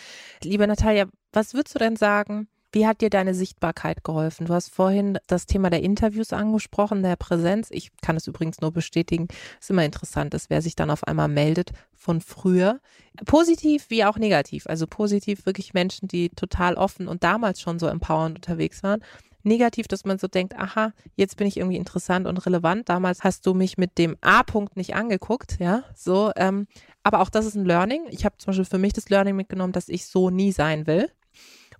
Liebe 0.44 0.66
Natalia, 0.68 1.06
was 1.32 1.52
würdest 1.52 1.74
du 1.74 1.80
denn 1.80 1.96
sagen? 1.96 2.46
Wie 2.74 2.88
hat 2.88 3.02
dir 3.02 3.10
deine 3.10 3.34
Sichtbarkeit 3.34 4.02
geholfen? 4.02 4.46
Du 4.46 4.52
hast 4.52 4.68
vorhin 4.68 5.16
das 5.28 5.46
Thema 5.46 5.70
der 5.70 5.84
Interviews 5.84 6.32
angesprochen, 6.32 7.04
der 7.04 7.14
Präsenz. 7.14 7.68
Ich 7.70 7.92
kann 8.02 8.16
es 8.16 8.26
übrigens 8.26 8.60
nur 8.60 8.72
bestätigen. 8.72 9.28
Ist 9.60 9.70
immer 9.70 9.84
interessant, 9.84 10.34
dass 10.34 10.50
wer 10.50 10.60
sich 10.60 10.74
dann 10.74 10.90
auf 10.90 11.06
einmal 11.06 11.28
meldet 11.28 11.70
von 11.94 12.20
früher. 12.20 12.80
Positiv 13.26 13.90
wie 13.90 14.04
auch 14.04 14.18
negativ. 14.18 14.66
Also 14.66 14.88
positiv 14.88 15.46
wirklich 15.46 15.72
Menschen, 15.72 16.08
die 16.08 16.30
total 16.30 16.74
offen 16.74 17.06
und 17.06 17.22
damals 17.22 17.60
schon 17.60 17.78
so 17.78 17.86
empowernd 17.86 18.38
unterwegs 18.38 18.82
waren. 18.82 19.04
Negativ, 19.44 19.86
dass 19.86 20.04
man 20.04 20.18
so 20.18 20.26
denkt, 20.26 20.56
aha, 20.58 20.92
jetzt 21.14 21.36
bin 21.36 21.46
ich 21.46 21.58
irgendwie 21.58 21.76
interessant 21.76 22.26
und 22.26 22.38
relevant. 22.38 22.88
Damals 22.88 23.22
hast 23.22 23.46
du 23.46 23.54
mich 23.54 23.78
mit 23.78 23.98
dem 23.98 24.16
A-Punkt 24.20 24.76
nicht 24.76 24.96
angeguckt, 24.96 25.60
ja, 25.60 25.84
so. 25.94 26.32
Ähm, 26.34 26.66
aber 27.04 27.20
auch 27.20 27.28
das 27.28 27.46
ist 27.46 27.54
ein 27.54 27.66
Learning. 27.66 28.06
Ich 28.10 28.24
habe 28.24 28.36
zum 28.38 28.46
Beispiel 28.48 28.64
für 28.64 28.78
mich 28.78 28.94
das 28.94 29.10
Learning 29.10 29.36
mitgenommen, 29.36 29.72
dass 29.72 29.88
ich 29.88 30.06
so 30.06 30.28
nie 30.30 30.50
sein 30.50 30.88
will. 30.88 31.08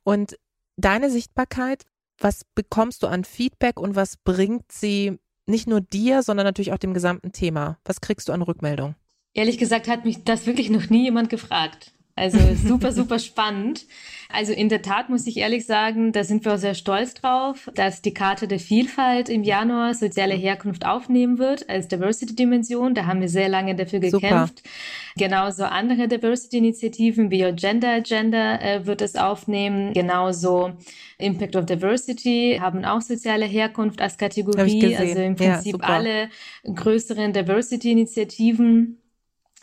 Und 0.05 0.37
deine 0.77 1.11
Sichtbarkeit 1.11 1.85
Was 2.19 2.45
bekommst 2.55 3.03
du 3.03 3.09
an 3.09 3.25
Feedback 3.25 3.81
und 3.81 3.97
was 3.97 4.17
bringt 4.17 4.71
sie 4.71 5.19
nicht 5.47 5.67
nur 5.67 5.81
dir, 5.81 6.23
sondern 6.23 6.47
natürlich 6.47 6.73
auch 6.73 6.79
dem 6.79 6.95
gesamten 6.95 7.33
Thema? 7.33 7.79
Was 7.85 8.01
kriegst 8.01 8.29
du 8.29 8.33
an 8.33 8.43
Rückmeldung? 8.43 8.95
Ehrlich 9.35 9.59
gesagt 9.59 9.89
hat 9.89 10.05
mich 10.05 10.23
das 10.25 10.47
wirklich 10.47 10.71
noch 10.71 10.89
nie 10.91 11.03
jemand 11.03 11.29
gefragt. 11.29 11.93
Also 12.17 12.39
super, 12.55 12.93
super 12.93 13.19
spannend. 13.19 13.87
Also 14.29 14.53
in 14.53 14.69
der 14.69 14.83
Tat 14.83 15.11
muss 15.11 15.27
ich 15.27 15.37
ehrlich 15.37 15.67
sagen, 15.67 16.13
da 16.13 16.23
sind 16.23 16.45
wir 16.45 16.55
auch 16.55 16.59
sehr 16.59 16.75
stolz 16.75 17.15
drauf, 17.15 17.71
dass 17.75 18.03
die 18.03 18.15
Karte 18.15 18.47
der 18.47 18.61
Vielfalt 18.61 19.29
im 19.29 19.43
Januar 19.43 19.95
soziale 19.95 20.35
Herkunft 20.35 20.87
aufnehmen 20.87 21.39
wird 21.39 21.69
als 21.69 21.89
Diversity-Dimension. 21.89 22.95
Da 22.95 23.07
haben 23.07 23.21
wir 23.21 23.29
sehr 23.29 23.49
lange 23.49 23.75
dafür 23.75 23.99
gekämpft. 23.99 24.59
Super. 24.59 24.71
Genauso 25.17 25.65
andere 25.65 26.07
Diversity-Initiativen 26.07 27.31
wie 27.33 27.53
Gender 27.53 27.95
Agenda 27.95 28.61
äh, 28.61 28.87
wird 28.87 29.03
es 29.03 29.17
aufnehmen. 29.17 29.93
Genauso 29.93 30.73
Impact 31.19 31.57
of 31.57 31.67
Diversity 31.67 32.59
haben 32.61 32.85
auch 32.85 33.01
soziale 33.01 33.45
Herkunft 33.45 34.01
als 34.01 34.19
Kategorie. 34.19 34.97
Also 34.97 35.21
im 35.21 35.35
Prinzip 35.35 35.79
ja, 35.81 35.89
alle 35.89 36.29
größeren 36.65 37.33
Diversity-Initiativen 37.33 39.01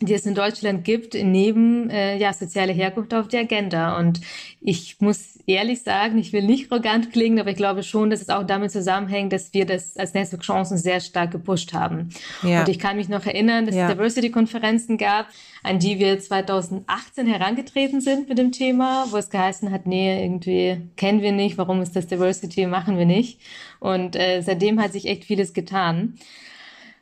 die 0.02 0.14
es 0.14 0.26
in 0.26 0.36
Deutschland 0.36 0.84
gibt, 0.84 1.14
neben 1.14 1.90
äh, 1.90 2.18
ja, 2.18 2.34
soziale 2.34 2.74
Herkunft 2.74 3.14
auf 3.14 3.28
der 3.28 3.42
Agenda. 3.42 3.98
Und 3.98 4.22
ich 4.60 5.00
muss 5.00 5.40
ehrlich 5.46 5.84
sagen, 5.84 6.18
ich 6.18 6.34
will 6.34 6.44
nicht 6.44 6.72
arrogant 6.72 7.12
klingen, 7.12 7.40
aber 7.40 7.52
ich 7.52 7.56
glaube 7.56 7.84
schon, 7.84 8.10
dass 8.10 8.22
es 8.22 8.30
auch 8.30 8.44
damit 8.44 8.72
zusammenhängt, 8.72 9.32
dass 9.34 9.54
wir 9.54 9.66
das 9.66 9.98
als 9.98 10.14
Netzwerk 10.14 10.42
Chancen 10.42 10.78
sehr 10.78 11.00
stark 11.00 11.32
gepusht 11.32 11.74
haben. 11.74 12.10
Ja. 12.44 12.62
Und 12.62 12.70
ich 12.70 12.80
kann 12.80 12.98
mich 12.98 13.10
noch 13.10 13.26
erinnern, 13.26 13.66
dass 13.66 13.76
ja. 13.76 13.88
es 13.88 13.94
Diversity-Konferenzen 13.94 14.98
gab, 14.98 15.28
an 15.64 15.80
die 15.80 16.00
wir 16.00 16.20
2018 16.20 17.28
herangetreten 17.28 18.02
sind 18.02 18.28
mit 18.28 18.38
dem 18.38 18.52
Thema, 18.52 19.06
wo 19.12 19.18
es 19.18 19.30
geheißen 19.30 19.72
hat, 19.72 19.86
nee, 19.86 20.24
irgendwie 20.24 20.82
kennen 20.96 21.22
wir 21.22 21.32
nicht, 21.32 21.58
warum 21.58 21.82
ist 21.82 21.96
das 21.96 22.08
Diversity, 22.08 22.66
machen 22.66 22.98
wir 22.98 23.06
nicht. 23.06 23.40
Und 23.80 24.16
äh, 24.16 24.42
seitdem 24.42 24.82
hat 24.82 24.94
sich 24.94 25.06
echt 25.06 25.26
vieles 25.26 25.54
getan. 25.54 26.16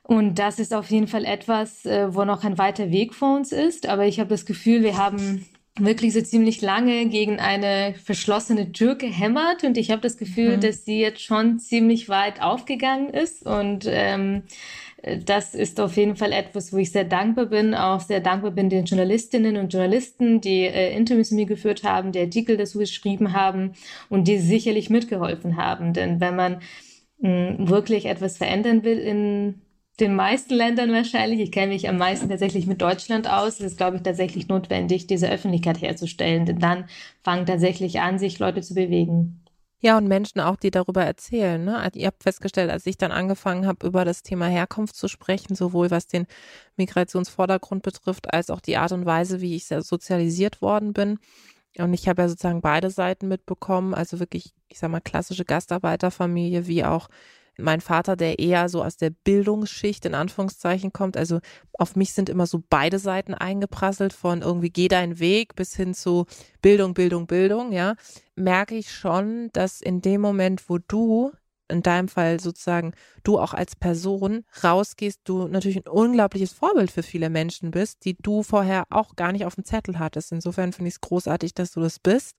Und 0.10 0.39
das 0.39 0.58
ist 0.58 0.74
auf 0.74 0.89
jeden 0.89 1.06
Fall 1.06 1.24
etwas, 1.24 1.86
äh, 1.86 2.15
wo 2.15 2.26
noch 2.26 2.43
ein 2.43 2.58
weiter 2.58 2.89
Weg 2.89 3.13
vor 3.13 3.36
uns 3.36 3.52
ist. 3.52 3.88
Aber 3.88 4.08
ich 4.08 4.19
habe 4.19 4.32
das 4.32 4.48
Gefühl, 4.48 4.82
wir 4.82 4.98
haben 4.98 5.45
wirklich 5.78 6.13
so 6.13 6.22
ziemlich 6.22 6.63
lange 6.63 7.06
gegen 7.10 7.39
eine 7.39 7.93
verschlossene 7.93 8.72
Tür 8.72 8.95
gehämmert 8.95 9.63
und 9.63 9.78
ich 9.78 9.91
habe 9.91 10.02
das 10.02 10.17
Gefühl, 10.17 10.58
mhm. 10.58 10.62
dass 10.62 10.84
sie 10.84 11.00
jetzt 11.00 11.22
schon 11.22 11.60
ziemlich 11.60 12.10
weit 12.10 12.41
aufgegangen 12.41 13.12
ist 13.12 13.45
und 13.45 13.86
ähm, 13.88 14.41
das 15.26 15.54
ist 15.54 15.80
auf 15.80 15.95
jeden 15.95 16.15
Fall 16.15 16.34
etwas, 16.34 16.74
wo 16.74 16.78
ich 16.78 16.91
sehr 16.91 17.06
dankbar 17.06 17.45
bin, 17.45 17.76
auch 17.76 18.00
sehr 18.00 18.19
dankbar 18.19 18.50
bin 18.50 18.69
den 18.69 18.86
Journalistinnen 18.86 19.58
und 19.58 19.72
Journalisten, 19.72 20.41
die 20.41 20.63
äh, 20.63 20.91
Interviews 20.98 21.30
mit 21.30 21.41
mir 21.41 21.45
geführt 21.45 21.84
haben, 21.84 22.12
die 22.13 22.19
Artikel 22.19 22.58
dazu 22.58 22.80
geschrieben 22.80 23.34
haben 23.34 23.74
und 24.10 24.28
die 24.28 24.39
sicherlich 24.39 24.89
mitgeholfen 24.89 25.56
haben. 25.56 25.93
Denn 25.93 26.19
wenn 26.19 26.36
man 26.36 26.62
mh, 27.19 27.69
wirklich 27.69 28.08
etwas 28.08 28.38
verändern 28.38 28.84
will 28.84 28.98
in 28.98 29.62
den 30.00 30.16
meisten 30.16 30.54
Ländern 30.54 30.92
wahrscheinlich. 30.92 31.40
Ich 31.40 31.52
kenne 31.52 31.74
mich 31.74 31.90
am 31.90 31.98
meisten 31.98 32.30
tatsächlich 32.30 32.68
mit 32.68 32.82
Deutschland 32.82 33.30
aus. 33.30 33.60
Es 33.60 33.72
ist, 33.72 33.78
glaube 33.78 33.98
ich, 33.98 34.04
tatsächlich 34.04 34.48
notwendig, 34.48 35.08
diese 35.08 35.30
Öffentlichkeit 35.30 35.82
herzustellen. 35.82 36.46
Denn 36.46 36.60
dann 36.60 36.86
fangen 37.24 37.46
tatsächlich 37.46 38.00
an, 38.00 38.20
sich 38.20 38.40
Leute 38.40 38.62
zu 38.62 38.74
bewegen. 38.74 39.44
Ja, 39.82 39.98
und 39.98 40.08
Menschen 40.08 40.42
auch, 40.42 40.58
die 40.58 40.72
darüber 40.72 41.06
erzählen. 41.06 41.64
Ne? 41.64 41.78
Also 41.78 42.00
ihr 42.00 42.08
habt 42.08 42.24
festgestellt, 42.24 42.70
als 42.70 42.86
ich 42.86 42.98
dann 42.98 43.12
angefangen 43.12 43.66
habe, 43.66 43.88
über 43.88 44.04
das 44.04 44.24
Thema 44.24 44.48
Herkunft 44.48 44.96
zu 44.96 45.08
sprechen, 45.08 45.56
sowohl 45.56 45.90
was 45.90 46.08
den 46.08 46.28
Migrationsvordergrund 46.76 47.82
betrifft, 47.82 48.34
als 48.34 48.50
auch 48.50 48.60
die 48.60 48.76
Art 48.76 48.92
und 48.92 49.06
Weise, 49.06 49.40
wie 49.40 49.56
ich 49.56 49.68
sozialisiert 49.68 50.62
worden 50.62 50.92
bin. 50.92 51.18
Und 51.78 51.94
ich 51.94 52.10
habe 52.10 52.24
ja 52.24 52.28
sozusagen 52.28 52.62
beide 52.62 52.90
Seiten 52.90 53.30
mitbekommen, 53.30 53.94
also 53.94 54.20
wirklich, 54.20 54.54
ich 54.68 54.80
sag 54.80 54.92
mal, 54.92 55.00
klassische 55.00 55.46
Gastarbeiterfamilie, 55.46 56.68
wie 56.68 56.84
auch 56.84 57.08
mein 57.60 57.82
Vater, 57.82 58.15
der 58.15 58.39
eher 58.39 58.69
so 58.69 58.84
aus 58.84 58.98
der 58.98 59.10
Bildungsschicht 59.10 60.06
in 60.06 60.15
Anführungszeichen 60.15 60.93
kommt. 60.93 61.17
Also 61.17 61.39
auf 61.74 61.95
mich 61.95 62.13
sind 62.13 62.30
immer 62.30 62.48
so 62.48 62.63
beide 62.69 63.00
Seiten 63.00 63.34
eingeprasselt 63.34 64.13
von 64.13 64.41
irgendwie 64.41 64.69
geh 64.69 64.88
deinen 64.88 65.19
Weg 65.19 65.56
bis 65.56 65.76
hin 65.76 65.93
zu 65.93 66.26
Bildung, 66.62 66.93
Bildung, 66.93 67.28
Bildung, 67.28 67.72
ja. 67.72 67.95
Merke 68.36 68.76
ich 68.76 68.91
schon, 68.91 69.50
dass 69.54 69.82
in 69.82 70.02
dem 70.02 70.22
Moment, 70.22 70.69
wo 70.69 70.78
du 70.78 71.32
in 71.69 71.84
deinem 71.84 72.08
Fall 72.08 72.39
sozusagen 72.39 72.93
du 73.24 73.39
auch 73.39 73.54
als 73.54 73.76
Person 73.76 74.43
rausgehst, 74.63 75.22
du 75.24 75.48
natürlich 75.48 75.78
ein 75.78 75.88
unglaubliches 75.88 76.52
Vorbild 76.52 76.91
für 76.91 77.04
viele 77.04 77.30
Menschen 77.30 77.72
bist, 77.72 78.06
die 78.06 78.17
du 78.19 78.43
vorher 78.43 78.86
auch 78.89 79.15
gar 79.15 79.32
nicht 79.32 79.45
auf 79.45 79.56
dem 79.56 79.65
Zettel 79.65 80.00
hattest. 80.00 80.32
Insofern 80.32 80.74
finde 80.74 80.89
ich 80.89 80.95
es 80.95 81.02
großartig, 81.02 81.54
dass 81.54 81.72
du 81.72 81.80
das 81.80 82.00
bist 82.00 82.36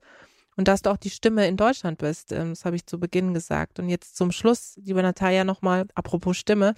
und 0.60 0.68
dass 0.68 0.82
du 0.82 0.90
auch 0.90 0.98
die 0.98 1.08
Stimme 1.08 1.48
in 1.48 1.56
Deutschland 1.56 1.96
bist. 1.96 2.32
Ähm, 2.32 2.50
das 2.50 2.66
habe 2.66 2.76
ich 2.76 2.84
zu 2.84 3.00
Beginn 3.00 3.32
gesagt. 3.32 3.78
Und 3.78 3.88
jetzt 3.88 4.14
zum 4.14 4.30
Schluss, 4.30 4.76
liebe 4.76 5.00
Natalia, 5.00 5.42
nochmal, 5.42 5.86
apropos 5.94 6.36
Stimme, 6.36 6.74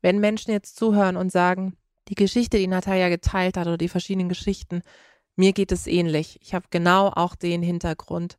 wenn 0.00 0.18
Menschen 0.18 0.50
jetzt 0.50 0.74
zuhören 0.74 1.16
und 1.16 1.30
sagen, 1.30 1.76
die 2.08 2.16
Geschichte, 2.16 2.58
die 2.58 2.66
Natalia 2.66 3.08
geteilt 3.10 3.56
hat 3.56 3.68
oder 3.68 3.78
die 3.78 3.88
verschiedenen 3.88 4.28
Geschichten, 4.28 4.82
mir 5.36 5.52
geht 5.52 5.70
es 5.70 5.86
ähnlich. 5.86 6.40
Ich 6.42 6.52
habe 6.52 6.66
genau 6.70 7.10
auch 7.10 7.36
den 7.36 7.62
Hintergrund. 7.62 8.38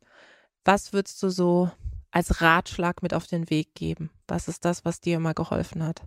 Was 0.66 0.92
würdest 0.92 1.22
du 1.22 1.30
so 1.30 1.70
als 2.10 2.42
Ratschlag 2.42 3.02
mit 3.02 3.14
auf 3.14 3.26
den 3.26 3.48
Weg 3.48 3.74
geben? 3.74 4.10
Was 4.28 4.48
ist 4.48 4.66
das, 4.66 4.84
was 4.84 5.00
dir 5.00 5.16
immer 5.16 5.32
geholfen 5.32 5.82
hat? 5.82 6.02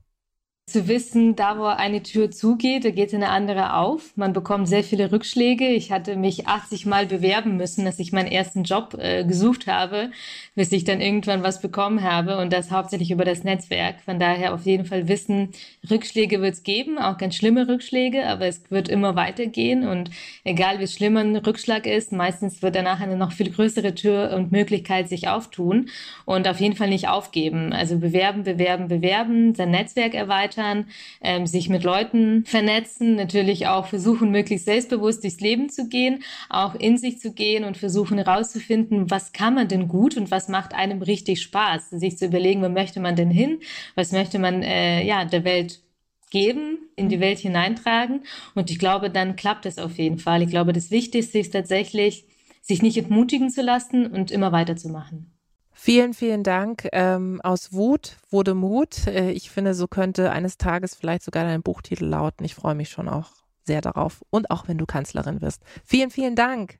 Zu 0.70 0.90
wissen, 0.90 1.38
da 1.38 1.58
wo 1.58 1.64
eine 1.64 2.04
Tür 2.04 2.30
zugeht, 2.30 2.84
da 2.84 2.90
geht 2.90 3.14
eine 3.14 3.30
andere 3.30 3.76
auf. 3.76 4.12
Man 4.18 4.34
bekommt 4.34 4.68
sehr 4.68 4.84
viele 4.84 5.14
Rückschläge. 5.14 5.70
Ich 5.70 5.94
hatte 5.94 6.18
mich 6.18 6.46
80 6.46 6.86
Mal 6.86 7.06
bewerben 7.06 7.56
müssen, 7.56 7.86
dass 7.86 8.00
ich 8.00 8.12
meinen 8.12 8.30
ersten 8.30 8.64
Job 8.64 8.94
äh, 9.00 9.24
gesucht 9.24 9.68
habe, 9.68 10.12
bis 10.56 10.74
ich 10.74 10.84
dann 10.84 11.00
irgendwann 11.00 11.42
was 11.42 11.62
bekommen 11.62 12.04
habe 12.04 12.38
und 12.38 12.52
das 12.52 12.70
hauptsächlich 12.70 13.12
über 13.12 13.24
das 13.24 13.46
Netzwerk. 13.46 14.02
Von 14.02 14.20
daher 14.20 14.54
auf 14.54 14.66
jeden 14.66 14.84
Fall 14.84 15.08
wissen, 15.08 15.52
Rückschläge 15.90 16.42
wird 16.42 16.56
es 16.56 16.64
geben, 16.64 17.00
auch 17.00 17.18
ganz 17.18 17.36
schlimme 17.36 17.70
Rückschläge, 17.70 18.28
aber 18.28 18.48
es 18.48 18.70
wird 18.70 18.90
immer 18.90 19.16
weitergehen 19.16 19.88
und 19.88 20.10
egal 20.44 20.82
wie 20.82 20.88
schlimm 20.88 21.16
ein 21.16 21.38
Rückschlag 21.38 21.86
ist, 21.86 22.12
meistens 22.12 22.62
wird 22.62 22.76
danach 22.76 23.00
eine 23.00 23.16
noch 23.16 23.32
viel 23.32 23.52
größere 23.52 23.96
Tür 23.96 24.34
und 24.36 24.52
Möglichkeit 24.52 25.08
sich 25.08 25.30
auftun 25.30 25.88
und 26.26 26.46
auf 26.46 26.60
jeden 26.60 26.76
Fall 26.76 26.90
nicht 26.90 27.08
aufgeben. 27.08 27.72
Also 27.72 28.00
bewerben, 28.00 28.44
bewerben, 28.44 28.90
bewerben, 28.90 29.56
sein 29.56 29.72
Netzwerk 29.72 30.14
erweitern 30.14 30.57
erweitern, 30.58 30.88
ähm, 31.22 31.48
sich 31.48 31.70
mit 31.70 31.84
Leuten 31.84 32.46
vernetzen, 32.46 33.16
natürlich 33.16 33.68
auch 33.68 33.88
versuchen, 33.88 34.32
möglichst 34.32 34.66
selbstbewusst 34.66 35.24
durchs 35.24 35.40
Leben 35.40 35.70
zu 35.70 35.88
gehen, 35.88 36.24
auch 36.50 36.76
in 36.76 36.98
sich 36.98 37.20
zu 37.20 37.34
gehen 37.34 37.64
und 37.64 37.78
versuchen 37.78 38.18
herauszufinden, 38.18 39.10
was 39.10 39.32
kann 39.34 39.54
man 39.54 39.68
denn 39.68 39.88
gut 39.88 40.18
und 40.18 40.32
was 40.32 40.50
macht 40.50 40.74
einem 40.74 41.02
richtig 41.02 41.42
Spaß, 41.42 41.92
sich 41.92 42.18
zu 42.18 42.26
überlegen, 42.26 42.62
wo 42.62 42.70
möchte 42.70 43.00
man 43.00 43.16
denn 43.16 43.32
hin, 43.32 43.60
was 43.96 44.12
möchte 44.12 44.40
man 44.40 44.64
äh, 44.64 45.06
ja 45.06 45.26
der 45.26 45.44
Welt 45.44 45.82
geben, 46.30 46.80
in 46.98 47.08
die 47.08 47.22
Welt 47.22 47.40
hineintragen. 47.40 48.24
Und 48.54 48.70
ich 48.70 48.80
glaube, 48.80 49.10
dann 49.10 49.38
klappt 49.38 49.66
es 49.66 49.80
auf 49.80 49.98
jeden 49.98 50.20
Fall. 50.20 50.42
Ich 50.42 50.50
glaube, 50.50 50.74
das 50.74 50.92
Wichtigste 50.92 51.40
ist 51.40 51.54
tatsächlich, 51.54 52.26
sich 52.62 52.82
nicht 52.82 52.98
entmutigen 52.98 53.50
zu 53.50 53.62
lassen 53.62 54.08
und 54.08 54.30
immer 54.30 54.52
weiterzumachen. 54.52 55.37
Vielen, 55.80 56.16
vielen 56.16 56.44
Dank. 56.44 56.88
Ähm, 56.92 57.40
aus 57.44 57.72
Wut 57.72 58.18
wurde 58.32 58.56
Mut. 58.56 59.06
Äh, 59.06 59.30
ich 59.30 59.52
finde, 59.52 59.76
so 59.76 59.88
könnte 59.88 60.32
eines 60.32 60.58
Tages 60.58 60.96
vielleicht 60.96 61.22
sogar 61.22 61.44
dein 61.44 61.62
Buchtitel 61.62 62.06
lauten. 62.06 62.44
Ich 62.44 62.56
freue 62.56 62.74
mich 62.74 62.90
schon 62.90 63.08
auch 63.08 63.30
sehr 63.64 63.82
darauf. 63.82 64.24
Und 64.32 64.50
auch 64.50 64.68
wenn 64.68 64.80
du 64.80 64.88
Kanzlerin 64.88 65.40
wirst. 65.40 65.62
Vielen, 65.86 66.10
vielen 66.10 66.36
Dank. 66.36 66.80